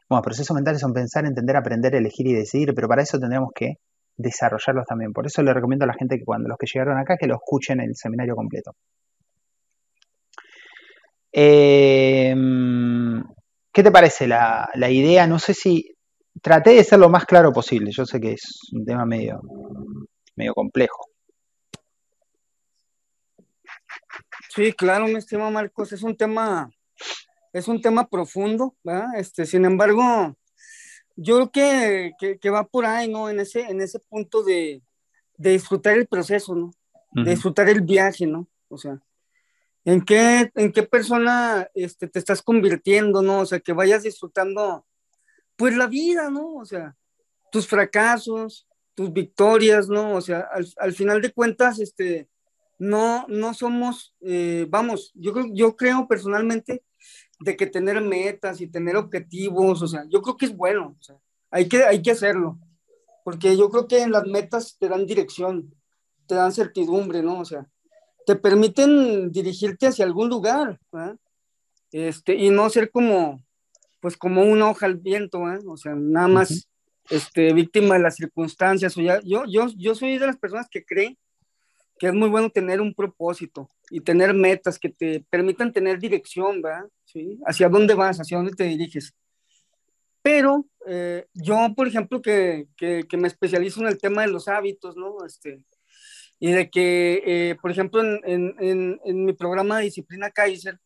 Bueno, 0.08 0.22
procesos 0.22 0.54
mentales 0.54 0.82
son 0.82 0.94
pensar, 0.94 1.26
entender, 1.26 1.56
aprender, 1.56 1.96
elegir 1.96 2.28
y 2.28 2.34
decidir, 2.34 2.74
pero 2.76 2.88
para 2.88 3.02
eso 3.02 3.18
tendríamos 3.18 3.50
que 3.56 3.76
desarrollarlos 4.18 4.86
también. 4.86 5.14
Por 5.14 5.26
eso 5.26 5.42
le 5.44 5.54
recomiendo 5.54 5.86
a 5.86 5.88
la 5.88 5.94
gente 5.94 6.18
que 6.18 6.26
cuando 6.26 6.50
los 6.50 6.58
que 6.58 6.68
llegaron 6.72 6.98
acá 6.98 7.18
que 7.18 7.28
lo 7.28 7.36
escuchen 7.36 7.80
el 7.82 7.96
seminario 7.96 8.36
completo. 8.36 8.76
Em, 11.32 13.22
¿Qué 13.74 13.84
te 13.84 13.92
parece 13.92 14.28
la, 14.28 14.70
la, 14.76 14.90
idea? 14.90 15.28
No 15.28 15.38
sé 15.38 15.54
si 15.54 15.96
traté 16.42 16.72
de 16.72 16.84
ser 16.84 17.00
lo 17.00 17.10
más 17.10 17.26
claro 17.26 17.52
posible. 17.52 17.92
Yo 17.92 18.06
sé 18.06 18.22
que 18.22 18.34
es 18.34 18.60
un 18.72 18.86
tema 18.86 19.06
medio, 19.06 19.42
medio 20.36 20.54
complejo. 20.54 21.10
Sí, 24.56 24.72
claro, 24.72 25.08
mi 25.08 25.16
estimado 25.16 25.52
Marcos, 25.52 25.92
es 25.92 26.04
un 26.04 26.16
tema, 26.16 26.70
es 27.52 27.68
un 27.68 27.82
tema 27.82 28.08
profundo, 28.08 28.76
¿verdad? 28.86 29.08
Este, 29.18 29.46
sin 29.46 29.66
embargo, 29.66 30.38
yo 31.16 31.50
creo 31.52 32.12
que, 32.40 32.50
va 32.50 32.68
por 32.68 32.86
ahí, 32.86 33.08
¿no? 33.10 33.30
En 33.30 33.40
ese, 33.40 33.62
en 33.62 33.82
ese 33.82 34.00
punto 34.00 34.44
de, 34.44 34.82
disfrutar 35.38 35.98
el 35.98 36.08
proceso, 36.08 36.56
¿no? 36.56 36.72
De 37.12 37.32
disfrutar 37.32 37.70
el 37.70 37.82
viaje, 37.82 38.26
¿no? 38.28 38.48
O 38.68 38.78
sea, 38.78 39.02
¿en 39.86 40.02
qué, 40.02 40.52
en 40.56 40.72
qué 40.72 40.84
persona 40.84 41.68
este, 41.74 42.08
te 42.08 42.20
estás 42.20 42.42
convirtiendo, 42.42 43.22
¿no? 43.22 43.40
O 43.40 43.46
sea, 43.46 43.60
que 43.60 43.74
vayas 43.74 44.04
disfrutando, 44.04 44.86
pues 45.56 45.76
la 45.76 45.88
vida, 45.88 46.30
¿no? 46.30 46.56
O 46.56 46.66
sea, 46.66 46.96
tus 47.52 47.68
fracasos, 47.68 48.68
tus 48.94 49.12
victorias, 49.12 49.88
¿no? 49.88 50.16
O 50.16 50.22
sea, 50.22 50.48
al, 50.52 50.68
al 50.78 50.94
final 50.94 51.22
de 51.22 51.32
cuentas, 51.32 51.80
este, 51.80 52.30
no, 52.78 53.26
no 53.28 53.54
somos, 53.54 54.14
eh, 54.22 54.66
vamos, 54.70 55.12
yo 55.16 55.34
yo 55.54 55.76
creo 55.76 56.08
personalmente 56.08 56.84
de 57.40 57.56
que 57.58 57.68
tener 57.68 58.02
metas 58.02 58.62
y 58.62 58.68
tener 58.68 58.96
objetivos, 58.96 59.82
o 59.82 59.88
sea, 59.88 60.06
yo 60.10 60.22
creo 60.22 60.38
que 60.38 60.46
es 60.46 60.56
bueno, 60.56 60.96
o 61.00 61.04
sea, 61.04 61.18
hay 61.52 61.68
que, 61.68 61.84
hay 61.84 62.02
que 62.02 62.12
hacerlo, 62.12 62.58
porque 63.24 63.58
yo 63.58 63.70
creo 63.70 63.88
que 63.88 64.02
en 64.02 64.12
las 64.12 64.26
metas 64.26 64.78
te 64.80 64.88
dan 64.88 65.06
dirección, 65.06 65.74
te 66.28 66.36
dan 66.36 66.52
certidumbre, 66.52 67.22
¿no? 67.22 67.40
O 67.40 67.46
sea, 67.46 67.68
te 68.26 68.36
permiten 68.36 69.32
dirigirte 69.32 69.88
hacia 69.88 70.06
algún 70.06 70.30
lugar, 70.30 70.80
Este, 71.92 72.36
y 72.36 72.50
no 72.50 72.70
ser 72.70 72.92
como, 72.92 73.44
pues 74.02 74.18
como 74.18 74.44
una 74.44 74.70
hoja 74.70 74.86
al 74.86 74.96
viento, 74.96 75.42
O 75.68 75.78
sea, 75.78 75.96
nada 75.96 76.28
más, 76.28 76.68
este, 77.10 77.54
víctima 77.54 77.96
de 77.96 78.02
las 78.02 78.16
circunstancias, 78.16 78.98
o 78.98 79.02
ya, 79.02 79.22
yo, 79.24 79.44
yo, 79.48 79.68
yo 79.78 79.96
soy 79.96 80.18
de 80.18 80.28
las 80.28 80.38
personas 80.38 80.68
que 80.70 80.84
creen 80.84 81.18
que 81.98 82.08
es 82.08 82.14
muy 82.14 82.30
bueno 82.30 82.50
tener 82.50 82.82
un 82.82 82.94
propósito 82.94 83.70
y 83.90 84.02
tener 84.02 84.34
metas 84.34 84.80
que 84.80 84.90
te 84.90 85.26
permitan 85.30 85.72
tener 85.72 86.00
dirección, 86.00 86.62
¿verdad? 86.62 86.88
¿Sí? 87.06 87.40
Hacia 87.46 87.70
dónde 87.70 87.94
vas, 87.94 88.20
hacia 88.20 88.38
dónde 88.38 88.54
te 88.54 88.66
diriges. 88.66 89.14
Pero 90.22 90.66
eh, 90.88 91.28
yo, 91.34 91.74
por 91.76 91.88
ejemplo, 91.88 92.22
que, 92.22 92.68
que, 92.76 93.06
me 93.18 93.28
especializo 93.28 93.82
en 93.82 93.88
el 93.88 94.00
tema 94.00 94.24
de 94.24 94.30
los 94.30 94.48
hábitos, 94.48 94.98
¿no? 94.98 95.24
Este, 95.24 95.64
y 96.40 96.52
de 96.52 96.70
que, 96.70 97.22
eh, 97.26 97.56
por 97.62 97.72
ejemplo, 97.72 98.02
en, 98.02 98.56
en, 98.60 99.00
en, 99.06 99.26
mi 99.26 99.34
programa 99.34 99.78
de 99.78 99.86
disciplina 99.86 100.32
Kaiser, 100.32 100.80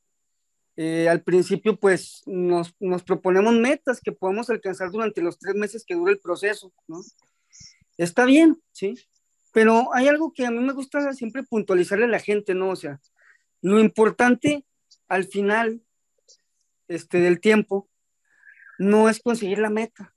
eh, 0.76 1.10
al 1.10 1.24
principio, 1.24 1.80
pues 1.80 2.22
nos, 2.26 2.76
nos, 2.80 3.04
proponemos 3.04 3.54
metas 3.54 4.02
que 4.02 4.12
podemos 4.12 4.50
alcanzar 4.50 4.91
durante 4.91 5.22
los 5.22 5.39
tres 5.39 5.56
meses 5.56 5.86
que 5.86 5.95
dura 5.95 6.12
el 6.12 6.19
proceso, 6.19 6.72
¿no? 6.88 7.00
Está 7.98 8.26
bien, 8.26 8.62
¿sí? 8.72 8.95
Pero 9.52 9.94
hay 9.94 10.08
algo 10.08 10.32
que 10.34 10.46
a 10.46 10.52
mí 10.52 10.60
me 10.60 10.74
gusta 10.74 11.14
siempre 11.14 11.44
puntualizarle 11.44 12.06
a 12.06 12.10
la 12.10 12.20
gente, 12.20 12.54
¿no? 12.54 12.70
O 12.70 12.76
sea, 12.76 13.00
lo 13.62 13.80
importante 13.80 14.66
al 15.08 15.26
final 15.26 15.82
este, 16.88 17.20
del 17.20 17.40
tiempo 17.40 17.90
no 18.78 19.10
es 19.10 19.20
conseguir 19.20 19.60
la 19.60 19.70
meta. 19.70 20.14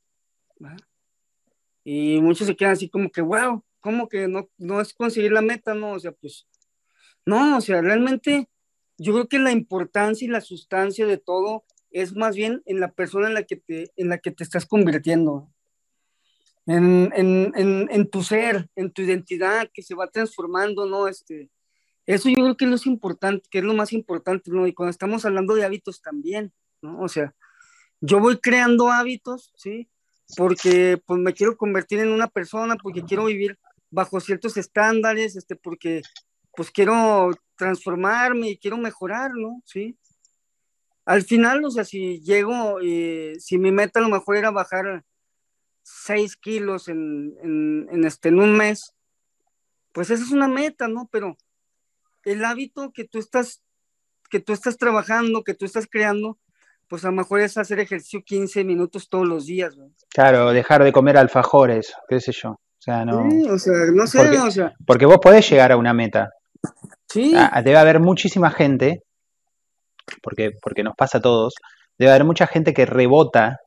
Y 1.85 2.21
muchos 2.21 2.47
se 2.47 2.57
quedan 2.57 2.73
así 2.73 2.89
como 2.89 3.11
que, 3.11 3.21
wow, 3.21 3.65
¿cómo 3.81 4.09
que 4.09 4.29
no, 4.29 4.49
no 4.59 4.81
es 4.81 4.95
conseguir 4.95 5.33
la 5.33 5.43
meta? 5.43 5.75
No, 5.75 5.93
o 5.93 5.99
sea, 5.99 6.13
pues, 6.13 6.47
no, 7.27 7.57
o 7.57 7.61
sea, 7.61 7.81
realmente 7.83 8.49
yo 8.99 9.13
creo 9.13 9.29
que 9.29 9.39
la 9.39 9.51
importancia 9.51 10.27
y 10.27 10.31
la 10.31 10.41
sustancia 10.41 11.07
de 11.07 11.19
todo 11.19 11.65
es 11.91 12.15
más 12.15 12.37
bien 12.37 12.63
en 12.67 12.81
la 12.81 12.93
persona 12.93 13.27
en 13.27 13.35
la 13.35 13.43
que 13.43 13.57
te, 13.57 13.93
en 13.97 14.09
la 14.09 14.19
que 14.19 14.31
te 14.31 14.45
estás 14.45 14.65
convirtiendo 14.67 15.51
en, 16.67 18.09
tu 18.11 18.23
ser, 18.23 18.69
en 18.77 18.93
tu 18.93 19.03
identidad 19.03 19.69
que 19.73 19.83
se 19.83 19.95
va 19.95 20.07
transformando, 20.09 20.87
¿no? 20.87 21.09
Este, 21.09 21.51
eso 22.07 22.29
yo 22.29 22.37
creo 22.37 22.57
que 22.57 22.65
es 22.65 22.71
lo 22.71 22.93
importante, 22.93 23.49
que 23.51 23.59
es 23.59 23.65
lo 23.65 23.75
más 23.75 23.93
importante, 23.93 24.51
¿no? 24.51 24.67
Y 24.67 24.75
cuando 24.75 24.91
estamos 24.91 25.25
hablando 25.25 25.55
de 25.55 25.65
hábitos 25.65 26.01
también, 26.01 26.53
¿no? 26.81 27.01
O 27.01 27.09
sea, 27.09 27.35
yo 28.01 28.21
voy 28.21 28.39
creando 28.39 28.91
hábitos, 28.91 29.53
¿sí? 29.57 29.89
Porque 30.37 31.01
pues 31.07 31.21
me 31.21 31.35
quiero 31.35 31.57
convertir 31.57 32.01
en 32.01 32.09
una 32.09 32.29
persona, 32.29 32.77
porque 32.77 33.03
quiero 33.03 33.27
vivir 33.27 33.59
bajo 33.91 34.21
ciertos 34.21 34.57
estándares, 34.57 35.37
este, 35.37 35.57
porque 35.57 36.03
pues 36.57 36.71
quiero 36.71 37.31
transformarme 37.57 38.51
y 38.51 38.59
quiero 38.59 38.77
mejorar, 38.77 39.33
¿no? 39.35 39.63
Sí. 39.65 39.97
Al 41.05 41.23
final, 41.23 41.65
o 41.65 41.71
sea, 41.71 41.85
si 41.85 42.21
llego, 42.21 42.79
eh, 42.83 43.35
si 43.39 43.59
mi 43.59 43.73
meta 43.73 43.99
a 44.01 44.03
lo 44.03 44.09
mejor 44.09 44.37
era 44.37 44.51
bajar 44.51 45.05
6 45.95 46.37
kilos 46.37 46.89
en, 46.89 47.35
en, 47.43 48.05
este, 48.05 48.31
en 48.31 48.39
un 48.39 48.57
mes, 48.57 48.95
pues 49.93 50.11
esa 50.11 50.25
es 50.25 50.31
una 50.31 50.49
meta, 50.49 50.89
¿no? 50.89 51.09
Pero 51.13 51.37
el 52.25 52.45
hábito 52.45 52.93
que 52.93 53.05
tú 53.05 53.19
estás, 53.19 53.63
que 54.31 54.41
tú 54.41 54.53
estás 54.53 54.79
trabajando, 54.79 55.45
que 55.45 55.55
tú 55.55 55.65
estás 55.65 55.87
creando, 55.89 56.39
pues 56.89 57.05
a 57.05 57.09
lo 57.09 57.15
mejor 57.15 57.41
es 57.41 57.57
hacer 57.59 57.79
ejercicio 57.79 58.23
15 58.25 58.65
minutos 58.65 59.09
todos 59.09 59.29
los 59.29 59.47
días, 59.47 59.77
¿no? 59.77 59.91
Claro, 60.09 60.53
dejar 60.53 60.83
de 60.83 60.93
comer 60.93 61.17
alfajores, 61.17 61.95
qué 62.09 62.21
sé 62.21 62.33
yo. 62.33 62.51
O 62.51 62.85
sea, 62.85 63.05
no. 63.05 63.31
Sí, 63.31 63.49
o 63.49 63.59
sea, 63.59 63.75
no 63.95 64.07
sé, 64.07 64.19
porque, 64.19 64.39
o 64.39 64.51
sea. 64.51 64.73
Porque 64.87 65.07
vos 65.07 65.19
podés 65.19 65.49
llegar 65.49 65.73
a 65.73 65.77
una 65.77 65.93
meta. 65.93 66.31
Sí. 67.09 67.35
Ah, 67.37 67.63
debe 67.63 67.79
haber 67.79 68.01
muchísima 68.01 68.51
gente, 68.51 69.03
porque, 70.23 70.51
porque 70.61 70.83
nos 70.83 70.95
pasa 70.97 71.19
a 71.19 71.23
todos, 71.23 71.55
debe 71.99 72.11
haber 72.11 72.25
mucha 72.25 72.47
gente 72.47 72.75
que 72.75 72.87
rebota 72.87 73.61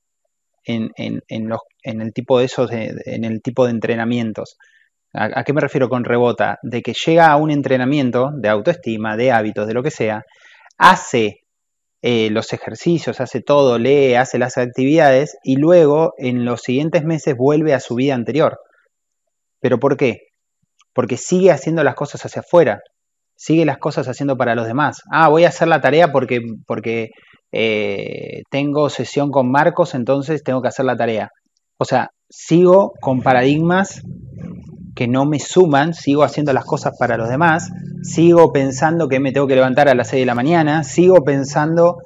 en, 0.66 0.90
en, 0.98 1.22
en, 1.28 2.02
el 2.02 2.14
tipo 2.14 2.40
de 2.40 2.46
esos, 2.46 2.72
en 2.72 3.24
el 3.24 3.42
tipo 3.42 3.66
de 3.66 3.72
entrenamientos. 3.72 4.58
¿A, 5.18 5.44
qué 5.44 5.54
me 5.54 5.62
refiero 5.62 5.88
con 5.88 6.04
rebota? 6.04 6.60
De 6.62 6.82
que 6.82 6.94
llega 6.94 7.32
a 7.32 7.38
un 7.38 7.50
entrenamiento 7.50 8.32
de 8.36 8.50
autoestima, 8.50 9.16
de 9.16 9.32
hábitos, 9.32 9.66
de 9.66 9.74
lo 9.74 9.82
que 9.82 9.92
sea, 9.92 10.24
hace 10.78 11.40
eh, 12.02 12.30
los 12.32 12.52
ejercicios, 12.52 13.22
hace 13.22 13.42
todo, 13.42 13.80
lee, 13.80 14.16
hace 14.16 14.38
las 14.38 14.58
actividades 14.58 15.38
y 15.44 15.56
luego 15.56 16.14
en 16.18 16.44
los 16.44 16.62
siguientes 16.62 17.06
meses 17.06 17.36
vuelve 17.38 17.74
a 17.74 17.80
su 17.80 17.96
vida 17.96 18.14
anterior. 18.14 18.60
¿Pero 19.62 19.80
por 19.80 19.96
qué? 19.96 20.20
Porque 20.94 21.16
sigue 21.16 21.52
haciendo 21.52 21.84
las 21.84 21.96
cosas 21.96 22.26
hacia 22.26 22.42
afuera, 22.42 22.82
sigue 23.38 23.66
las 23.66 23.78
cosas 23.78 24.08
haciendo 24.10 24.36
para 24.38 24.54
los 24.54 24.68
demás. 24.68 25.02
Ah, 25.12 25.30
voy 25.30 25.46
a 25.46 25.50
hacer 25.50 25.70
la 25.70 25.82
tarea 25.82 26.12
porque, 26.12 26.42
porque 26.68 27.12
eh, 27.58 28.44
tengo 28.50 28.90
sesión 28.90 29.32
con 29.32 29.50
Marcos, 29.50 29.96
entonces 29.96 30.44
tengo 30.44 30.62
que 30.62 30.68
hacer 30.68 30.84
la 30.84 30.98
tarea. 30.98 31.32
O 31.78 31.86
sea, 31.86 32.10
sigo 32.30 32.92
con 33.00 33.22
paradigmas 33.22 34.02
que 34.94 35.08
no 35.08 35.26
me 35.26 35.40
suman, 35.40 35.94
sigo 35.94 36.24
haciendo 36.24 36.52
las 36.52 36.66
cosas 36.66 36.98
para 37.00 37.16
los 37.16 37.30
demás, 37.30 37.72
sigo 38.04 38.52
pensando 38.52 39.08
que 39.08 39.22
me 39.22 39.32
tengo 39.32 39.48
que 39.48 39.56
levantar 39.56 39.88
a 39.88 39.96
las 39.96 40.10
6 40.10 40.24
de 40.24 40.26
la 40.26 40.36
mañana, 40.36 40.84
sigo 40.84 41.24
pensando 41.24 42.00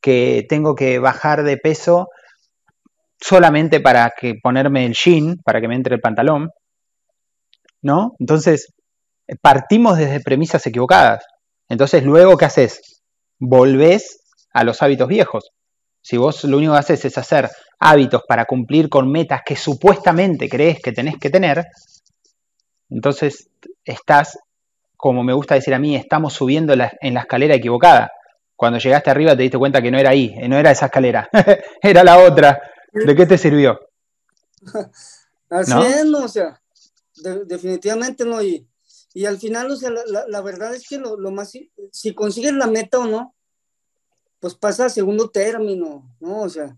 que 0.00 0.46
tengo 0.48 0.76
que 0.76 1.00
bajar 1.00 1.42
de 1.42 1.56
peso 1.56 2.08
solamente 3.20 3.80
para 3.80 4.12
que 4.16 4.34
ponerme 4.40 4.86
el 4.86 4.94
jean, 4.94 5.38
para 5.44 5.60
que 5.60 5.66
me 5.66 5.74
entre 5.74 5.96
el 5.96 6.00
pantalón, 6.00 6.50
¿no? 7.82 8.12
Entonces, 8.20 8.72
partimos 9.42 9.98
desde 9.98 10.20
premisas 10.20 10.64
equivocadas. 10.68 11.24
Entonces, 11.68 12.04
luego, 12.04 12.36
¿qué 12.36 12.44
haces? 12.44 13.02
Volvés 13.40 14.20
a 14.54 14.64
los 14.64 14.80
hábitos 14.80 15.08
viejos. 15.08 15.50
Si 16.00 16.16
vos 16.16 16.44
lo 16.44 16.56
único 16.56 16.72
que 16.72 16.78
haces 16.78 17.04
es 17.04 17.18
hacer 17.18 17.50
hábitos 17.78 18.22
para 18.26 18.46
cumplir 18.46 18.88
con 18.88 19.10
metas 19.10 19.42
que 19.44 19.56
supuestamente 19.56 20.48
crees 20.48 20.80
que 20.80 20.92
tenés 20.92 21.18
que 21.18 21.28
tener, 21.28 21.66
entonces 22.88 23.48
estás, 23.84 24.38
como 24.96 25.22
me 25.22 25.34
gusta 25.34 25.54
decir 25.56 25.74
a 25.74 25.78
mí, 25.78 25.96
estamos 25.96 26.32
subiendo 26.32 26.72
en 26.72 27.14
la 27.14 27.20
escalera 27.20 27.54
equivocada. 27.54 28.10
Cuando 28.56 28.78
llegaste 28.78 29.10
arriba 29.10 29.36
te 29.36 29.42
diste 29.42 29.58
cuenta 29.58 29.82
que 29.82 29.90
no 29.90 29.98
era 29.98 30.10
ahí, 30.10 30.34
no 30.48 30.56
era 30.56 30.70
esa 30.70 30.86
escalera, 30.86 31.28
era 31.82 32.04
la 32.04 32.18
otra. 32.18 32.60
¿De 32.92 33.14
qué 33.16 33.26
te 33.26 33.36
sirvió? 33.36 33.80
Así 35.50 35.72
es, 35.72 36.06
no, 36.06 36.24
o 36.24 36.28
sea, 36.28 36.60
definitivamente 37.46 38.24
no. 38.24 38.42
Y, 38.42 38.66
y 39.12 39.26
al 39.26 39.38
final, 39.38 39.70
o 39.70 39.76
sea, 39.76 39.90
la, 39.90 40.40
verdad 40.40 40.74
es 40.74 40.88
que 40.88 40.98
lo, 40.98 41.16
lo, 41.16 41.30
más, 41.30 41.52
si 41.90 42.14
consigues 42.14 42.52
la 42.52 42.66
meta 42.66 42.98
o 42.98 43.06
no, 43.06 43.34
pues 44.44 44.56
pasa 44.56 44.84
a 44.84 44.90
segundo 44.90 45.30
término, 45.30 46.14
¿no? 46.20 46.42
O 46.42 46.48
sea, 46.50 46.76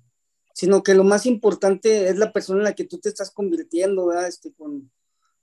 sino 0.54 0.84
que 0.84 0.94
lo 0.94 1.02
más 1.02 1.26
importante 1.26 2.08
es 2.08 2.16
la 2.16 2.32
persona 2.32 2.60
en 2.60 2.64
la 2.66 2.74
que 2.76 2.84
tú 2.84 2.98
te 2.98 3.08
estás 3.08 3.32
convirtiendo, 3.32 4.06
¿verdad? 4.06 4.28
Este, 4.28 4.52
con, 4.52 4.88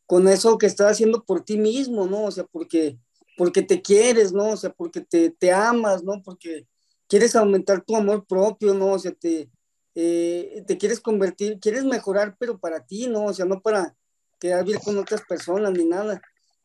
con 0.06 0.30
eso 0.30 0.58
que 0.58 0.68
estás 0.68 0.94
haciendo 0.94 1.26
por 1.26 1.44
ti 1.44 1.58
mismo, 1.58 2.08
¿no? 2.08 2.24
O 2.24 2.32
sea, 2.32 2.46
porque, 2.46 2.98
porque 3.36 3.62
te 3.62 3.82
quieres, 3.82 4.32
¿no? 4.32 4.52
O 4.52 4.56
sea, 4.56 4.70
porque 4.70 5.02
te, 5.02 5.32
te 5.32 5.52
amas, 5.52 6.02
¿no? 6.02 6.24
Porque 6.24 6.66
quieres 7.10 7.36
aumentar 7.36 7.84
tu 7.84 7.94
amor 7.94 8.26
propio, 8.26 8.74
¿no? 8.74 8.94
O 8.94 9.00
sea, 9.00 9.12
te, 9.12 9.52
eh, 9.94 10.64
te 10.66 10.78
quieres 10.78 11.02
convertir, 11.02 11.60
quieres 11.60 11.84
mejorar, 11.84 12.38
pero 12.40 12.58
para 12.58 12.86
ti, 12.86 13.08
¿no? 13.08 13.26
O 13.26 13.34
sea, 13.34 13.44
no 13.44 13.62
para 13.62 13.98
quedar 14.40 14.64
bien 14.64 14.80
con 14.80 14.98
otras 14.98 15.24
personas 15.28 15.74
ni 15.74 15.84
nada. 15.84 16.22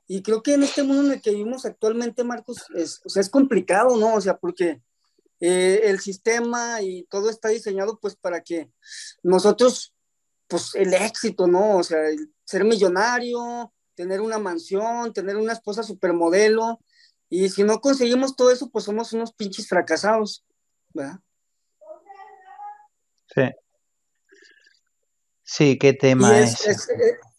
Y 0.07 0.23
creo 0.23 0.40
que 0.40 0.55
en 0.55 0.62
este 0.62 0.85
mundo 0.85 1.07
en 1.07 1.12
el 1.14 1.21
que 1.21 1.33
vivimos 1.33 1.64
actualmente, 1.64 2.23
Marcos, 2.23 2.64
es, 2.77 3.01
o 3.05 3.09
sea, 3.09 3.23
es 3.23 3.29
complicado, 3.29 3.97
¿no? 3.97 4.14
O 4.14 4.21
sea, 4.21 4.37
porque 4.37 4.81
eh, 5.40 5.83
el 5.85 6.01
sistema 6.01 6.83
y 6.83 7.05
todo 7.05 7.31
está 7.31 7.48
diseñado 7.48 7.98
pues 8.01 8.16
para 8.16 8.42
que 8.42 8.70
nosotros, 9.22 9.94
pues 10.48 10.74
el 10.74 10.94
éxito, 10.94 11.46
¿no? 11.46 11.77
O 11.77 11.83
sea, 11.83 12.09
el, 12.09 12.33
ser 12.44 12.64
millonario, 12.64 13.72
tener 13.94 14.20
una 14.20 14.38
mansión, 14.38 15.12
tener 15.12 15.37
una 15.37 15.53
esposa 15.53 15.83
supermodelo. 15.83 16.81
Y 17.29 17.48
si 17.51 17.62
no 17.62 17.81
conseguimos 17.81 18.35
todo 18.35 18.51
eso, 18.51 18.70
pues 18.70 18.85
somos 18.85 19.12
unos 19.12 19.33
pinches 19.33 19.68
fracasados, 19.68 20.44
¿verdad? 20.94 21.20
Sí. 23.35 23.42
Sí, 25.42 25.79
qué 25.79 25.92
tema 25.92 26.38
es, 26.40 26.66
es, 26.66 26.88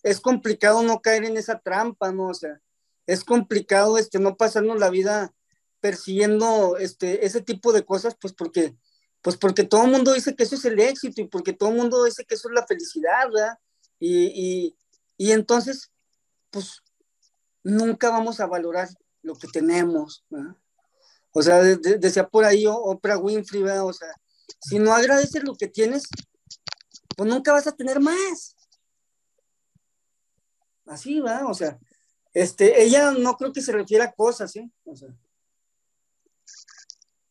es, 0.01 0.19
complicado 0.19 0.81
no 0.81 0.99
caer 0.99 1.25
en 1.25 1.37
esa 1.37 1.59
trampa, 1.59 2.11
¿no? 2.11 2.29
O 2.29 2.33
sea, 2.33 2.59
es 3.05 3.23
complicado 3.23 3.97
este, 3.97 4.19
no 4.19 4.35
pasarnos 4.35 4.79
la 4.79 4.89
vida 4.89 5.33
persiguiendo 5.79 6.77
este, 6.77 7.25
ese 7.25 7.41
tipo 7.41 7.71
de 7.71 7.83
cosas, 7.85 8.15
pues 8.19 8.33
porque, 8.33 8.75
pues 9.21 9.37
porque 9.37 9.63
todo 9.63 9.85
el 9.85 9.91
mundo 9.91 10.13
dice 10.13 10.35
que 10.35 10.43
eso 10.43 10.55
es 10.55 10.65
el 10.65 10.79
éxito 10.79 11.21
y 11.21 11.27
porque 11.27 11.53
todo 11.53 11.69
el 11.69 11.75
mundo 11.75 12.03
dice 12.03 12.25
que 12.25 12.35
eso 12.35 12.49
es 12.49 12.55
la 12.55 12.67
felicidad, 12.67 13.29
¿verdad? 13.33 13.57
Y, 13.99 14.75
y 15.17 15.31
entonces, 15.31 15.91
pues 16.49 16.81
nunca 17.63 18.09
vamos 18.09 18.39
a 18.39 18.47
valorar 18.47 18.89
lo 19.21 19.35
que 19.35 19.47
tenemos. 19.47 20.25
O 21.31 21.41
sea, 21.41 21.61
decía 21.61 22.27
por 22.27 22.45
ahí 22.45 22.65
Oprah 22.67 23.17
Winfrey, 23.17 23.63
o 23.63 23.93
sea, 23.93 24.09
si 24.61 24.79
no 24.79 24.93
agradeces 24.93 25.43
lo 25.43 25.55
que 25.55 25.67
tienes, 25.67 26.07
pues 27.15 27.29
nunca 27.29 27.51
vas 27.51 27.67
a 27.67 27.75
tener 27.75 27.99
más. 27.99 28.55
Así 30.85 31.19
va, 31.19 31.45
o 31.47 31.53
sea, 31.53 31.77
este, 32.33 32.81
ella 32.81 33.11
no 33.11 33.35
creo 33.35 33.53
que 33.53 33.61
se 33.61 33.71
refiera 33.71 34.05
a 34.05 34.11
cosas, 34.11 34.55
¿eh? 34.55 34.71
O 34.85 34.95
sea, 34.95 35.09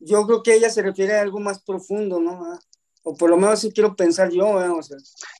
yo 0.00 0.26
creo 0.26 0.42
que 0.42 0.54
ella 0.54 0.70
se 0.70 0.82
refiere 0.82 1.16
a 1.16 1.22
algo 1.22 1.40
más 1.40 1.62
profundo, 1.62 2.20
¿no? 2.20 2.58
o 3.08 3.16
por 3.16 3.30
lo 3.30 3.36
menos 3.36 3.54
así 3.54 3.72
quiero 3.72 3.96
pensar 3.96 4.30
yo. 4.30 4.62
¿eh? 4.62 4.70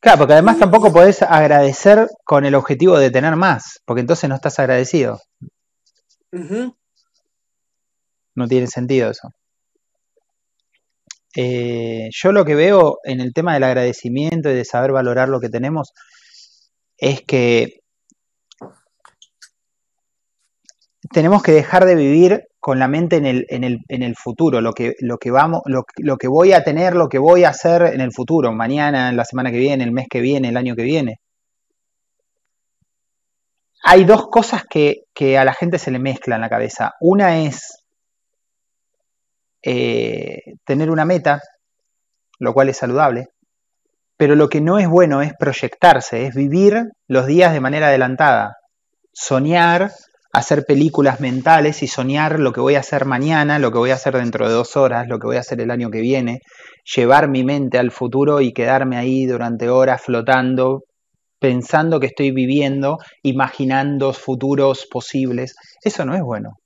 claro, 0.01 0.19
porque 0.19 0.33
además 0.33 0.59
tampoco 0.59 0.93
podés 0.93 1.23
agradecer 1.23 2.09
con 2.25 2.45
el 2.45 2.55
objetivo 2.55 2.99
de 2.99 3.11
tener 3.11 3.37
más, 3.37 3.81
porque 3.85 4.01
entonces 4.01 4.29
no 4.29 4.37
estás 4.37 4.59
agradecido. 4.59 5.21
No 6.31 6.75
tiene 8.49 8.67
sentido 8.69 9.11
eso. 9.11 9.29
Eh, 11.37 12.09
yo 12.11 12.33
lo 12.33 12.45
que 12.45 12.55
veo 12.55 12.99
en 13.05 13.21
el 13.21 13.33
tema 13.33 13.55
del 13.55 13.65
agradecimiento 13.65 14.51
y 14.51 14.55
de 14.55 14.65
saber 14.65 14.93
valorar 14.93 15.29
lo 15.29 15.41
que 15.41 15.51
tenemos 15.51 15.93
es 16.97 17.23
que 17.23 17.81
tenemos 21.11 21.43
que 21.43 21.53
dejar 21.53 21.85
de 21.85 21.95
vivir 21.95 22.45
con 22.61 22.79
la 22.79 22.89
mente 22.89 23.17
en 23.17 23.27
el, 23.27 23.47
en 23.49 23.65
el, 23.65 23.79
en 23.89 24.03
el 24.03 24.17
futuro, 24.17 24.61
lo 24.61 24.73
que, 24.73 24.95
lo, 25.01 25.19
que 25.19 25.31
vamos, 25.31 25.63
lo, 25.67 25.85
lo, 25.97 26.17
que 26.17 26.29
voy 26.29 26.53
a 26.53 26.65
tener, 26.65 26.95
lo 26.95 27.09
que 27.09 27.19
voy 27.19 27.45
a 27.45 27.51
hacer 27.51 27.83
en 27.83 28.01
el 28.01 28.13
futuro, 28.13 28.53
mañana, 28.53 29.13
la 29.13 29.25
semana 29.25 29.51
que 29.51 29.59
viene, 29.59 29.85
el 29.85 29.93
mes 29.93 30.07
que 30.11 30.21
viene, 30.21 30.49
el 30.49 30.57
año 30.57 30.75
que 30.75 30.83
viene. 30.83 31.21
Hay 33.85 34.05
dos 34.05 34.29
cosas 34.29 34.65
que, 34.69 35.05
a 35.39 35.45
la 35.45 35.55
gente 35.55 35.79
se 35.79 35.91
le 35.91 35.99
mezcla 35.99 36.35
en 36.35 36.43
la 36.43 36.51
cabeza. 36.51 36.95
Una 37.01 37.41
es 37.41 37.85
eh, 39.63 40.43
tener 40.65 40.91
una 40.91 41.05
meta, 41.05 41.41
lo 42.39 42.53
cual 42.53 42.69
es 42.69 42.77
saludable, 42.77 43.29
pero 44.17 44.35
lo 44.35 44.49
que 44.49 44.61
no 44.61 44.79
es 44.79 44.89
bueno 44.89 45.23
es 45.23 45.33
proyectarse, 45.39 46.27
es 46.27 46.35
vivir 46.35 46.91
los 47.07 47.27
días 47.27 47.53
de 47.53 47.61
manera 47.61 47.89
adelantada, 47.89 48.57
soñar 49.13 49.93
hacer 50.39 50.65
películas 50.65 51.21
mentales 51.21 51.83
y 51.83 51.87
soñar 51.87 52.41
lo 52.41 52.53
que 52.53 52.61
voy 52.61 52.75
a 52.77 52.81
hacer 52.81 53.05
mañana, 53.05 53.59
lo 53.59 53.71
que 53.71 53.79
voy 53.79 53.91
a 53.91 53.95
hacer 53.95 54.17
dentro 54.17 54.49
de 54.49 54.55
dos 54.55 54.77
horas, 54.77 55.09
lo 55.09 55.19
que 55.19 55.27
voy 55.27 55.37
a 55.37 55.41
hacer 55.41 55.61
el 55.61 55.71
año 55.71 55.91
que 55.91 56.01
viene, 56.01 56.41
llevar 56.97 57.29
mi 57.29 57.45
mente 57.45 57.79
al 57.79 57.91
futuro 57.91 58.41
y 58.41 58.53
quedarme 58.53 58.97
ahí 58.97 59.27
durante 59.27 59.69
horas 59.69 60.03
flotando, 60.03 60.85
pensando 61.39 62.01
que 62.01 62.07
estoy 62.07 62.31
viviendo, 62.31 62.99
imaginando 63.23 64.13
futuros 64.13 64.87
posibles. 64.91 65.55
Eso 65.83 66.05
no 66.05 66.15
es 66.15 66.23
bueno. 66.23 66.57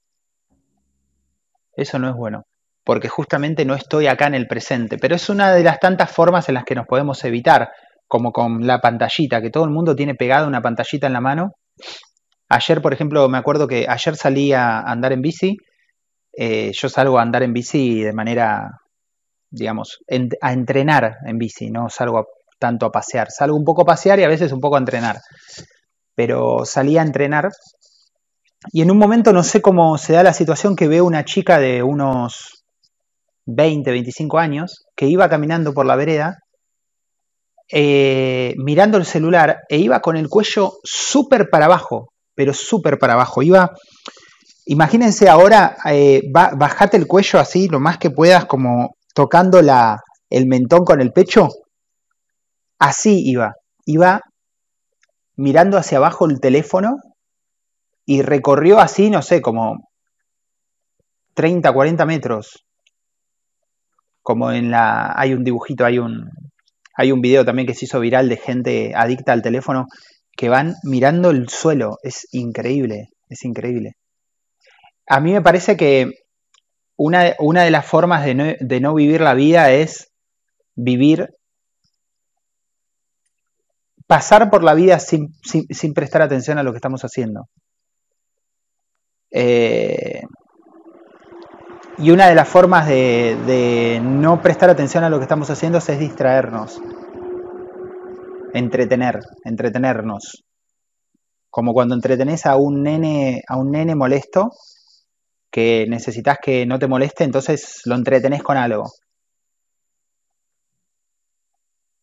Eso 1.74 1.98
no 1.98 2.08
es 2.08 2.14
bueno, 2.14 2.42
porque 2.84 3.08
justamente 3.08 3.64
no 3.64 3.74
estoy 3.74 4.06
acá 4.06 4.26
en 4.26 4.34
el 4.34 4.46
presente, 4.46 4.98
pero 4.98 5.16
es 5.16 5.28
una 5.30 5.54
de 5.54 5.62
las 5.62 5.80
tantas 5.80 6.10
formas 6.10 6.48
en 6.48 6.54
las 6.54 6.64
que 6.64 6.74
nos 6.74 6.86
podemos 6.86 7.24
evitar, 7.24 7.70
como 8.06 8.30
con 8.30 8.66
la 8.66 8.80
pantallita, 8.80 9.40
que 9.40 9.50
todo 9.50 9.64
el 9.64 9.70
mundo 9.70 9.96
tiene 9.96 10.14
pegada 10.14 10.46
una 10.46 10.60
pantallita 10.60 11.06
en 11.06 11.14
la 11.14 11.22
mano 11.22 11.52
Ayer, 12.54 12.82
por 12.82 12.92
ejemplo, 12.92 13.30
me 13.30 13.38
acuerdo 13.38 13.66
que 13.66 13.86
ayer 13.88 14.14
salí 14.14 14.52
a 14.52 14.80
andar 14.80 15.14
en 15.14 15.22
bici. 15.22 15.56
Eh, 16.36 16.70
yo 16.74 16.90
salgo 16.90 17.18
a 17.18 17.22
andar 17.22 17.42
en 17.42 17.54
bici 17.54 18.02
de 18.02 18.12
manera, 18.12 18.68
digamos, 19.50 20.00
a 20.42 20.52
entrenar 20.52 21.16
en 21.26 21.38
bici, 21.38 21.70
no 21.70 21.88
salgo 21.88 22.26
tanto 22.58 22.84
a 22.84 22.92
pasear. 22.92 23.30
Salgo 23.30 23.56
un 23.56 23.64
poco 23.64 23.82
a 23.82 23.86
pasear 23.86 24.20
y 24.20 24.24
a 24.24 24.28
veces 24.28 24.52
un 24.52 24.60
poco 24.60 24.76
a 24.76 24.80
entrenar. 24.80 25.16
Pero 26.14 26.66
salí 26.66 26.98
a 26.98 27.02
entrenar 27.02 27.48
y 28.70 28.82
en 28.82 28.90
un 28.90 28.98
momento 28.98 29.32
no 29.32 29.44
sé 29.44 29.62
cómo 29.62 29.96
se 29.96 30.12
da 30.12 30.22
la 30.22 30.34
situación 30.34 30.76
que 30.76 30.88
veo 30.88 31.06
una 31.06 31.24
chica 31.24 31.58
de 31.58 31.82
unos 31.82 32.64
20, 33.46 33.90
25 33.90 34.38
años 34.38 34.84
que 34.94 35.06
iba 35.06 35.30
caminando 35.30 35.72
por 35.72 35.86
la 35.86 35.96
vereda 35.96 36.42
eh, 37.74 38.54
mirando 38.58 38.98
el 38.98 39.06
celular 39.06 39.60
e 39.70 39.78
iba 39.78 40.00
con 40.00 40.18
el 40.18 40.28
cuello 40.28 40.74
súper 40.84 41.48
para 41.48 41.64
abajo, 41.64 42.11
pero 42.34 42.52
súper 42.52 42.98
para 42.98 43.14
abajo. 43.14 43.42
Iba, 43.42 43.72
imagínense 44.66 45.28
ahora, 45.28 45.76
eh, 45.86 46.22
bajate 46.32 46.96
el 46.96 47.06
cuello 47.06 47.38
así, 47.38 47.68
lo 47.68 47.80
más 47.80 47.98
que 47.98 48.10
puedas, 48.10 48.46
como 48.46 48.96
tocando 49.14 49.62
la, 49.62 50.00
el 50.30 50.46
mentón 50.46 50.84
con 50.84 51.00
el 51.00 51.12
pecho. 51.12 51.48
Así 52.78 53.22
iba, 53.24 53.54
iba 53.86 54.20
mirando 55.36 55.78
hacia 55.78 55.98
abajo 55.98 56.26
el 56.26 56.40
teléfono 56.40 56.96
y 58.04 58.22
recorrió 58.22 58.80
así, 58.80 59.10
no 59.10 59.22
sé, 59.22 59.40
como 59.40 59.88
30, 61.34 61.72
40 61.72 62.06
metros. 62.06 62.64
Como 64.22 64.52
en 64.52 64.70
la... 64.70 65.12
Hay 65.16 65.34
un 65.34 65.44
dibujito, 65.44 65.84
hay 65.84 65.98
un, 65.98 66.30
hay 66.96 67.12
un 67.12 67.20
video 67.20 67.44
también 67.44 67.66
que 67.66 67.74
se 67.74 67.86
hizo 67.86 68.00
viral 68.00 68.28
de 68.28 68.36
gente 68.36 68.92
adicta 68.94 69.32
al 69.32 69.42
teléfono 69.42 69.86
que 70.36 70.48
van 70.48 70.74
mirando 70.82 71.30
el 71.30 71.48
suelo. 71.48 71.98
Es 72.02 72.26
increíble, 72.32 73.08
es 73.28 73.44
increíble. 73.44 73.96
A 75.06 75.20
mí 75.20 75.32
me 75.32 75.42
parece 75.42 75.76
que 75.76 76.10
una, 76.96 77.34
una 77.38 77.62
de 77.62 77.70
las 77.70 77.86
formas 77.86 78.24
de 78.24 78.34
no, 78.34 78.44
de 78.60 78.80
no 78.80 78.94
vivir 78.94 79.20
la 79.20 79.34
vida 79.34 79.72
es 79.72 80.12
vivir 80.74 81.28
pasar 84.12 84.50
por 84.50 84.62
la 84.62 84.74
vida 84.74 84.98
sin, 84.98 85.34
sin, 85.42 85.94
prestar 85.94 86.20
atención 86.20 86.58
a 86.58 86.62
lo 86.62 86.72
que 86.72 86.76
estamos 86.76 87.02
haciendo. 87.02 87.48
Eh, 89.30 90.20
y 91.96 92.10
una 92.10 92.28
de 92.28 92.34
las 92.34 92.46
formas 92.46 92.86
de, 92.86 94.00
no 94.02 94.42
prestar 94.42 94.68
atención 94.68 95.02
a 95.04 95.08
lo 95.08 95.18
que 95.18 95.22
estamos 95.22 95.48
haciendo 95.48 95.78
es 95.78 95.98
distraernos, 95.98 96.78
entretener, 98.52 99.20
entretenernos. 99.44 100.44
Como 101.50 101.72
cuando 101.74 101.94
entretenés 101.94 102.46
a 102.46 102.56
un 102.56 102.82
nene, 102.82 103.42
a 103.46 103.56
un 103.56 103.70
nene 103.70 103.94
molesto, 103.94 104.52
que 105.50 105.86
necesitas 105.88 106.38
que 106.42 106.64
no 106.66 106.78
te 106.78 106.88
moleste, 106.88 107.24
entonces 107.24 107.82
lo 107.84 107.94
entretenés 107.94 108.42
con 108.42 108.56
algo. 108.56 108.90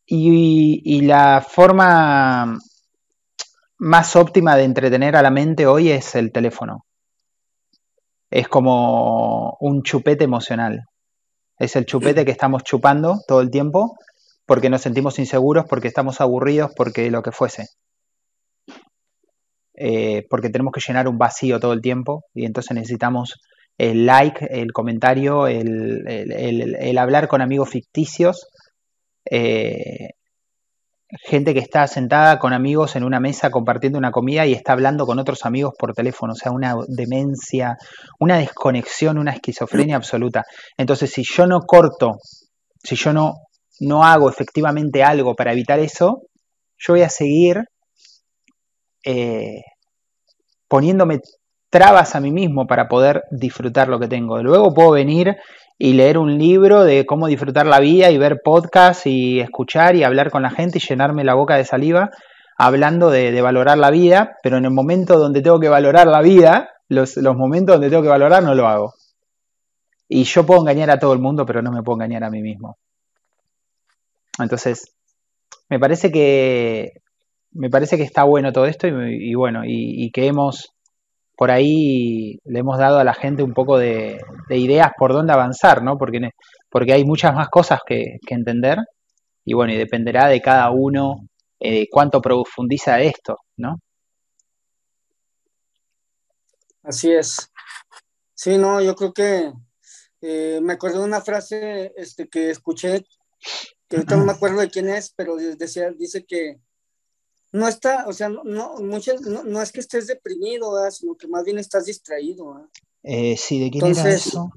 Y, 0.06 0.82
y, 0.84 1.02
la 1.02 1.46
forma 1.48 2.58
más 3.78 4.16
óptima 4.16 4.56
de 4.56 4.64
entretener 4.64 5.16
a 5.16 5.22
la 5.22 5.30
mente 5.30 5.68
hoy 5.68 5.92
es 5.92 6.16
el 6.16 6.32
teléfono. 6.32 6.86
Es 8.30 8.48
como 8.48 9.58
un 9.60 9.84
chupete 9.84 10.24
emocional. 10.24 10.86
Es 11.58 11.76
el 11.76 11.86
chupete 11.86 12.26
que 12.26 12.32
estamos 12.32 12.64
chupando 12.64 13.20
todo 13.28 13.42
el 13.42 13.50
tiempo 13.50 13.98
porque 14.50 14.72
nos 14.72 14.82
sentimos 14.82 15.20
inseguros, 15.20 15.66
porque 15.70 15.88
estamos 15.88 16.22
aburridos, 16.22 16.72
porque 16.76 17.12
lo 17.12 17.22
que 17.22 17.32
fuese. 17.32 17.68
Eh, 19.76 20.26
porque 20.28 20.50
tenemos 20.50 20.74
que 20.74 20.82
llenar 20.82 21.08
un 21.08 21.20
vacío 21.20 21.60
todo 21.60 21.72
el 21.72 21.82
tiempo 21.82 22.24
y 22.34 22.46
entonces 22.46 22.74
necesitamos 22.74 23.36
el 23.78 24.08
like, 24.08 24.48
el 24.50 24.74
comentario, 24.74 25.46
el, 25.46 26.98
hablar 26.98 27.28
con 27.28 27.42
amigos 27.42 27.70
ficticios 27.70 28.48
eh, 29.30 30.16
gente 31.28 31.54
que 31.54 31.60
está 31.60 31.86
sentada 31.86 32.40
con 32.40 32.52
amigos 32.52 32.96
en 32.96 33.04
una 33.04 33.20
mesa 33.20 33.52
compartiendo 33.52 34.00
una 34.00 34.12
comida 34.12 34.48
y 34.48 34.54
está 34.54 34.74
hablando 34.74 35.06
con 35.06 35.20
otros 35.20 35.46
amigos 35.46 35.76
por 35.78 35.94
teléfono, 35.94 36.34
o 36.34 36.36
sea, 36.36 36.52
una 36.52 36.74
demencia, 36.88 37.78
una 38.20 38.40
desconexión, 38.40 39.20
una 39.20 39.34
esquizofrenia 39.34 39.96
absoluta. 39.96 40.44
Entonces, 40.76 41.12
si 41.12 41.24
yo 41.24 41.46
no 41.46 41.60
corto, 41.62 42.18
si 42.84 42.96
yo 42.96 43.14
no, 43.14 43.34
no 43.80 44.04
hago 44.04 44.30
efectivamente 44.30 45.04
algo 45.04 45.36
para 45.36 45.54
evitar 45.54 45.80
eso, 45.80 46.24
yo 46.78 46.94
voy 46.94 47.02
a 47.02 47.10
seguir 47.10 47.64
eh, 49.06 49.62
poniéndome 50.68 51.20
trabas 51.70 52.16
a 52.16 52.20
mí 52.20 52.32
mismo 52.32 52.68
para 52.68 52.88
poder 52.88 53.24
disfrutar 53.32 53.88
lo 53.88 54.00
que 54.00 54.08
tengo. 54.08 54.42
Luego 54.42 54.74
puedo 54.74 54.92
venir 54.92 55.38
y 55.78 55.94
leer 55.94 56.18
un 56.18 56.38
libro 56.38 56.84
de 56.84 57.06
cómo 57.06 57.28
disfrutar 57.28 57.66
la 57.66 57.80
vida 57.80 58.10
y 58.12 58.18
ver 58.18 58.42
podcasts 58.44 59.06
y 59.06 59.40
escuchar 59.40 59.96
y 59.96 60.04
hablar 60.04 60.32
con 60.32 60.42
la 60.42 60.50
gente 60.50 60.78
y 60.78 60.82
llenarme 60.82 61.24
la 61.24 61.36
boca 61.36 61.56
de 61.56 61.66
saliva 61.66 62.12
hablando 62.62 63.10
de, 63.10 63.42
valorar 63.42 63.78
la 63.78 63.90
vida, 63.90 64.36
pero 64.44 64.58
en 64.58 64.66
el 64.66 64.72
momento 64.72 65.18
donde 65.18 65.42
tengo 65.42 65.62
que 65.62 65.70
valorar 65.70 66.08
la 66.08 66.22
vida, 66.22 66.70
los, 66.90 67.16
momentos 67.18 67.76
donde 67.76 67.90
tengo 67.90 68.04
que 68.04 68.10
valorar 68.10 68.44
no 68.44 68.54
lo 68.54 68.68
hago. 68.68 68.94
Y 70.10 70.26
yo 70.26 70.46
puedo 70.46 70.60
engañar 70.60 70.92
a 70.92 71.00
todo 71.00 71.14
el 71.14 71.20
mundo, 71.20 71.46
pero 71.46 71.62
no 71.62 71.72
me 71.72 71.82
puedo 71.82 71.96
engañar 71.96 72.26
a 72.26 72.30
mí 72.30 72.42
mismo. 72.42 72.78
Entonces, 74.44 74.94
me 75.70 75.80
parece 75.80 76.12
que 76.12 76.94
me 77.52 77.70
parece 77.70 77.98
que 77.98 78.04
está 78.04 78.24
bueno 78.24 78.52
todo 78.54 78.66
esto 78.66 78.88
y, 78.88 79.34
bueno, 79.34 79.62
y, 79.66 80.12
que 80.12 80.28
hemos 80.28 80.74
por 81.36 81.52
ahí 81.52 82.38
le 82.44 82.60
hemos 82.60 82.78
dado 82.78 83.00
a 83.00 83.04
la 83.04 83.14
gente 83.14 83.44
un 83.44 83.54
poco 83.54 83.78
de, 83.78 84.20
de 84.50 84.58
ideas 84.58 84.92
por 84.98 85.14
dónde 85.14 85.34
avanzar, 85.34 85.82
¿no? 85.84 85.98
Porque, 85.98 86.20
porque 86.70 86.94
hay 86.94 87.06
muchas 87.06 87.34
más 87.34 87.50
cosas 87.50 87.80
que, 87.86 88.18
que, 88.28 88.36
entender 88.36 88.78
y 89.46 89.54
bueno, 89.54 89.74
y 89.74 89.78
dependerá 89.78 90.28
de 90.28 90.42
cada 90.42 90.70
uno 90.72 91.28
eh, 91.60 91.88
cuánto 91.90 92.22
profundiza 92.22 93.02
esto, 93.02 93.38
¿no? 93.58 93.80
Así 96.84 97.12
es. 97.12 97.52
Sí, 98.34 98.58
no, 98.58 98.82
yo 98.82 98.96
creo 98.96 99.14
que 99.14 99.52
eh, 100.22 100.60
me 100.62 100.74
acuerdo 100.74 101.00
de 101.00 101.06
una 101.06 101.22
frase 101.22 101.92
este, 101.96 102.28
que 102.28 102.50
escuché, 102.50 103.04
que 103.90 103.98
ahorita 103.98 104.16
no 104.16 104.26
me 104.26 104.32
acuerdo 104.32 104.60
de 104.60 104.70
quién 104.70 104.88
es, 104.88 105.12
pero 105.16 105.36
decía, 105.36 105.92
dice 105.92 106.24
que 106.24 106.60
no 107.52 107.68
está, 107.68 108.06
o 108.08 108.14
sea, 108.14 108.30
no, 108.30 108.44
no, 108.44 108.76
muchas, 108.76 109.22
no, 109.22 109.44
no 109.44 109.62
es 109.62 109.72
que 109.72 109.80
estés 109.80 110.06
deprimido, 110.08 110.74
¿verdad? 110.74 110.92
sino 110.92 111.16
que 111.16 111.28
más 111.28 111.44
bien 111.44 111.58
estás 111.58 111.86
distraído. 111.86 112.70
Eh, 113.02 113.36
sí, 113.36 113.60
¿de 113.60 113.72
quién 113.72 113.88
Entonces, 113.88 114.06
era 114.06 114.16
eso? 114.16 114.52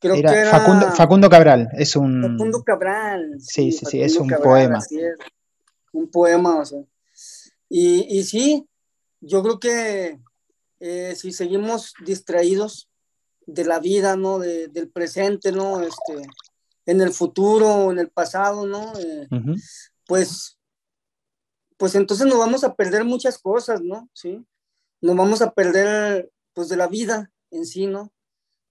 Creo 0.00 0.14
era 0.16 0.32
que 0.32 0.38
era 0.38 0.50
Facundo, 0.50 0.92
Facundo, 0.92 1.30
Cabral, 1.30 1.68
es 1.78 1.94
un... 1.94 2.22
Facundo 2.22 2.62
Cabral. 2.64 3.36
Sí, 3.38 3.70
sí, 3.70 3.78
sí, 3.78 3.86
sí 3.86 4.02
es 4.02 4.16
un 4.16 4.28
Cabral, 4.28 4.44
poema. 4.44 4.78
Es. 4.78 5.16
Un 5.92 6.10
poema, 6.10 6.58
o 6.58 6.64
sea. 6.64 6.80
Y, 7.68 8.18
y 8.18 8.24
sí, 8.24 8.68
yo 9.20 9.42
creo 9.42 9.60
que 9.60 10.18
eh, 10.80 11.14
si 11.16 11.32
seguimos 11.32 11.94
distraídos 12.04 12.88
de 13.46 13.64
la 13.64 13.78
vida, 13.78 14.16
¿no? 14.16 14.38
De, 14.38 14.68
del 14.68 14.90
presente, 14.90 15.52
¿no? 15.52 15.80
Este, 15.80 16.22
en 16.88 17.00
el 17.00 17.12
futuro, 17.12 17.92
en 17.92 17.98
el 17.98 18.10
pasado, 18.10 18.66
¿no? 18.66 18.92
Eh, 18.98 19.28
uh 19.30 19.36
-huh. 19.36 19.62
Pues 20.06 20.58
pues 21.78 21.94
entonces 21.94 22.26
nos 22.26 22.38
vamos 22.38 22.64
a 22.64 22.74
perder 22.74 23.04
muchas 23.04 23.38
cosas, 23.38 23.80
¿no? 23.80 24.10
Sí. 24.12 24.44
Nos 25.00 25.16
vamos 25.16 25.40
a 25.40 25.52
perder, 25.52 26.30
pues, 26.52 26.68
de 26.68 26.76
la 26.76 26.88
vida 26.88 27.30
en 27.52 27.64
sí, 27.64 27.86
¿no? 27.86 28.12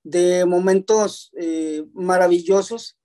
De 0.04 0.46
momentos 0.46 1.32
eh, 1.38 1.86
maravillosos. 1.94 2.98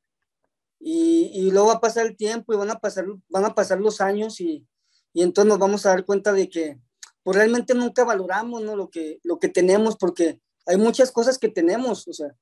Y, 0.80 1.30
y, 1.32 1.52
luego 1.52 1.68
va 1.68 1.74
a 1.74 1.80
pasar 1.80 2.06
el 2.06 2.16
tiempo 2.16 2.52
y 2.52 2.56
van 2.56 2.72
a 2.72 2.80
pasar, 2.80 3.06
van 3.28 3.44
a 3.44 3.54
pasar 3.54 3.80
los 3.80 4.00
años 4.00 4.40
y, 4.40 4.66
y 5.12 5.22
entonces 5.22 5.48
nos 5.48 5.60
vamos 5.60 5.86
a 5.86 5.90
dar 5.90 6.04
cuenta 6.04 6.32
de 6.32 6.48
que 6.48 6.80
pues 7.22 7.36
realmente 7.36 7.72
nunca 7.72 8.02
valoramos 8.02 8.62
¿no? 8.62 8.74
lo, 8.74 8.90
que, 8.90 9.20
lo 9.22 9.38
que 9.38 9.48
tenemos 9.48 9.96
porque 9.96 10.40
hay 10.66 10.76
muchas 10.76 11.12
cosas 11.12 11.38
que 11.38 11.48
tenemos, 11.48 12.08
o 12.08 12.12
sea, 12.12 12.34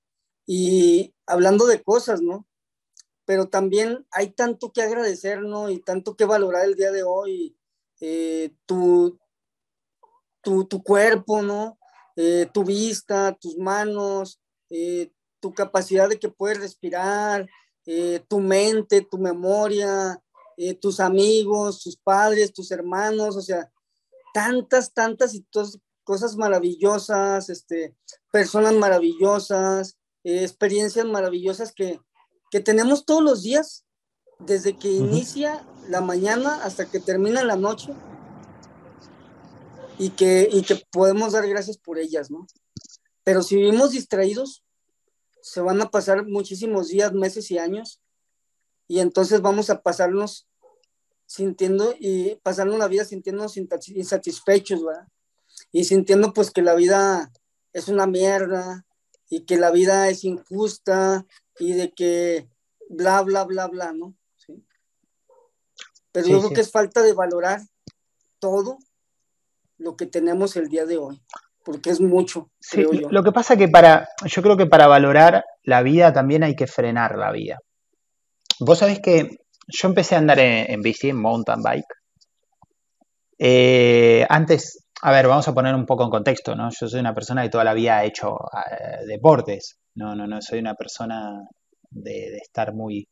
y 0.47 1.13
hablando 1.27 1.67
de 1.67 1.83
cosas, 1.83 2.23
¿no? 2.23 2.47
Pero 3.31 3.47
también 3.47 4.05
hay 4.11 4.31
tanto 4.31 4.73
que 4.73 4.83
agradecer, 4.83 5.41
¿no? 5.41 5.71
Y 5.71 5.79
tanto 5.79 6.17
que 6.17 6.25
valorar 6.25 6.65
el 6.65 6.75
día 6.75 6.91
de 6.91 7.05
hoy, 7.05 7.57
eh, 8.01 8.53
tu, 8.67 9.21
tu, 10.43 10.65
tu, 10.65 10.83
cuerpo, 10.83 11.41
¿no? 11.41 11.79
Eh, 12.17 12.49
tu 12.53 12.65
vista, 12.65 13.39
tus 13.41 13.57
manos, 13.57 14.41
eh, 14.69 15.13
tu 15.39 15.55
capacidad 15.55 16.09
de 16.09 16.19
que 16.19 16.29
puedes 16.29 16.59
respirar, 16.59 17.49
tu 18.27 18.41
mente, 18.41 19.07
tu 19.09 19.17
memoria, 19.17 20.21
tus 20.81 20.99
amigos, 20.99 21.85
tus 21.85 21.97
padres, 21.97 22.53
tus 22.53 22.73
hermanos, 22.73 23.37
o 23.37 23.43
sea, 23.43 23.71
tantas, 24.35 24.93
tantas 24.93 25.35
y 25.35 25.47
cosas 26.03 26.37
maravillosas, 26.37 27.49
este, 27.49 27.95
personas 28.33 28.75
maravillosas, 28.75 29.99
experiencias 30.25 31.07
maravillosas 31.07 31.73
que, 31.73 32.01
que 32.51 32.61
tenemos 32.61 33.05
todos 33.05 33.23
los 33.23 33.43
días, 33.43 33.85
desde 34.39 34.77
que 34.77 34.89
uh 34.89 34.93
-huh. 34.93 35.09
inicia 35.09 35.65
la 35.89 36.01
mañana 36.01 36.65
hasta 36.65 36.87
que 36.87 37.01
termina 37.01 37.45
la 37.45 37.57
noche, 37.57 37.95
y 39.99 40.11
que, 40.11 40.49
y 40.51 40.63
que 40.63 40.83
podemos 40.91 41.33
dar 41.33 41.47
gracias 41.47 41.77
por 41.77 41.99
ellas, 41.99 42.31
¿no? 42.31 42.47
Pero 43.23 43.43
si 43.43 43.57
vivimos 43.57 43.91
distraídos, 43.91 44.65
se 45.43 45.61
van 45.61 45.81
a 45.83 45.91
pasar 45.91 46.27
muchísimos 46.27 46.89
días, 46.89 47.13
meses 47.13 47.51
y 47.51 47.59
años, 47.59 48.01
y 48.89 49.01
entonces 49.01 49.43
vamos 49.43 49.69
a 49.69 49.83
pasarnos 49.83 50.49
sintiendo 51.27 51.95
y 51.99 52.37
pasarnos 52.37 52.79
la 52.79 52.89
vida 52.89 53.05
sintiéndonos 53.05 53.57
insatisfechos, 53.57 54.83
¿verdad? 54.83 55.07
Y 55.71 55.85
sintiendo 55.85 56.33
pues 56.33 56.51
que 56.51 56.63
la 56.63 56.75
vida 56.75 57.31
es 57.75 57.89
una 57.89 58.07
mierda 58.07 58.87
y 59.31 59.47
que 59.47 59.57
la 59.57 59.71
vida 59.71 60.09
es 60.09 60.25
injusta 60.25 61.25
y 61.59 61.73
de 61.73 61.93
que 61.93 62.49
bla, 62.91 63.23
bla, 63.23 63.45
bla, 63.45 63.69
bla, 63.69 63.95
¿no? 63.95 64.15
¿Sí? 64.37 64.63
Pero 66.13 66.27
sí, 66.27 66.33
yo 66.33 66.39
creo 66.39 66.49
sí. 66.51 66.55
que 66.57 66.61
es 66.61 66.71
falta 66.71 67.01
de 67.03 67.15
valorar 67.15 67.63
todo 68.39 68.77
lo 69.79 69.97
que 69.97 70.05
tenemos 70.05 70.57
el 70.57 70.69
día 70.69 70.85
de 70.85 70.99
hoy, 70.99 71.23
porque 71.65 71.89
es 71.89 72.01
mucho, 72.01 72.51
sí, 72.61 72.77
creo 72.77 72.93
yo. 72.93 73.09
Lo 73.11 73.23
que 73.23 73.33
pasa 73.33 73.57
que 73.57 73.69
para, 73.69 74.09
yo 74.27 74.43
creo 74.43 74.59
que 74.59 74.67
para 74.67 74.87
valorar 74.87 75.45
la 75.63 75.83
vida 75.83 76.13
también 76.13 76.43
hay 76.43 76.55
que 76.55 76.67
frenar 76.67 77.17
la 77.17 77.33
vida. 77.33 77.59
Vos 78.59 78.81
sabés 78.81 79.01
que 79.01 79.39
yo 79.69 79.89
empecé 79.89 80.17
a 80.17 80.19
andar 80.19 80.39
en, 80.41 80.71
en 80.71 80.83
bici, 80.83 81.09
en 81.09 81.17
mountain 81.17 81.63
bike, 81.63 81.95
Eh, 83.43 84.27
antes, 84.29 84.85
a 85.03 85.13
ver, 85.13 85.27
vamos 85.27 85.49
a 85.49 85.55
poner 85.55 85.75
un 85.75 85.87
poco 85.87 86.05
en 86.05 86.11
contexto, 86.11 86.55
¿no? 86.55 86.69
Yo 86.79 86.89
soy 86.89 87.01
una 87.01 87.15
persona 87.15 87.43
que 87.43 87.49
toda 87.49 87.65
la 87.65 87.75
vida 87.75 87.99
ha 87.99 88.05
hecho 88.05 88.37
eh, 88.71 89.07
deportes. 89.07 89.79
No, 89.95 90.15
no, 90.15 90.27
no 90.27 90.43
soy 90.43 90.59
una 90.59 90.75
persona 90.75 91.41
de, 91.91 92.37
estar 92.37 92.75
muy, 92.75 93.09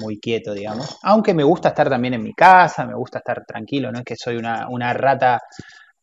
muy 0.00 0.20
quieto, 0.20 0.54
digamos. 0.54 0.98
Aunque 1.02 1.34
me 1.34 1.42
gusta 1.44 1.70
estar 1.70 1.88
también 1.88 2.14
en 2.14 2.22
mi 2.22 2.32
casa, 2.32 2.86
me 2.86 2.94
gusta 2.94 3.18
estar 3.18 3.44
tranquilo, 3.44 3.90
no 3.90 3.98
es 3.98 4.04
que 4.04 4.16
soy 4.16 4.36
una, 4.36 4.68
una 4.68 4.92
rata 4.92 5.40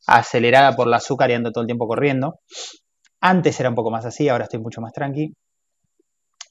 acelerada 0.07 0.75
por 0.75 0.87
el 0.87 0.93
azúcar 0.93 1.31
y 1.31 1.35
ando 1.35 1.51
todo 1.51 1.61
el 1.61 1.67
tiempo 1.67 1.87
corriendo. 1.87 2.39
Antes 3.21 3.59
era 3.59 3.69
un 3.69 3.75
poco 3.75 3.91
más 3.91 4.05
así, 4.05 4.27
ahora 4.29 4.45
estoy 4.45 4.59
mucho 4.59 4.81
más 4.81 4.91
tranqui. 4.93 5.33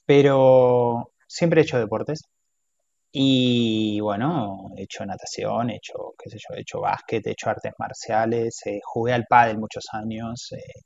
Pero 0.05 1.11
siempre 1.27 1.61
he 1.61 1.63
hecho 1.63 1.79
deportes. 1.79 2.21
Y 3.15 3.99
bueno, 4.01 4.69
he 4.75 4.83
hecho 4.83 5.05
natación, 5.05 5.69
he 5.69 5.75
hecho, 5.75 6.15
qué 6.17 6.31
sé 6.31 6.37
yo, 6.39 6.55
he 6.55 6.61
hecho 6.61 6.81
básquet, 6.81 7.25
he 7.27 7.31
hecho 7.31 7.49
artes 7.49 7.73
marciales, 7.77 8.59
eh, 8.65 8.79
jugué 8.83 9.13
al 9.13 9.25
pádel 9.29 9.59
muchos 9.59 9.85
años, 9.93 10.51
eh, 10.53 10.81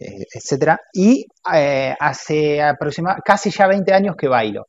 eh, 0.00 0.24
etcétera. 0.34 0.80
Y 0.94 1.26
eh, 1.54 1.94
hace 1.98 2.62
aproximadamente 2.62 3.22
casi 3.24 3.50
ya 3.50 3.66
20 3.66 3.92
años 3.92 4.16
que 4.16 4.28
bailo. 4.28 4.66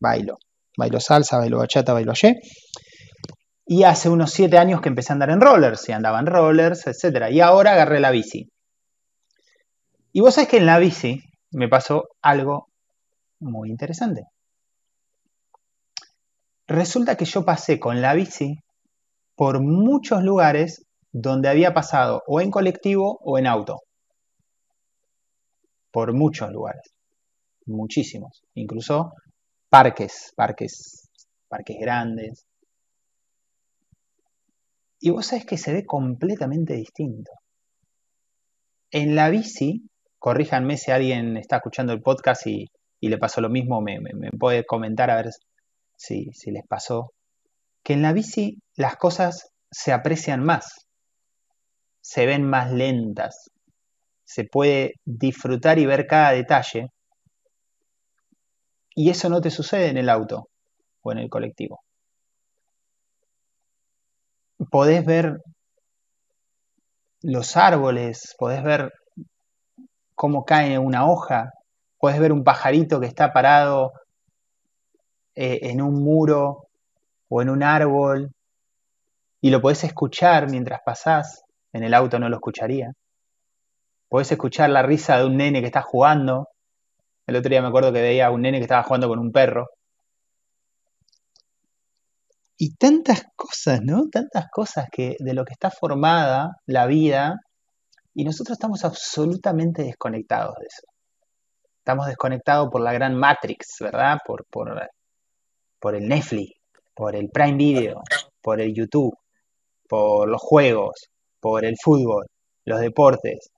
Bailo. 0.00 0.38
Bailo 0.76 1.00
salsa, 1.00 1.38
bailo 1.38 1.58
bachata, 1.58 1.92
bailo 1.92 2.12
ayer. 2.12 2.36
Y 3.66 3.82
hace 3.84 4.08
unos 4.08 4.30
7 4.32 4.56
años 4.56 4.80
que 4.80 4.88
empecé 4.88 5.12
a 5.12 5.14
andar 5.14 5.30
en 5.30 5.40
rollers, 5.40 5.88
y 5.88 5.92
andaba 5.92 6.20
en 6.20 6.26
rollers, 6.26 6.86
etcétera. 6.86 7.30
Y 7.30 7.40
ahora 7.40 7.72
agarré 7.72 8.00
la 8.00 8.12
bici. 8.12 8.48
Y 10.12 10.20
vos 10.20 10.34
sabés 10.34 10.48
que 10.48 10.58
en 10.58 10.66
la 10.66 10.78
bici 10.78 11.22
me 11.50 11.68
pasó 11.68 12.04
algo 12.22 12.68
muy 13.40 13.70
interesante. 13.70 14.22
Resulta 16.68 17.16
que 17.16 17.24
yo 17.24 17.46
pasé 17.46 17.80
con 17.80 18.02
la 18.02 18.12
bici 18.12 18.58
por 19.34 19.60
muchos 19.60 20.22
lugares 20.22 20.84
donde 21.10 21.48
había 21.48 21.72
pasado 21.72 22.22
o 22.26 22.42
en 22.42 22.50
colectivo 22.50 23.18
o 23.22 23.38
en 23.38 23.46
auto. 23.46 23.80
Por 25.90 26.12
muchos 26.12 26.50
lugares. 26.52 26.82
Muchísimos. 27.64 28.42
Incluso 28.54 29.12
parques, 29.70 30.32
parques, 30.36 31.08
parques 31.48 31.78
grandes. 31.80 32.44
Y 35.00 35.08
vos 35.08 35.24
sabés 35.24 35.46
que 35.46 35.56
se 35.56 35.72
ve 35.72 35.86
completamente 35.86 36.74
distinto. 36.74 37.32
En 38.90 39.16
la 39.16 39.30
bici, 39.30 39.88
corríjanme 40.18 40.76
si 40.76 40.90
alguien 40.90 41.38
está 41.38 41.56
escuchando 41.56 41.94
el 41.94 42.02
podcast 42.02 42.46
y, 42.46 42.66
y 43.00 43.08
le 43.08 43.16
pasó 43.16 43.40
lo 43.40 43.48
mismo, 43.48 43.80
me, 43.80 44.00
me, 44.00 44.12
me, 44.12 44.30
puede 44.32 44.66
comentar 44.66 45.10
a 45.10 45.16
ver 45.16 45.30
si, 45.98 46.32
si 46.32 46.50
les 46.50 46.66
pasó. 46.66 47.12
Que 47.82 47.92
en 47.92 48.02
la 48.02 48.12
bici 48.14 48.62
las 48.76 48.96
cosas 48.96 49.50
se 49.70 49.92
aprecian 49.92 50.42
más, 50.42 50.86
se 52.00 52.24
ven 52.24 52.48
más 52.48 52.72
lentas, 52.72 53.50
se 54.24 54.44
puede 54.44 54.94
disfrutar 55.04 55.78
y 55.78 55.86
ver 55.86 56.06
cada 56.06 56.32
detalle. 56.32 56.88
Y 58.94 59.10
eso 59.10 59.28
no 59.28 59.40
te 59.40 59.50
sucede 59.50 59.88
en 59.88 59.98
el 59.98 60.08
auto 60.08 60.48
o 61.02 61.12
en 61.12 61.18
el 61.18 61.28
colectivo. 61.28 61.82
Podés 64.70 65.04
ver 65.04 65.38
los 67.22 67.56
árboles, 67.56 68.34
podés 68.38 68.62
ver 68.62 68.92
cómo 70.14 70.44
cae 70.44 70.78
una 70.78 71.08
hoja, 71.08 71.52
podés 71.98 72.18
ver 72.20 72.32
un 72.32 72.44
pajarito 72.44 73.00
que 73.00 73.06
está 73.06 73.32
parado 73.32 73.92
eh, 75.40 75.70
en 75.70 75.80
un 75.80 76.02
muro 76.02 76.66
o 77.28 77.40
en 77.40 77.48
un 77.48 77.62
árbol 77.62 78.32
y 79.40 79.50
lo 79.50 79.60
podés 79.60 79.84
escuchar 79.84 80.50
mientras 80.50 80.80
pasás. 80.84 81.44
En 81.72 81.84
el 81.84 81.94
auto 81.94 82.18
no 82.18 82.28
lo 82.28 82.34
escucharía. 82.34 82.92
Podés 84.08 84.32
escuchar 84.32 84.70
la 84.70 84.82
risa 84.82 85.16
de 85.16 85.26
un 85.26 85.36
nene 85.36 85.60
que 85.60 85.66
está 85.66 85.80
jugando. 85.80 86.48
El 87.24 87.36
otro 87.36 87.50
día 87.50 87.62
me 87.62 87.68
acuerdo 87.68 87.92
que 87.92 88.02
veía 88.02 88.26
a 88.26 88.30
un 88.32 88.42
nene 88.42 88.58
que 88.58 88.64
estaba 88.64 88.82
jugando 88.82 89.06
con 89.06 89.20
un 89.20 89.30
perro. 89.30 89.68
Y 92.56 92.74
tantas 92.74 93.22
cosas, 93.36 93.80
¿no? 93.80 94.08
Tantas 94.10 94.46
cosas 94.50 94.88
que 94.90 95.14
de 95.20 95.34
lo 95.34 95.44
que 95.44 95.52
está 95.52 95.70
formada 95.70 96.56
la 96.66 96.86
vida 96.86 97.36
y 98.12 98.24
nosotros 98.24 98.56
estamos 98.56 98.84
absolutamente 98.84 99.84
desconectados 99.84 100.56
de 100.58 100.66
eso. 100.66 100.82
Estamos 101.78 102.06
desconectados 102.08 102.70
por 102.72 102.80
la 102.80 102.92
gran 102.92 103.14
Matrix, 103.14 103.76
¿verdad? 103.78 104.18
Por, 104.26 104.44
por, 104.50 104.90
por 105.80 105.94
el 105.94 106.08
Netflix, 106.08 106.52
por 106.94 107.14
el 107.14 107.28
Prime 107.30 107.56
Video, 107.56 108.02
por 108.42 108.60
el 108.60 108.74
YouTube, 108.74 109.16
por 109.88 110.28
los 110.28 110.40
juegos, 110.40 111.08
por 111.40 111.64
el 111.64 111.74
fútbol, 111.82 112.26
los 112.64 112.80
deportes, 112.80 113.50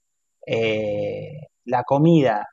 eh, 0.46 1.48
la 1.64 1.82
comida, 1.84 2.46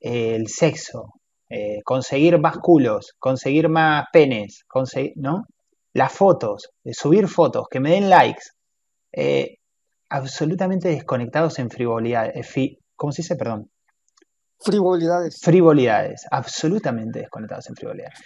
eh, 0.00 0.34
el 0.36 0.48
sexo, 0.48 1.14
eh, 1.48 1.80
conseguir 1.84 2.38
más 2.38 2.58
culos, 2.58 3.12
conseguir 3.18 3.68
más 3.68 4.04
penes, 4.12 4.64
conseguir, 4.68 5.12
¿no? 5.16 5.44
Las 5.94 6.12
fotos, 6.12 6.68
subir 6.92 7.28
fotos, 7.28 7.66
que 7.70 7.80
me 7.80 7.90
den 7.92 8.10
likes, 8.10 8.42
absolutamente 10.10 10.88
desconectados 10.88 11.58
en 11.58 11.70
frivolidad, 11.70 12.30
¿cómo 12.94 13.12
se 13.12 13.22
dice? 13.22 13.36
Perdón. 13.36 13.70
Frivolidades. 14.60 15.38
Frivolidades, 15.40 16.26
absolutamente 16.30 17.20
desconectados 17.20 17.68
en 17.68 17.76
frivolidades. 17.76 18.18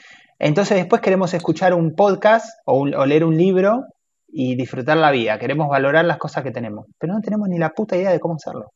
Entonces 0.42 0.76
después 0.76 1.00
queremos 1.00 1.32
escuchar 1.34 1.72
un 1.72 1.94
podcast 1.94 2.58
o, 2.64 2.84
leer 3.06 3.24
un 3.24 3.36
libro 3.36 3.84
y 4.26 4.56
disfrutar 4.56 4.96
la 4.96 5.12
vida. 5.12 5.38
Queremos 5.38 5.68
valorar 5.68 6.04
las 6.04 6.18
cosas 6.18 6.42
que 6.42 6.50
tenemos, 6.50 6.86
pero 6.98 7.12
no 7.12 7.20
tenemos 7.20 7.48
ni 7.48 7.60
la 7.60 7.70
puta 7.70 7.96
idea 7.96 8.10
de 8.10 8.18
cómo 8.18 8.34
hacerlo. 8.34 8.72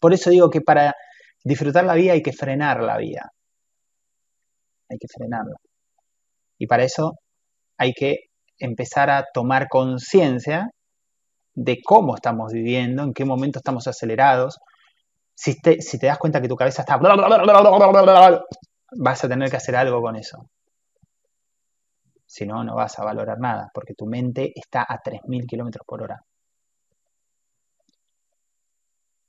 Por 0.00 0.12
eso 0.12 0.30
digo 0.30 0.50
que 0.50 0.60
para 0.60 0.96
disfrutar 1.44 1.84
la 1.84 1.94
vida 1.94 2.14
hay 2.14 2.22
que 2.22 2.32
frenar 2.32 2.82
la 2.82 2.98
vida. 2.98 3.30
Hay 4.90 4.98
que 4.98 5.06
frenarla. 5.06 5.54
Y 6.58 6.66
para 6.66 6.82
eso 6.82 7.12
hay 7.78 7.92
que 7.92 8.16
empezar 8.58 9.10
a 9.10 9.26
tomar 9.32 9.68
conciencia 9.68 10.70
de 11.54 11.78
cómo 11.84 12.16
estamos 12.16 12.52
viviendo, 12.52 13.04
en 13.04 13.12
qué 13.12 13.24
momento 13.24 13.60
estamos 13.60 13.86
acelerados. 13.86 14.58
Si 15.36 15.54
te, 15.60 15.80
si 15.80 16.00
te 16.00 16.08
das 16.08 16.18
cuenta 16.18 16.42
que 16.42 16.48
tu 16.48 16.56
cabeza 16.56 16.82
está... 16.82 16.98
Vas 18.90 19.22
a 19.24 19.28
tener 19.28 19.48
que 19.50 19.56
hacer 19.56 19.76
algo 19.76 20.02
con 20.02 20.16
eso. 20.16 20.50
Si 22.26 22.44
no, 22.44 22.62
no 22.64 22.74
vas 22.74 22.98
a 22.98 23.04
valorar 23.04 23.38
nada, 23.38 23.70
porque 23.72 23.94
tu 23.94 24.06
mente 24.06 24.52
está 24.54 24.84
a 24.88 25.00
3.000 25.02 25.46
kilómetros 25.46 25.84
por 25.86 26.02
hora. 26.02 26.20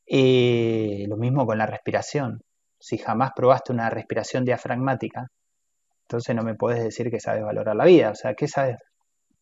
Eh, 0.07 1.05
lo 1.07 1.17
mismo 1.17 1.45
con 1.45 1.57
la 1.57 1.65
respiración. 1.65 2.41
Si 2.79 2.97
jamás 2.97 3.31
probaste 3.35 3.73
una 3.73 3.89
respiración 3.89 4.45
diafragmática, 4.45 5.27
entonces 6.03 6.35
no 6.35 6.43
me 6.43 6.55
puedes 6.55 6.83
decir 6.83 7.11
que 7.11 7.19
sabes 7.19 7.43
valorar 7.43 7.75
la 7.75 7.85
vida. 7.85 8.11
O 8.11 8.15
sea, 8.15 8.33
¿qué 8.33 8.47
sabes? 8.47 8.77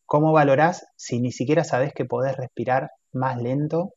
¿Cómo 0.05 0.33
valorás 0.33 0.87
si 0.95 1.19
ni 1.19 1.31
siquiera 1.31 1.63
sabes 1.63 1.93
que 1.93 2.05
podés 2.05 2.37
respirar 2.37 2.91
más 3.13 3.41
lento 3.41 3.93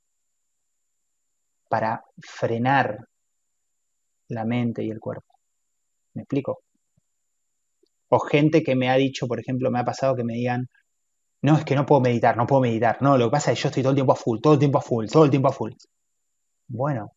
para 1.69 2.05
frenar 2.19 3.07
la 4.29 4.45
mente 4.47 4.83
y 4.85 4.91
el 4.91 5.01
cuerpo? 5.01 5.28
¿Me 6.15 6.23
explico? 6.23 6.61
O 8.09 8.19
gente 8.19 8.63
que 8.63 8.75
me 8.77 8.91
ha 8.91 8.97
dicho, 8.97 9.27
por 9.27 9.41
ejemplo, 9.41 9.71
me 9.71 9.81
ha 9.81 9.85
pasado 9.85 10.15
que 10.17 10.25
me 10.25 10.35
digan, 10.35 10.69
no, 11.43 11.57
es 11.57 11.65
que 11.65 11.75
no 11.77 11.87
puedo 11.87 12.01
meditar, 12.01 12.37
no 12.37 12.47
puedo 12.47 12.63
meditar. 12.63 13.01
No, 13.03 13.17
lo 13.19 13.27
que 13.27 13.33
pasa 13.33 13.53
es 13.53 13.59
que 13.59 13.63
yo 13.65 13.69
estoy 13.69 13.83
todo 13.83 13.91
el 13.93 13.97
tiempo 13.97 14.13
a 14.13 14.17
full, 14.17 14.39
todo 14.41 14.53
el 14.55 14.59
tiempo 14.59 14.79
a 14.79 14.83
full, 14.83 15.07
todo 15.07 15.25
el 15.25 15.31
tiempo 15.31 15.49
a 15.49 15.53
full. 15.53 15.73
Bueno, 16.69 17.13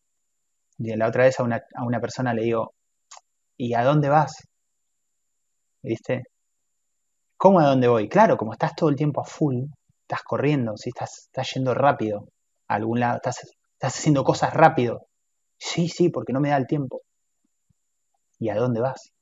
la 0.78 1.08
otra 1.08 1.24
vez 1.24 1.38
a 1.40 1.42
una, 1.44 1.62
a 1.74 1.84
una 1.84 2.00
persona 2.00 2.34
le 2.34 2.42
digo, 2.44 2.74
¿y 3.56 3.74
a 3.74 3.84
dónde 3.84 4.08
vas? 4.08 4.32
¿Viste? 5.82 6.24
¿Cómo 7.36 7.60
a 7.60 7.66
dónde 7.66 7.88
voy? 7.88 8.08
Claro, 8.08 8.36
como 8.36 8.52
estás 8.52 8.74
todo 8.74 8.88
el 8.88 8.96
tiempo 8.96 9.20
a 9.20 9.24
full, 9.24 9.64
estás 10.02 10.22
corriendo, 10.22 10.76
¿sí? 10.76 10.90
estás, 10.90 11.24
estás 11.26 11.50
yendo 11.54 11.74
rápido 11.74 12.28
algún 12.68 13.00
lado, 13.00 13.16
estás, 13.16 13.42
estás 13.74 13.98
haciendo 13.98 14.24
cosas 14.24 14.54
rápido. 14.54 15.06
Sí, 15.58 15.88
sí, 15.88 16.08
porque 16.08 16.32
no 16.32 16.40
me 16.40 16.50
da 16.50 16.56
el 16.56 16.66
tiempo. 16.66 17.02
¿Y 18.42 18.48
a 18.48 18.56
dónde 18.56 18.80
vas? 18.80 19.12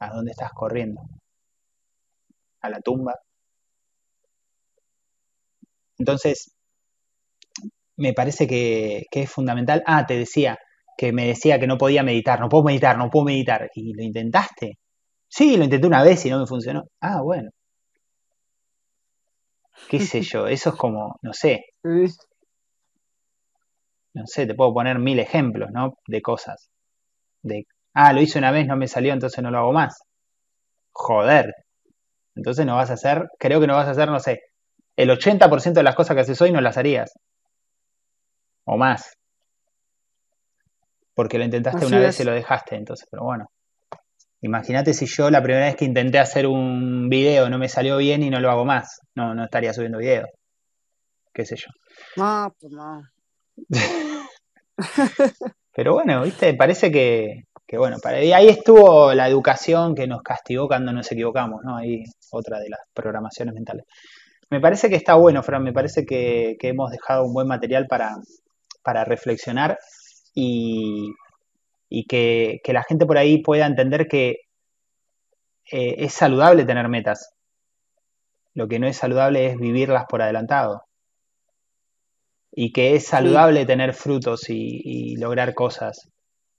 ¿A 0.00 0.10
dónde 0.12 0.32
estás 0.32 0.52
corriendo? 0.52 1.00
¿A 2.62 2.68
la 2.68 2.80
tumba? 2.80 3.14
Entonces, 5.98 6.50
me 7.96 8.12
parece 8.12 8.48
que, 8.48 9.04
que, 9.10 9.22
es 9.22 9.30
fundamental. 9.30 9.84
Ah, 9.86 10.04
te 10.04 10.14
decía, 10.18 10.58
que 10.96 11.12
me 11.12 11.26
decía 11.28 11.60
que 11.60 11.68
no 11.68 11.78
podía 11.78 12.02
meditar, 12.02 12.40
no 12.40 12.48
puedo 12.48 12.64
meditar, 12.64 12.98
no 12.98 13.08
puedo 13.08 13.26
meditar. 13.26 13.70
¿Y 13.74 13.94
lo 13.94 14.02
intentaste? 14.02 14.78
Sí, 15.28 15.56
lo 15.56 15.64
intenté 15.64 15.86
una 15.86 16.02
vez 16.02 16.26
y 16.26 16.30
no 16.30 16.40
me 16.40 16.46
funcionó. 16.46 16.84
Ah, 17.00 17.22
bueno. 17.22 17.50
¿Qué 19.88 20.00
sé 20.00 20.22
yo? 20.32 20.48
Eso 20.48 20.70
es 20.70 20.76
como, 20.76 21.16
no 21.22 21.32
sé. 21.32 21.66
No 24.12 24.26
sé, 24.26 24.46
te 24.46 24.54
puedo 24.54 24.74
poner 24.74 24.98
mil 24.98 25.18
ejemplos, 25.18 25.70
¿no? 25.72 25.94
De 26.06 26.20
cosas. 26.20 26.68
De, 27.42 27.66
ah, 27.94 28.12
lo 28.12 28.20
hice 28.20 28.38
una 28.38 28.50
vez, 28.50 28.66
no 28.66 28.76
me 28.76 28.88
salió, 28.88 29.12
entonces 29.12 29.42
no 29.42 29.50
lo 29.50 29.58
hago 29.58 29.72
más. 29.72 30.02
Joder. 30.92 31.54
Entonces 32.34 32.66
no 32.66 32.76
vas 32.76 32.90
a 32.90 32.94
hacer, 32.94 33.28
creo 33.38 33.60
que 33.60 33.66
no 33.66 33.74
vas 33.74 33.88
a 33.88 33.92
hacer, 33.92 34.08
no 34.08 34.20
sé, 34.20 34.42
el 34.96 35.10
80% 35.10 35.72
de 35.72 35.82
las 35.82 35.94
cosas 35.94 36.14
que 36.14 36.22
haces 36.22 36.40
hoy 36.42 36.52
no 36.52 36.60
las 36.60 36.76
harías. 36.76 37.12
O 38.64 38.76
más. 38.76 39.16
Porque 41.14 41.38
lo 41.38 41.44
intentaste 41.44 41.84
Así 41.84 41.86
una 41.86 42.00
vez 42.00 42.20
y 42.20 42.24
lo 42.24 42.32
dejaste, 42.32 42.76
entonces, 42.76 43.06
pero 43.10 43.24
bueno. 43.24 43.50
Imagínate 44.40 44.94
si 44.94 45.06
yo 45.06 45.30
la 45.30 45.42
primera 45.42 45.66
vez 45.66 45.76
que 45.76 45.84
intenté 45.84 46.18
hacer 46.18 46.46
un 46.46 47.08
video 47.08 47.48
no 47.48 47.58
me 47.58 47.68
salió 47.68 47.96
bien 47.96 48.22
y 48.22 48.30
no 48.30 48.38
lo 48.38 48.50
hago 48.50 48.64
más. 48.64 49.00
No, 49.14 49.34
no 49.34 49.44
estaría 49.44 49.72
subiendo 49.72 49.98
video. 49.98 50.26
Qué 51.32 51.44
sé 51.44 51.56
yo. 51.56 51.68
No, 52.16 52.54
pues 52.60 52.72
no. 52.72 53.02
Pero 55.78 55.92
bueno, 55.92 56.22
viste, 56.24 56.54
parece 56.54 56.90
que, 56.90 57.44
bueno, 57.78 57.98
para, 58.02 58.16
ahí 58.16 58.48
estuvo 58.48 59.14
la 59.14 59.28
educación 59.28 59.94
que 59.94 60.08
nos 60.08 60.22
castigó 60.22 60.66
cuando 60.66 60.92
nos 60.92 61.12
equivocamos, 61.12 61.60
¿no? 61.62 61.76
Ahí 61.76 62.02
otra 62.32 62.58
de 62.58 62.68
las 62.68 62.80
programaciones 62.92 63.54
mentales. 63.54 63.84
Me 64.50 64.60
parece 64.60 64.88
que 64.90 64.96
está 64.96 65.14
bueno, 65.14 65.40
Fran, 65.44 65.62
me 65.62 65.72
parece 65.72 66.04
que, 66.04 66.56
hemos 66.60 66.90
dejado 66.90 67.26
un 67.26 67.32
buen 67.32 67.46
material 67.46 67.86
para, 67.86 69.04
reflexionar 69.04 69.78
y, 70.34 71.12
que 72.08 72.60
la 72.66 72.82
gente 72.82 73.06
por 73.06 73.16
ahí 73.16 73.40
pueda 73.40 73.64
entender 73.64 74.08
que 74.08 74.30
eh, 75.70 75.94
es 75.98 76.12
saludable 76.12 76.64
tener 76.64 76.88
metas. 76.88 77.36
Lo 78.52 78.66
que 78.66 78.80
no 78.80 78.88
es 78.88 78.96
saludable 78.96 79.46
es 79.46 79.56
vivirlas 79.56 80.06
por 80.08 80.22
adelantado. 80.22 80.87
Y 82.60 82.72
que 82.72 82.96
es 82.96 83.06
saludable 83.06 83.66
tener 83.66 83.94
frutos 83.94 84.50
y, 84.50 84.80
y 84.82 85.16
lograr 85.16 85.54
cosas. 85.54 86.08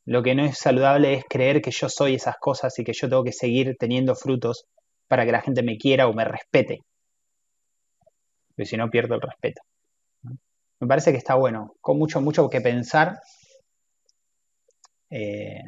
Lo 0.05 0.23
que 0.23 0.33
no 0.33 0.45
es 0.45 0.57
saludable 0.57 1.13
es 1.13 1.25
creer 1.29 1.61
que 1.61 1.71
yo 1.71 1.89
soy 1.89 2.15
esas 2.15 2.37
cosas 2.37 2.79
y 2.79 2.85
que 2.85 2.93
yo 2.93 3.09
tengo 3.09 3.25
que 3.25 3.33
seguir 3.33 3.75
teniendo 3.77 4.15
frutos 4.15 4.63
para 5.09 5.25
que 5.25 5.33
la 5.33 5.41
gente 5.41 5.61
me 5.61 5.77
quiera 5.77 6.07
o 6.07 6.13
me 6.13 6.23
respete. 6.23 6.79
Porque 8.47 8.65
si 8.65 8.77
no 8.77 8.89
pierdo 8.89 9.15
el 9.15 9.21
respeto. 9.21 9.61
Me 10.79 10.87
parece 10.87 11.11
que 11.11 11.17
está 11.17 11.35
bueno, 11.35 11.75
con 11.81 11.97
mucho, 11.97 12.21
mucho 12.21 12.49
que 12.49 12.61
pensar. 12.61 13.19
Eh, 15.09 15.63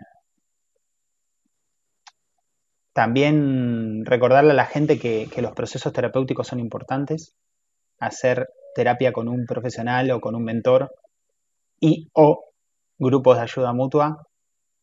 también 2.93 4.05
recordarle 4.05 4.51
a 4.51 4.53
la 4.55 4.65
gente 4.65 4.97
que, 4.97 5.27
que 5.29 5.41
los 5.41 5.51
procesos 5.51 5.91
terapéuticos 5.91 6.47
son 6.47 6.61
importantes. 6.61 7.35
Hacer 7.99 8.47
terapia 8.75 9.11
con 9.11 9.27
un 9.27 9.45
profesional 9.45 10.11
o 10.11 10.21
con 10.21 10.35
un 10.35 10.43
mentor 10.43 10.91
y 11.79 12.09
o 12.13 12.45
grupos 12.97 13.37
de 13.37 13.43
ayuda 13.43 13.73
mutua 13.73 14.27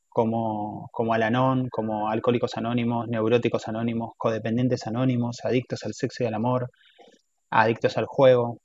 como, 0.08 0.88
como 0.92 1.14
Alanon, 1.14 1.68
como 1.68 2.10
Alcohólicos 2.10 2.56
Anónimos, 2.56 3.08
Neuróticos 3.08 3.68
Anónimos, 3.68 4.14
Codependientes 4.16 4.86
Anónimos, 4.86 5.44
Adictos 5.44 5.84
al 5.84 5.94
Sexo 5.94 6.24
y 6.24 6.26
al 6.26 6.34
Amor, 6.34 6.70
Adictos 7.50 7.96
al 7.98 8.06
Juego, 8.06 8.58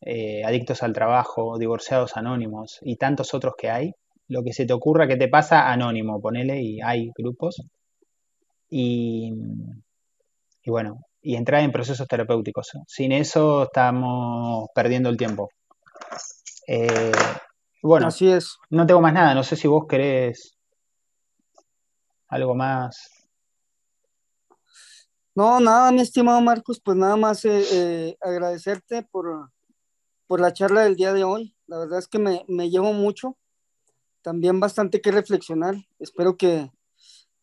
eh, 0.00 0.44
Adictos 0.44 0.82
al 0.82 0.92
Trabajo, 0.92 1.58
Divorciados 1.58 2.16
Anónimos 2.16 2.78
y 2.82 2.96
tantos 2.96 3.34
otros 3.34 3.54
que 3.58 3.70
hay. 3.70 3.92
Lo 4.28 4.44
que 4.44 4.52
se 4.52 4.64
te 4.64 4.72
ocurra 4.72 5.08
que 5.08 5.16
te 5.16 5.28
pasa, 5.28 5.72
anónimo, 5.72 6.20
ponele, 6.20 6.62
y 6.62 6.80
hay 6.80 7.10
grupos. 7.18 7.62
Y, 8.70 9.32
y 10.62 10.70
bueno, 10.70 11.00
y 11.22 11.36
entrar 11.36 11.62
en 11.62 11.72
procesos 11.72 12.06
terapéuticos. 12.08 12.70
Sin 12.86 13.12
eso 13.12 13.64
estamos 13.64 14.68
perdiendo 14.74 15.08
el 15.08 15.16
tiempo. 15.16 15.48
Eh, 16.66 17.12
bueno, 17.82 18.08
Así 18.08 18.30
es. 18.30 18.58
no 18.70 18.86
tengo 18.86 19.00
más 19.00 19.12
nada. 19.12 19.34
No 19.34 19.42
sé 19.42 19.56
si 19.56 19.68
vos 19.68 19.86
querés 19.88 20.56
algo 22.28 22.54
más. 22.54 23.08
No, 25.34 25.60
nada, 25.60 25.92
mi 25.92 26.00
estimado 26.00 26.40
Marcos, 26.40 26.80
pues 26.84 26.96
nada 26.96 27.16
más 27.16 27.44
eh, 27.44 27.64
eh, 27.72 28.16
agradecerte 28.20 29.02
por, 29.02 29.50
por 30.26 30.40
la 30.40 30.52
charla 30.52 30.82
del 30.82 30.96
día 30.96 31.12
de 31.12 31.24
hoy. 31.24 31.54
La 31.66 31.78
verdad 31.78 31.98
es 31.98 32.08
que 32.08 32.18
me, 32.18 32.44
me 32.48 32.68
llevo 32.68 32.92
mucho, 32.92 33.36
también 34.22 34.60
bastante 34.60 35.00
que 35.00 35.12
reflexionar. 35.12 35.76
Espero 35.98 36.36
que, 36.36 36.70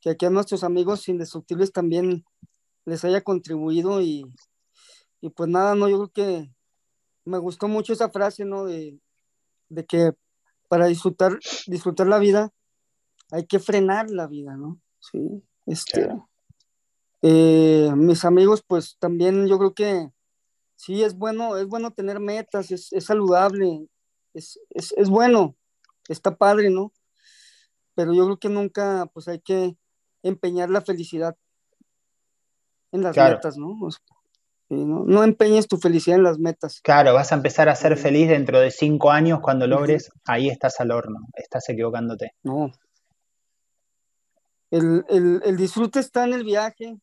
que 0.02 0.12
aquí 0.12 0.26
a 0.26 0.30
nuestros 0.30 0.64
amigos 0.64 1.08
indestructibles 1.08 1.72
también 1.72 2.26
les 2.88 3.04
haya 3.04 3.22
contribuido 3.22 4.02
y, 4.02 4.26
y 5.22 5.30
pues 5.30 5.50
nada, 5.50 5.76
no, 5.76 5.90
yo 5.90 5.98
creo 5.98 6.10
que 6.10 6.52
me 7.26 7.38
gustó 7.38 7.68
mucho 7.68 7.92
esa 7.94 8.10
frase, 8.10 8.46
¿no? 8.46 8.66
De, 8.66 8.98
de 9.70 9.86
que 9.86 10.14
para 10.70 10.88
disfrutar, 10.88 11.38
disfrutar 11.68 12.08
la 12.08 12.18
vida 12.18 12.52
hay 13.32 13.46
que 13.46 13.60
frenar 13.60 14.10
la 14.10 14.26
vida, 14.28 14.56
¿no? 14.56 14.80
Sí, 15.00 15.44
este, 15.66 16.04
Claro. 16.04 16.30
eh, 17.22 17.92
mis 17.96 18.24
amigos, 18.24 18.64
pues 18.66 18.96
también 19.00 19.48
yo 19.48 19.58
creo 19.58 19.74
que 19.74 20.10
sí 20.78 21.04
es 21.04 21.16
bueno, 21.16 21.58
es 21.58 21.68
bueno 21.68 21.92
tener 21.92 22.22
metas, 22.22 22.72
es, 22.72 22.94
es 22.94 23.06
saludable, 23.06 23.90
es, 24.34 24.60
es, 24.70 24.94
es 24.96 25.10
bueno, 25.10 25.58
está 26.08 26.38
padre, 26.38 26.70
¿no? 26.70 26.94
Pero 27.96 28.14
yo 28.14 28.26
creo 28.26 28.38
que 28.38 28.50
nunca, 28.50 29.08
pues 29.14 29.28
hay 29.28 29.42
que 29.42 29.76
empeñar 30.24 30.70
la 30.70 30.82
felicidad 30.82 31.36
en 32.92 33.02
las 33.04 33.14
Claro. 33.14 33.36
metas, 33.36 33.58
¿no? 33.58 33.78
O 33.82 33.92
sea, 33.92 34.02
sí, 34.70 34.76
¿no? 34.76 35.04
No 35.06 35.24
empeñes 35.24 35.68
tu 35.68 35.78
felicidad 35.78 36.18
en 36.18 36.24
las 36.24 36.40
metas. 36.40 36.82
Claro, 36.82 37.14
vas 37.14 37.32
a 37.32 37.36
empezar 37.36 37.70
a 37.70 37.76
ser 37.76 37.98
feliz 37.98 38.30
dentro 38.30 38.60
de 38.60 38.72
cinco 38.72 39.12
años 39.12 39.40
cuando 39.42 39.68
logres. 39.68 40.10
Ahí 40.26 40.50
estás 40.50 40.80
al 40.80 40.92
horno, 40.92 41.20
estás 41.36 41.68
equivocándote. 41.70 42.32
No. 42.44 42.72
El, 44.72 45.06
el, 45.10 45.42
el 45.46 45.56
disfrute 45.58 46.00
está 46.00 46.26
en 46.26 46.34
el 46.34 46.44
viaje, 46.44 46.98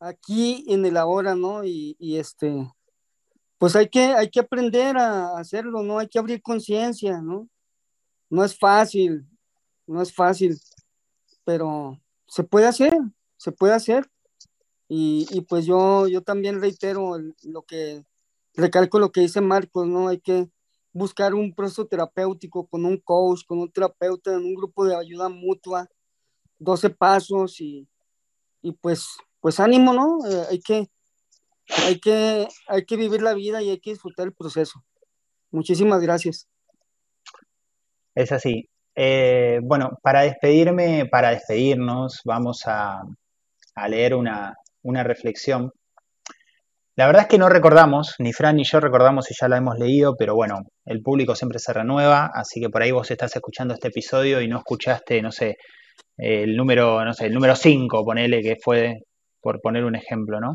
aquí 0.00 0.64
en 0.68 0.84
el 0.84 0.96
ahora, 0.96 1.34
¿no? 1.36 1.62
Y, 1.64 1.94
y 2.00 2.16
este, 2.18 2.68
pues 3.58 3.76
hay 3.76 3.88
que, 3.88 4.06
hay 4.06 4.28
que 4.28 4.40
aprender 4.40 4.96
a 4.96 5.38
hacerlo, 5.38 5.82
¿no? 5.84 5.98
Hay 6.00 6.08
que 6.08 6.18
abrir 6.18 6.42
conciencia, 6.42 7.20
¿no? 7.20 7.48
No 8.28 8.44
es 8.44 8.58
fácil, 8.58 9.24
no 9.86 10.02
es 10.02 10.12
fácil, 10.12 10.60
pero 11.44 12.00
se 12.26 12.42
puede 12.42 12.66
hacer, 12.66 12.92
se 13.36 13.52
puede 13.52 13.74
hacer. 13.74 14.10
Y, 14.88 15.40
pues 15.48 15.64
yo, 15.64 16.06
yo 16.06 16.22
también 16.22 16.60
reitero 16.60 17.16
lo 17.44 17.62
que, 17.62 18.04
recalco 18.54 18.98
lo 18.98 19.10
que 19.10 19.22
dice 19.22 19.40
Marcos, 19.40 19.86
¿no? 19.86 20.08
Hay 20.08 20.20
que 20.20 20.48
buscar 20.92 21.34
un 21.34 21.54
proceso 21.54 21.86
terapéutico 21.86 22.66
con 22.66 22.84
un 22.84 22.98
coach, 22.98 23.40
con 23.46 23.58
un 23.58 23.72
terapeuta, 23.72 24.32
en 24.32 24.44
un 24.44 24.54
grupo 24.54 24.84
de 24.84 24.94
ayuda 24.94 25.30
mutua, 25.30 25.88
12 26.58 26.90
pasos 26.90 27.60
y, 27.60 27.88
y 28.60 28.72
pues, 28.72 29.16
pues 29.40 29.60
ánimo, 29.60 29.94
¿no? 29.94 30.18
Eh, 30.28 30.46
hay, 30.50 30.60
que, 30.60 30.90
hay, 31.86 31.98
que, 31.98 32.48
hay 32.68 32.84
que 32.84 32.96
vivir 32.96 33.22
la 33.22 33.32
vida 33.34 33.62
y 33.62 33.70
hay 33.70 33.80
que 33.80 33.90
disfrutar 33.90 34.26
el 34.26 34.34
proceso. 34.34 34.84
Muchísimas 35.50 36.02
gracias. 36.02 36.48
Es 38.14 38.30
así. 38.30 38.68
Eh, 38.94 39.60
bueno, 39.62 39.98
para 40.02 40.22
despedirme, 40.22 41.06
para 41.06 41.30
despedirnos, 41.30 42.20
vamos 42.24 42.62
a, 42.66 43.02
a 43.74 43.88
leer 43.88 44.14
una, 44.14 44.54
una 44.82 45.02
reflexión. 45.04 45.72
La 46.94 47.06
verdad 47.06 47.22
es 47.22 47.28
que 47.28 47.38
no 47.38 47.48
recordamos, 47.48 48.16
ni 48.18 48.32
Fran 48.32 48.56
ni 48.56 48.64
yo 48.64 48.78
recordamos 48.78 49.24
si 49.24 49.34
ya 49.38 49.48
la 49.48 49.56
hemos 49.56 49.78
leído, 49.78 50.14
pero 50.18 50.34
bueno, 50.34 50.60
el 50.84 51.00
público 51.00 51.34
siempre 51.34 51.58
se 51.58 51.72
renueva, 51.72 52.30
así 52.34 52.60
que 52.60 52.68
por 52.68 52.82
ahí 52.82 52.90
vos 52.90 53.10
estás 53.10 53.34
escuchando 53.34 53.72
este 53.72 53.88
episodio 53.88 54.42
y 54.42 54.48
no 54.48 54.58
escuchaste, 54.58 55.22
no 55.22 55.32
sé, 55.32 55.56
el 56.18 56.54
número, 56.54 57.02
no 57.04 57.14
sé, 57.14 57.26
el 57.26 57.34
número 57.34 57.56
5, 57.56 58.04
ponele 58.04 58.42
que 58.42 58.56
fue, 58.62 58.96
por 59.40 59.60
poner 59.60 59.84
un 59.84 59.96
ejemplo, 59.96 60.38
¿no? 60.38 60.52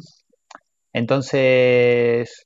Entonces, 0.94 2.46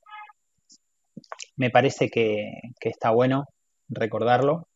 me 1.57 1.69
parece 1.69 2.09
que, 2.09 2.49
que 2.79 2.89
está 2.89 3.11
bueno 3.11 3.45
recordarlo. 3.89 4.67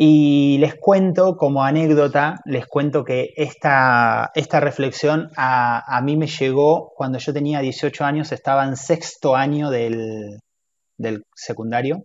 Y 0.00 0.58
les 0.58 0.76
cuento, 0.76 1.36
como 1.36 1.64
anécdota, 1.64 2.36
les 2.44 2.66
cuento 2.68 3.02
que 3.02 3.30
esta, 3.36 4.30
esta 4.36 4.60
reflexión 4.60 5.28
a, 5.36 5.82
a 5.96 6.00
mí 6.02 6.16
me 6.16 6.28
llegó 6.28 6.92
cuando 6.94 7.18
yo 7.18 7.32
tenía 7.32 7.58
18 7.58 8.04
años, 8.04 8.30
estaba 8.30 8.64
en 8.64 8.76
sexto 8.76 9.34
año 9.34 9.70
del, 9.70 10.38
del 10.98 11.24
secundario 11.34 12.04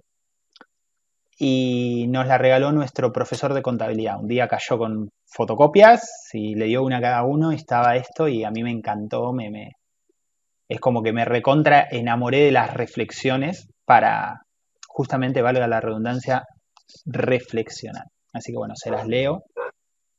y 1.38 2.08
nos 2.08 2.26
la 2.26 2.38
regaló 2.40 2.72
nuestro 2.72 3.12
profesor 3.12 3.54
de 3.54 3.62
contabilidad. 3.62 4.20
Un 4.20 4.28
día 4.28 4.48
cayó 4.48 4.78
con 4.80 5.10
fotocopias 5.28 6.30
y 6.34 6.56
le 6.56 6.66
dio 6.66 6.84
una 6.84 6.98
a 6.98 7.02
cada 7.02 7.24
uno 7.24 7.52
y 7.52 7.58
estaba 7.58 7.96
esto 7.96 8.28
y 8.28 8.44
a 8.44 8.50
mí 8.50 8.64
me 8.64 8.72
encantó, 8.72 9.34
me, 9.34 9.50
me, 9.52 9.72
es 10.68 10.80
como 10.80 11.04
que 11.04 11.14
me 11.14 11.26
recontra 11.26 11.88
enamoré 11.92 12.46
de 12.46 12.52
las 12.52 12.74
reflexiones 12.74 13.68
para, 13.86 14.42
justamente, 14.88 15.42
valga 15.42 15.68
la 15.68 15.82
redundancia, 15.82 16.44
reflexionar. 17.06 18.06
Así 18.34 18.52
que 18.52 18.58
bueno, 18.58 18.76
se 18.76 18.92
las 18.92 19.08
leo 19.08 19.44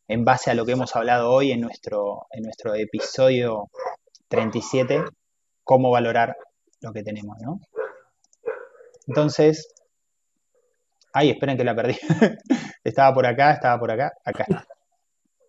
en 0.08 0.24
base 0.24 0.50
a 0.50 0.54
lo 0.54 0.66
que 0.66 0.72
hemos 0.72 0.94
hablado 0.96 1.30
hoy 1.30 1.52
en 1.52 1.60
nuestro, 1.60 2.26
en 2.30 2.42
nuestro 2.42 2.74
episodio 2.74 3.70
37, 4.28 5.04
cómo 5.64 5.90
valorar 5.90 6.36
lo 6.80 6.92
que 6.92 7.02
tenemos, 7.02 7.36
¿no? 7.40 7.60
Entonces, 9.06 9.68
ay, 11.12 11.30
esperen 11.30 11.56
que 11.56 11.64
la 11.64 11.74
perdí. 11.74 11.96
estaba 12.84 13.14
por 13.14 13.26
acá, 13.26 13.52
estaba 13.52 13.78
por 13.78 13.90
acá, 13.90 14.12
acá 14.24 14.44
está. 14.48 14.66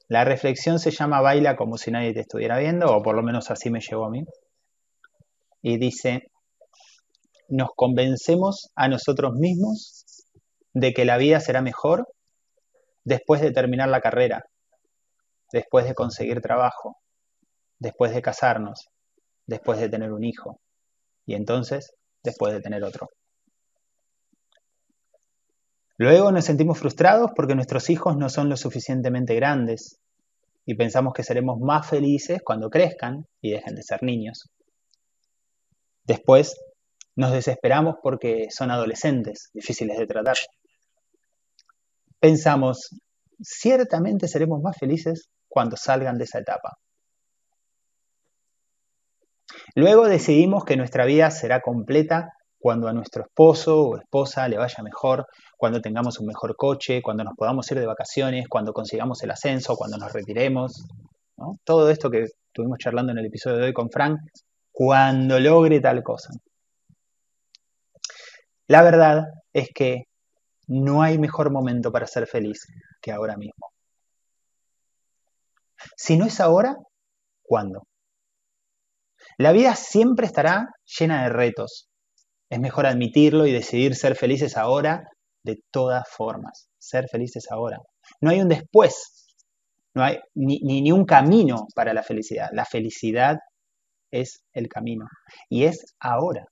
La 0.08 0.24
reflexión 0.24 0.80
se 0.80 0.92
llama 0.92 1.22
Baila 1.22 1.56
como 1.56 1.78
si 1.78 1.92
nadie 1.92 2.14
te 2.14 2.22
estuviera 2.22 2.60
viendo, 2.60 2.96
o 2.96 3.02
por 3.02 3.16
lo 3.16 3.24
menos 3.24 3.50
así 3.50 3.70
me 3.72 3.82
llevó 3.82 4.06
a 4.06 4.12
mí. 4.12 4.24
Y 5.62 5.78
dice, 5.78 6.32
nos 7.50 7.70
convencemos 7.76 8.72
a 8.76 8.88
nosotros 8.88 9.34
mismos 9.34 10.05
de 10.76 10.94
que 10.94 11.06
la 11.06 11.18
vida 11.18 11.40
será 11.40 11.62
mejor 11.62 12.14
después 13.06 13.42
de 13.42 13.52
terminar 13.52 13.88
la 13.88 14.02
carrera, 14.02 14.46
después 15.52 15.86
de 15.86 15.96
conseguir 15.96 16.42
trabajo, 16.42 16.98
después 17.80 18.14
de 18.14 18.22
casarnos, 18.22 18.90
después 19.48 19.80
de 19.80 19.88
tener 19.88 20.12
un 20.12 20.26
hijo 20.26 20.60
y 21.26 21.36
entonces 21.36 21.94
después 22.22 22.54
de 22.54 22.60
tener 22.60 22.84
otro. 22.84 23.08
Luego 25.98 26.30
nos 26.34 26.44
sentimos 26.44 26.78
frustrados 26.78 27.32
porque 27.34 27.56
nuestros 27.56 27.90
hijos 27.90 28.18
no 28.18 28.28
son 28.28 28.50
lo 28.50 28.58
suficientemente 28.58 29.34
grandes 29.34 29.98
y 30.66 30.76
pensamos 30.76 31.14
que 31.14 31.24
seremos 31.24 31.58
más 31.58 31.88
felices 31.88 32.42
cuando 32.44 32.70
crezcan 32.70 33.26
y 33.40 33.52
dejen 33.52 33.76
de 33.76 33.84
ser 33.84 34.04
niños. 34.04 34.50
Después 36.04 36.60
nos 37.16 37.32
desesperamos 37.32 37.96
porque 38.04 38.48
son 38.50 38.72
adolescentes, 38.72 39.52
difíciles 39.54 39.98
de 39.98 40.06
tratar. 40.06 40.36
Pensamos, 42.26 42.90
ciertamente 43.40 44.28
seremos 44.28 44.60
más 44.60 44.76
felices 44.80 45.30
cuando 45.48 45.78
salgan 45.78 46.18
de 46.18 46.24
esa 46.24 46.40
etapa. 46.40 46.76
Luego 49.76 50.08
decidimos 50.08 50.66
que 50.66 50.76
nuestra 50.76 51.06
vida 51.06 51.30
será 51.30 51.62
completa 51.62 52.32
cuando 52.58 52.88
a 52.88 52.94
nuestro 52.94 53.26
esposo 53.26 53.80
o 53.80 53.98
esposa 54.00 54.48
le 54.48 54.58
vaya 54.58 54.82
mejor, 54.82 55.28
cuando 55.56 55.82
tengamos 55.82 56.20
un 56.20 56.26
mejor 56.26 56.56
coche, 56.56 57.04
cuando 57.04 57.24
nos 57.24 57.36
podamos 57.38 57.70
ir 57.70 57.80
de 57.80 57.86
vacaciones, 57.86 58.48
cuando 58.50 58.74
consigamos 58.74 59.22
el 59.22 59.30
ascenso, 59.30 59.76
cuando 59.76 59.98
nos 59.98 60.12
retiremos. 60.12 60.84
Todo 61.64 61.92
esto 61.92 62.10
que 62.10 62.24
estuvimos 62.48 62.80
charlando 62.80 63.12
en 63.12 63.20
el 63.20 63.28
episodio 63.28 63.58
de 63.58 63.66
hoy 63.66 63.74
con 63.74 63.92
Frank, 63.92 64.18
cuando 64.72 65.40
logre 65.40 65.80
tal 65.80 66.02
cosa. 66.02 66.30
La 68.66 68.82
verdad 68.82 69.26
es 69.54 69.70
que 69.76 70.06
no 70.68 71.02
hay 71.02 71.18
mejor 71.18 71.52
momento 71.52 71.92
para 71.92 72.08
ser 72.08 72.28
feliz 72.28 72.66
que 73.02 73.12
ahora 73.12 73.38
mismo. 73.38 73.72
Si 75.96 76.18
no 76.18 76.26
es 76.26 76.40
ahora, 76.40 76.76
¿cuándo? 77.44 77.84
La 79.38 79.52
vida 79.52 79.76
siempre 79.76 80.26
estará 80.26 80.68
llena 81.00 81.24
de 81.24 81.30
retos, 81.30 81.90
es 82.50 82.60
mejor 82.60 82.86
admitirlo 82.86 83.46
y 83.46 83.52
decidir 83.52 83.96
ser 83.96 84.16
felices 84.16 84.56
ahora 84.58 85.04
de 85.44 85.58
todas 85.72 86.08
formas. 86.10 86.70
Ser 86.78 87.08
felices 87.10 87.46
ahora. 87.50 87.80
No 88.22 88.30
hay 88.30 88.42
un 88.42 88.50
después. 88.50 89.26
No 89.94 90.04
hay 90.04 90.20
ni, 90.36 90.60
ni, 90.60 90.92
un 90.92 91.06
camino 91.06 91.68
para 91.74 91.94
la 91.94 92.04
felicidad. 92.04 92.50
La 92.54 92.66
felicidad 92.66 93.38
es 94.12 94.44
el 94.54 94.68
camino. 94.68 95.06
Y 95.50 95.66
es 95.66 95.96
ahora. 96.00 96.46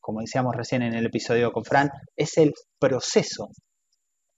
Como 0.00 0.20
decíamos 0.20 0.56
recién 0.56 0.82
en 0.82 0.94
el 0.94 1.06
episodio 1.06 1.52
con 1.52 1.64
Fran, 1.64 1.90
es 2.16 2.38
el 2.38 2.52
proceso. 2.78 3.48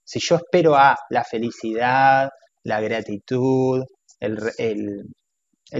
Si 0.05 0.19
yo 0.21 0.37
espero 0.37 0.75
a 0.77 0.97
la 1.11 1.25
felicidad, 1.25 2.29
la 2.65 2.81
gratitud, 2.81 3.85
el, 4.21 5.05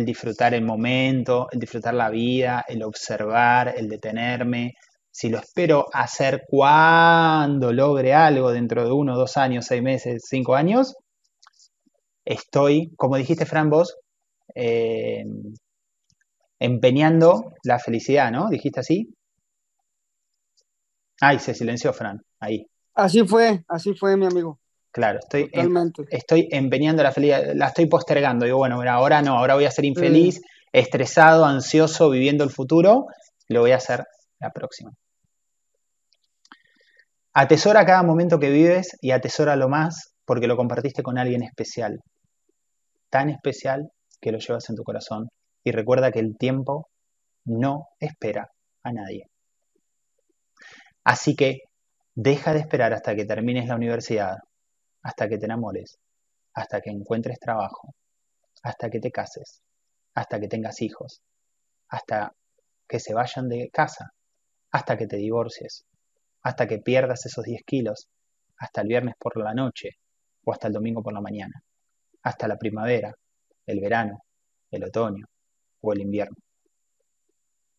disfrutar 0.05 0.55
el 0.55 0.65
momento, 0.65 1.49
el 1.51 1.61
disfrutar 1.61 1.95
la 1.95 2.11
vida, 2.11 2.65
el 2.69 2.83
observar, 2.83 3.75
el 3.77 3.89
detenerme. 3.89 4.75
Si 5.11 5.29
lo 5.29 5.39
espero 5.39 5.87
hacer 5.93 6.45
cuando 6.49 7.73
logre 7.73 8.15
algo 8.15 8.51
dentro 8.53 8.85
de 8.85 8.93
uno, 8.93 9.17
dos 9.17 9.37
años, 9.37 9.67
seis 9.67 9.83
meses, 9.83 10.23
cinco 10.27 10.55
años, 10.55 10.95
estoy, 12.25 12.93
como 12.97 13.17
dijiste 13.17 13.47
Fran 13.47 13.69
vos, 13.69 13.97
eh, 14.55 15.25
empeñando 16.59 17.53
la 17.65 17.79
felicidad, 17.79 18.31
¿no? 18.31 18.49
¿Dijiste 18.49 18.81
así? 18.81 19.15
Ay, 21.25 21.39
se 21.39 21.55
silenció 21.55 21.93
Fran, 21.93 22.21
ahí. 22.41 22.67
Así 22.95 23.25
fue, 23.25 23.63
así 23.69 23.95
fue 23.95 24.17
mi 24.17 24.27
amigo. 24.27 24.59
Claro, 24.91 25.21
estoy, 25.21 25.49
estoy 26.11 26.49
empeñando 26.51 27.01
la 27.05 27.13
felicidad, 27.13 27.53
la 27.55 27.69
estoy 27.69 27.87
postergando. 27.87 28.45
Digo, 28.45 28.59
bueno, 28.59 28.83
ahora 28.91 29.23
no, 29.23 29.39
ahora 29.39 29.55
voy 29.55 29.65
a 29.65 29.71
ser 29.71 29.85
infeliz, 29.85 30.41
mm. 30.41 30.43
estresado, 30.73 31.45
ansioso, 31.45 32.11
viviendo 32.11 32.43
el 32.43 32.51
futuro. 32.51 33.07
Lo 33.49 33.61
voy 33.61 33.71
a 33.71 33.77
hacer 33.77 34.05
la 34.41 34.51
próxima. 34.51 34.91
Atesora 37.35 37.87
cada 37.87 38.03
momento 38.03 38.41
que 38.41 38.51
vives 38.51 38.99
y 39.01 39.13
atesora 39.13 39.55
lo 39.55 39.69
más 39.69 40.15
porque 40.25 40.49
lo 40.49 40.57
compartiste 40.57 41.05
con 41.05 41.19
alguien 41.19 41.45
especial. 41.45 42.01
Tan 43.11 43.31
especial 43.31 43.93
que 44.21 44.33
lo 44.33 44.39
llevas 44.39 44.69
en 44.71 44.75
tu 44.75 44.83
corazón. 44.83 45.29
Y 45.63 45.71
recuerda 45.71 46.11
que 46.11 46.19
el 46.19 46.37
tiempo 46.37 46.89
no 47.45 47.87
espera 48.01 48.49
a 48.83 48.93
nadie. 48.93 49.29
Así 51.05 51.35
que 51.35 51.63
deja 52.15 52.53
de 52.53 52.61
esperar 52.61 52.93
hasta 52.93 53.15
que 53.15 53.25
termines 53.25 53.69
la 53.69 53.77
universidad 53.77 54.39
hasta 55.03 55.29
que 55.29 55.39
te 55.39 55.47
enamores, 55.47 55.99
hasta 56.55 56.81
que 56.81 56.91
encuentres 56.91 57.39
trabajo, 57.41 57.95
hasta 58.63 58.89
que 58.89 59.01
te 59.01 59.11
cases, 59.11 59.61
hasta 60.15 60.39
que 60.39 60.49
tengas 60.49 60.81
hijos, 60.81 61.23
hasta 61.89 62.33
que 62.89 63.01
se 63.01 63.15
vayan 63.15 63.49
de 63.49 63.69
casa, 63.71 64.13
hasta 64.71 64.97
que 64.97 65.07
te 65.07 65.17
divorcies, 65.17 65.85
hasta 66.43 66.67
que 66.67 66.79
pierdas 66.79 67.27
esos 67.27 67.45
10 67.45 67.63
kilos, 67.65 68.09
hasta 68.59 68.83
el 68.83 68.89
viernes 68.89 69.15
por 69.19 69.37
la 69.37 69.55
noche 69.55 69.91
o 70.45 70.53
hasta 70.53 70.69
el 70.69 70.73
domingo 70.73 71.03
por 71.03 71.13
la 71.13 71.21
mañana, 71.21 71.63
hasta 72.23 72.47
la 72.47 72.57
primavera, 72.57 73.15
el 73.67 73.81
verano, 73.81 74.25
el 74.71 74.85
otoño 74.85 75.27
o 75.81 75.93
el 75.93 76.01
invierno, 76.01 76.37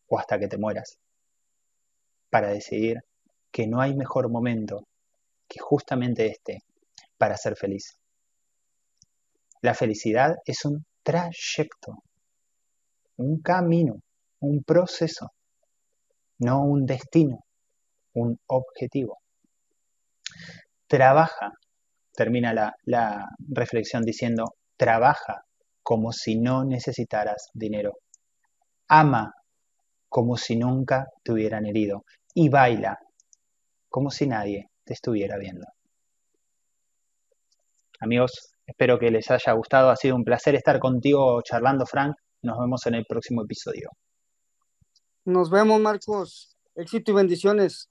o 0.08 0.20
hasta 0.20 0.38
que 0.40 0.48
te 0.48 0.58
mueras, 0.58 0.98
para 2.30 2.50
decidir 2.50 3.02
que 3.54 3.68
no 3.68 3.80
hay 3.80 3.96
mejor 3.96 4.30
momento 4.32 4.88
que 5.48 5.60
justamente 5.60 6.26
este 6.26 6.64
para 7.18 7.38
ser 7.38 7.56
feliz. 7.56 7.96
La 9.62 9.76
felicidad 9.76 10.36
es 10.44 10.66
un 10.66 10.84
trayecto, 11.04 12.04
un 13.18 13.42
camino, 13.42 14.02
un 14.40 14.64
proceso, 14.64 15.32
no 16.40 16.64
un 16.64 16.86
destino, 16.86 17.46
un 18.16 18.40
objetivo. 18.48 19.20
Trabaja, 20.88 21.52
termina 22.12 22.74
la, 22.86 23.30
reflexión 23.50 24.04
diciendo, 24.04 24.56
trabaja 24.78 25.46
como 25.84 26.12
si 26.12 26.40
no 26.40 26.66
necesitaras 26.66 27.50
dinero. 27.54 28.00
Ama 28.88 29.32
como 30.10 30.38
si 30.38 30.56
nunca 30.56 31.08
te 31.24 31.34
hubieran 31.34 31.68
herido. 31.68 32.04
Y 32.34 32.50
baila 32.50 33.00
como 33.94 34.10
si 34.10 34.26
nadie 34.26 34.72
te 34.84 34.94
estuviera 34.94 35.38
viendo. 35.38 35.68
Amigos, 38.00 38.56
espero 38.66 38.98
que 38.98 39.12
les 39.12 39.30
haya 39.30 39.54
gustado. 39.54 39.92
Ha 39.92 39.96
sido 39.96 40.16
un 40.16 40.24
placer 40.24 40.56
estar 40.56 40.80
contigo 40.80 41.40
charlando, 41.44 41.86
Frank. 41.86 42.16
Nos 42.42 42.58
vemos 42.58 42.84
en 42.88 42.96
el 42.96 43.06
próximo 43.06 43.44
episodio. 43.44 43.92
Nos 45.26 45.52
vemos, 45.52 45.80
Marcos. 45.80 46.58
Éxito 46.74 47.12
y 47.12 47.14
bendiciones. 47.14 47.88